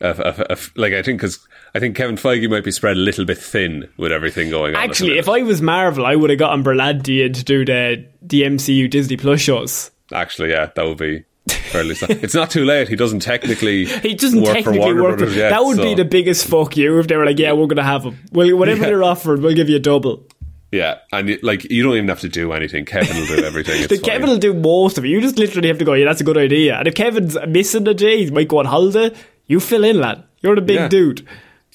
Like 0.00 0.92
I 0.92 1.02
think 1.02 1.20
because 1.20 1.46
I 1.74 1.80
think 1.80 1.96
Kevin 1.96 2.16
Feige 2.16 2.48
might 2.50 2.64
be 2.64 2.70
spread 2.70 2.96
a 2.96 3.00
little 3.00 3.24
bit 3.24 3.38
thin 3.38 3.88
with 3.96 4.12
everything 4.12 4.50
going 4.50 4.74
on. 4.74 4.82
Actually, 4.82 5.18
if 5.18 5.28
I 5.28 5.42
was 5.42 5.62
Marvel, 5.62 6.04
I 6.06 6.14
would 6.16 6.30
have 6.30 6.38
gotten 6.38 6.62
Berlanti 6.64 7.24
in 7.24 7.32
to 7.32 7.44
do 7.44 7.64
the 7.64 8.06
the 8.22 8.42
MCU 8.42 8.90
Disney 8.90 9.16
Plus 9.16 9.40
shows. 9.40 9.90
Actually, 10.12 10.50
yeah, 10.50 10.70
that 10.74 10.84
would 10.84 10.98
be 10.98 11.24
fairly. 11.48 11.94
it's 12.00 12.34
not 12.34 12.50
too 12.50 12.64
late. 12.64 12.88
He 12.88 12.96
doesn't 12.96 13.20
technically. 13.20 13.84
He 14.02 14.14
doesn't 14.14 14.40
work 14.42 14.54
technically 14.54 14.80
for 14.80 14.84
Warner 14.86 15.02
work. 15.02 15.18
Brothers 15.18 15.36
yet, 15.36 15.50
that 15.50 15.64
would 15.64 15.78
be 15.78 15.94
the 15.94 16.04
biggest 16.04 16.46
fuck 16.46 16.76
you 16.76 16.98
if 16.98 17.08
they 17.08 17.16
were 17.16 17.24
like, 17.26 17.38
"Yeah, 17.38 17.52
we're 17.52 17.66
gonna 17.66 17.82
have 17.82 18.04
him. 18.04 18.18
Well, 18.32 18.54
whatever 18.56 18.82
Yeah. 18.82 18.86
they're 18.88 19.02
offered, 19.04 19.40
we'll 19.40 19.54
give 19.54 19.68
you 19.68 19.76
a 19.76 19.80
double." 19.80 20.26
Yeah, 20.72 20.98
and 21.12 21.38
like 21.42 21.70
you 21.70 21.84
don't 21.84 21.94
even 21.94 22.08
have 22.08 22.20
to 22.22 22.28
do 22.28 22.52
anything. 22.52 22.84
Kevin 22.84 23.16
will 23.16 23.26
do 23.36 23.44
everything. 23.44 23.86
The. 23.88 23.96
Kevin 23.98 24.28
will 24.28 24.38
do 24.38 24.52
most 24.52 24.98
of 24.98 25.04
it. 25.04 25.08
You 25.08 25.20
just 25.20 25.38
literally 25.38 25.68
have 25.68 25.78
to 25.78 25.84
go, 25.84 25.92
yeah, 25.92 26.04
that's 26.06 26.20
a 26.20 26.24
good 26.24 26.36
idea. 26.36 26.74
And 26.76 26.88
if 26.88 26.96
Kevin's 26.96 27.36
missing 27.46 27.86
a 27.86 27.94
day, 27.94 28.24
he 28.24 28.30
might 28.32 28.48
go 28.48 28.58
on 28.58 28.64
holiday, 28.66 29.14
you 29.46 29.60
fill 29.60 29.84
in, 29.84 29.98
lad. 30.00 30.24
You're 30.40 30.54
the 30.56 30.62
big 30.62 30.76
Yeah. 30.76 30.88
dude. 30.88 31.26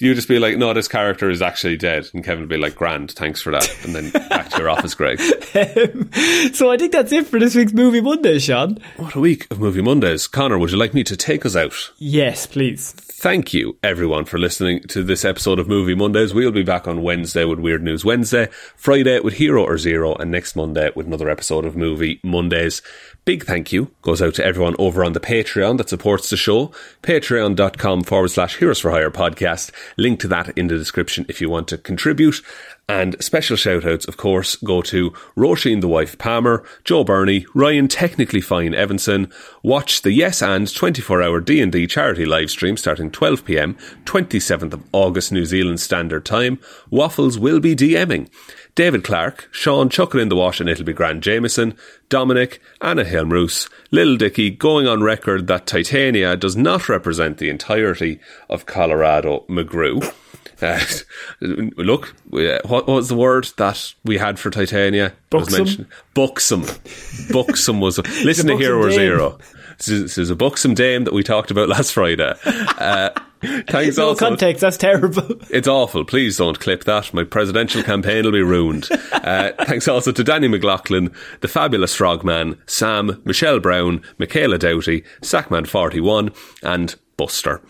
You 0.02 0.14
just 0.16 0.30
be 0.30 0.40
like, 0.40 0.58
no, 0.58 0.74
this 0.74 0.88
character 0.88 1.30
is 1.30 1.42
actually 1.42 1.76
dead, 1.76 2.08
and 2.14 2.24
Kevin 2.24 2.44
will 2.44 2.48
be 2.48 2.56
like, 2.56 2.74
grand, 2.74 3.12
thanks 3.12 3.42
for 3.42 3.52
that, 3.52 3.70
and 3.84 3.94
then 3.94 4.12
back 4.30 4.48
to 4.52 4.58
your 4.60 4.70
office, 4.76 4.94
Greg. 4.94 5.20
Um, 5.54 6.10
so 6.54 6.72
I 6.72 6.78
think 6.78 6.94
that's 6.94 7.12
it 7.12 7.28
for 7.28 7.38
this 7.38 7.54
week's 7.54 7.74
Movie 7.74 8.00
Monday, 8.00 8.40
Sean. 8.40 8.78
What 8.96 9.16
a 9.16 9.20
week 9.20 9.46
of 9.52 9.60
movie 9.60 9.82
Mondays. 9.82 10.26
Connor, 10.26 10.58
would 10.58 10.72
you 10.72 10.78
like 10.78 10.94
me 10.94 11.04
to 11.04 11.18
take 11.18 11.46
us 11.46 11.54
out? 11.58 11.92
Yes, 11.98 12.48
please. 12.48 12.94
Thank 12.94 13.54
you, 13.54 13.78
everyone, 13.84 14.24
for 14.24 14.40
listening 14.40 14.84
to 14.84 15.04
this 15.04 15.26
episode 15.26 15.60
of 15.60 15.68
Movie 15.68 15.96
Mondays. 15.96 16.34
We'll 16.34 16.52
be 16.54 16.64
back 16.64 16.88
on 16.88 17.02
Wednesday 17.04 17.44
with 17.44 17.60
Weird 17.60 17.84
News 17.84 18.06
Wednesday, 18.06 18.48
Friday 18.78 19.20
with 19.20 19.34
Hero 19.34 19.66
or 19.66 19.78
Zero, 19.78 20.16
and 20.16 20.32
next 20.32 20.56
Monday 20.56 20.92
with 20.96 21.08
another 21.08 21.30
episode 21.30 21.66
of 21.66 21.76
Movie 21.76 22.22
Mondays. 22.24 22.82
Big 23.30 23.46
thank 23.46 23.72
you 23.72 23.92
goes 24.02 24.24
out 24.24 24.34
to 24.34 24.44
everyone 24.44 24.76
over 24.80 25.06
on 25.06 25.14
the 25.14 25.20
Patreon 25.20 25.78
that 25.78 25.88
supports 25.88 26.32
the 26.32 26.36
show. 26.36 26.72
Patreon.com 27.04 28.02
forward 28.02 28.30
slash 28.30 28.58
Heroes 28.58 28.80
for 28.80 28.90
Hire 28.90 29.12
podcast. 29.12 29.70
Link 29.98 30.20
to 30.22 30.28
that 30.30 30.58
in 30.58 30.66
the 30.66 30.76
description 30.80 31.28
if 31.30 31.40
you 31.40 31.48
want 31.48 31.68
to 31.68 31.78
contribute. 31.78 32.42
And 32.88 33.24
special 33.24 33.56
shout 33.56 33.86
outs, 33.86 34.08
of 34.08 34.18
course, 34.18 34.56
go 34.56 34.82
to 34.82 35.12
Roisin 35.38 35.82
the 35.82 35.88
Wife 35.88 36.18
Palmer, 36.18 36.66
Joe 36.84 37.04
Burney, 37.04 37.46
Ryan 37.54 37.88
Technically 37.88 38.42
Fine 38.42 38.74
Evanson. 38.74 39.32
Watch 39.62 40.02
the 40.02 40.12
Yes 40.12 40.42
and 40.42 40.74
24 40.74 41.22
hour 41.22 41.40
D&D 41.40 41.86
charity 41.86 42.26
live 42.26 42.50
stream 42.50 42.78
starting 42.78 43.12
12pm, 43.12 43.80
27th 44.06 44.74
of 44.74 44.84
August 44.92 45.32
New 45.32 45.46
Zealand 45.46 45.80
Standard 45.80 46.26
Time. 46.26 46.58
Waffles 46.90 47.38
will 47.38 47.60
be 47.60 47.76
DMing. 47.76 48.28
David 48.80 49.04
Clark, 49.04 49.50
Sean 49.52 49.90
Chuck 49.90 50.16
it 50.16 50.20
in 50.20 50.30
the 50.30 50.38
wash 50.38 50.62
and 50.62 50.70
it'll 50.70 50.86
be 50.86 50.94
Grand 50.94 51.22
Jameson, 51.22 51.76
Dominic, 52.08 52.62
Anna 52.80 53.04
Helmroos, 53.04 53.70
Little 53.92 54.16
Dicky 54.16 54.50
going 54.52 54.88
on 54.88 55.04
record 55.04 55.48
that 55.48 55.68
Titania 55.68 56.38
does 56.38 56.56
not 56.56 56.88
represent 56.88 57.40
the 57.40 57.50
entirety 57.50 58.22
of 58.50 58.66
Colorado 58.66 59.44
McGrew. 59.50 60.10
Uh, 60.62 60.78
look, 61.42 62.14
uh, 62.34 62.60
what 62.68 62.86
was 62.86 63.08
the 63.08 63.16
word 63.16 63.48
that 63.56 63.94
we 64.04 64.18
had 64.18 64.38
for 64.38 64.50
Titania? 64.50 65.06
It 65.06 65.14
was 65.34 65.48
Buxom? 65.48 65.58
mentioned- 65.66 65.88
Buxom. 66.14 66.66
Buxom 67.32 67.80
was. 67.80 67.98
Listen 67.98 68.48
to 68.48 68.54
buxom 68.54 68.60
Hero 68.60 68.84
dame. 68.90 68.92
Zero. 68.92 69.38
This 69.86 70.18
is, 70.18 70.30
a 70.30 70.36
buxom 70.36 70.74
dame 70.74 71.06
that 71.06 71.14
we 71.14 71.24
talked 71.24 71.52
about 71.52 71.70
last 71.76 71.94
Friday. 71.94 72.34
Uh, 72.46 73.10
thanks 73.70 73.98
No 73.98 74.10
also. 74.10 74.28
context, 74.28 74.62
that's 74.62 74.78
terrible. 74.78 75.36
It's 75.50 75.68
awful. 75.68 76.04
Please 76.06 76.38
don't 76.38 76.60
clip 76.60 76.84
that. 76.84 77.14
My 77.14 77.24
presidential 77.24 77.82
campaign 77.84 78.26
will 78.26 78.32
be 78.34 78.42
ruined. 78.42 78.88
Uh, 79.20 79.52
thanks 79.66 79.88
also 79.88 80.12
to 80.12 80.24
Danny 80.24 80.48
McLaughlin, 80.48 81.14
the 81.42 81.48
fabulous 81.48 81.94
Frogman, 81.94 82.58
Sam, 82.66 83.22
Michelle 83.26 83.60
Brown, 83.60 84.02
Michaela 84.18 84.58
Doughty, 84.58 85.04
Sackman41, 85.22 86.34
and 86.64 86.96
Buster. 87.18 87.62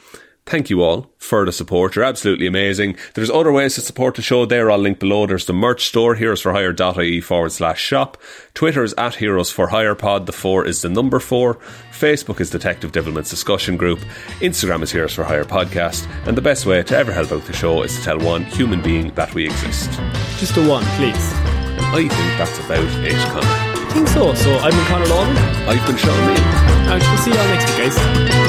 Thank 0.49 0.71
you 0.71 0.81
all 0.81 1.11
for 1.19 1.45
the 1.45 1.51
support. 1.51 1.95
You're 1.95 2.05
absolutely 2.05 2.47
amazing. 2.47 2.97
There's 3.13 3.29
other 3.29 3.51
ways 3.51 3.75
to 3.75 3.81
support 3.81 4.15
the 4.15 4.23
show. 4.23 4.47
there. 4.47 4.71
I'll 4.71 4.79
link 4.79 4.97
below. 4.97 5.27
There's 5.27 5.45
the 5.45 5.53
merch 5.53 5.85
store, 5.85 6.15
heroesforhire.ie 6.15 7.21
forward 7.21 7.51
slash 7.51 7.79
shop. 7.79 8.17
Twitter 8.55 8.83
is 8.83 8.95
at 8.97 9.13
Heroes 9.13 9.51
for 9.51 9.67
Hire 9.67 9.93
Pod. 9.93 10.25
The 10.25 10.31
four 10.31 10.65
is 10.65 10.81
the 10.81 10.89
number 10.89 11.19
four. 11.19 11.59
Facebook 11.91 12.39
is 12.41 12.49
Detective 12.49 12.91
Devilment's 12.91 13.29
discussion 13.29 13.77
group. 13.77 13.99
Instagram 14.39 14.81
is 14.81 14.91
Heroes 14.91 15.13
for 15.13 15.23
Hire 15.23 15.45
Podcast. 15.45 16.07
And 16.25 16.35
the 16.35 16.41
best 16.41 16.65
way 16.65 16.81
to 16.81 16.97
ever 16.97 17.11
help 17.11 17.31
out 17.31 17.45
the 17.45 17.53
show 17.53 17.83
is 17.83 17.95
to 17.97 18.01
tell 18.03 18.17
one 18.19 18.43
human 18.45 18.81
being 18.81 19.13
that 19.13 19.31
we 19.35 19.45
exist. 19.45 19.91
Just 20.39 20.57
a 20.57 20.67
one, 20.67 20.83
please. 20.97 21.31
And 21.77 21.85
I 21.95 22.07
think 22.07 22.37
that's 22.39 22.57
about 22.57 22.83
it, 23.05 23.13
Connor. 23.29 23.45
I 23.45 23.91
think 23.93 24.07
so. 24.07 24.33
So 24.33 24.57
I've 24.57 24.71
been 24.73 24.85
Conor 24.85 25.05
Lawler. 25.05 25.33
I've 25.69 25.85
been 25.85 25.97
Sean 25.97 26.17
Neal. 26.25 26.91
I 26.91 26.97
shall 26.97 27.17
see 27.17 27.31
you 27.31 27.37
all 27.37 27.47
next 27.49 27.67
week, 27.69 27.77
guys. 27.77 27.95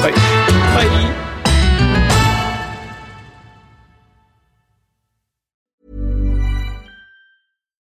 Bye. 0.01 0.11
Bye. 0.15 1.27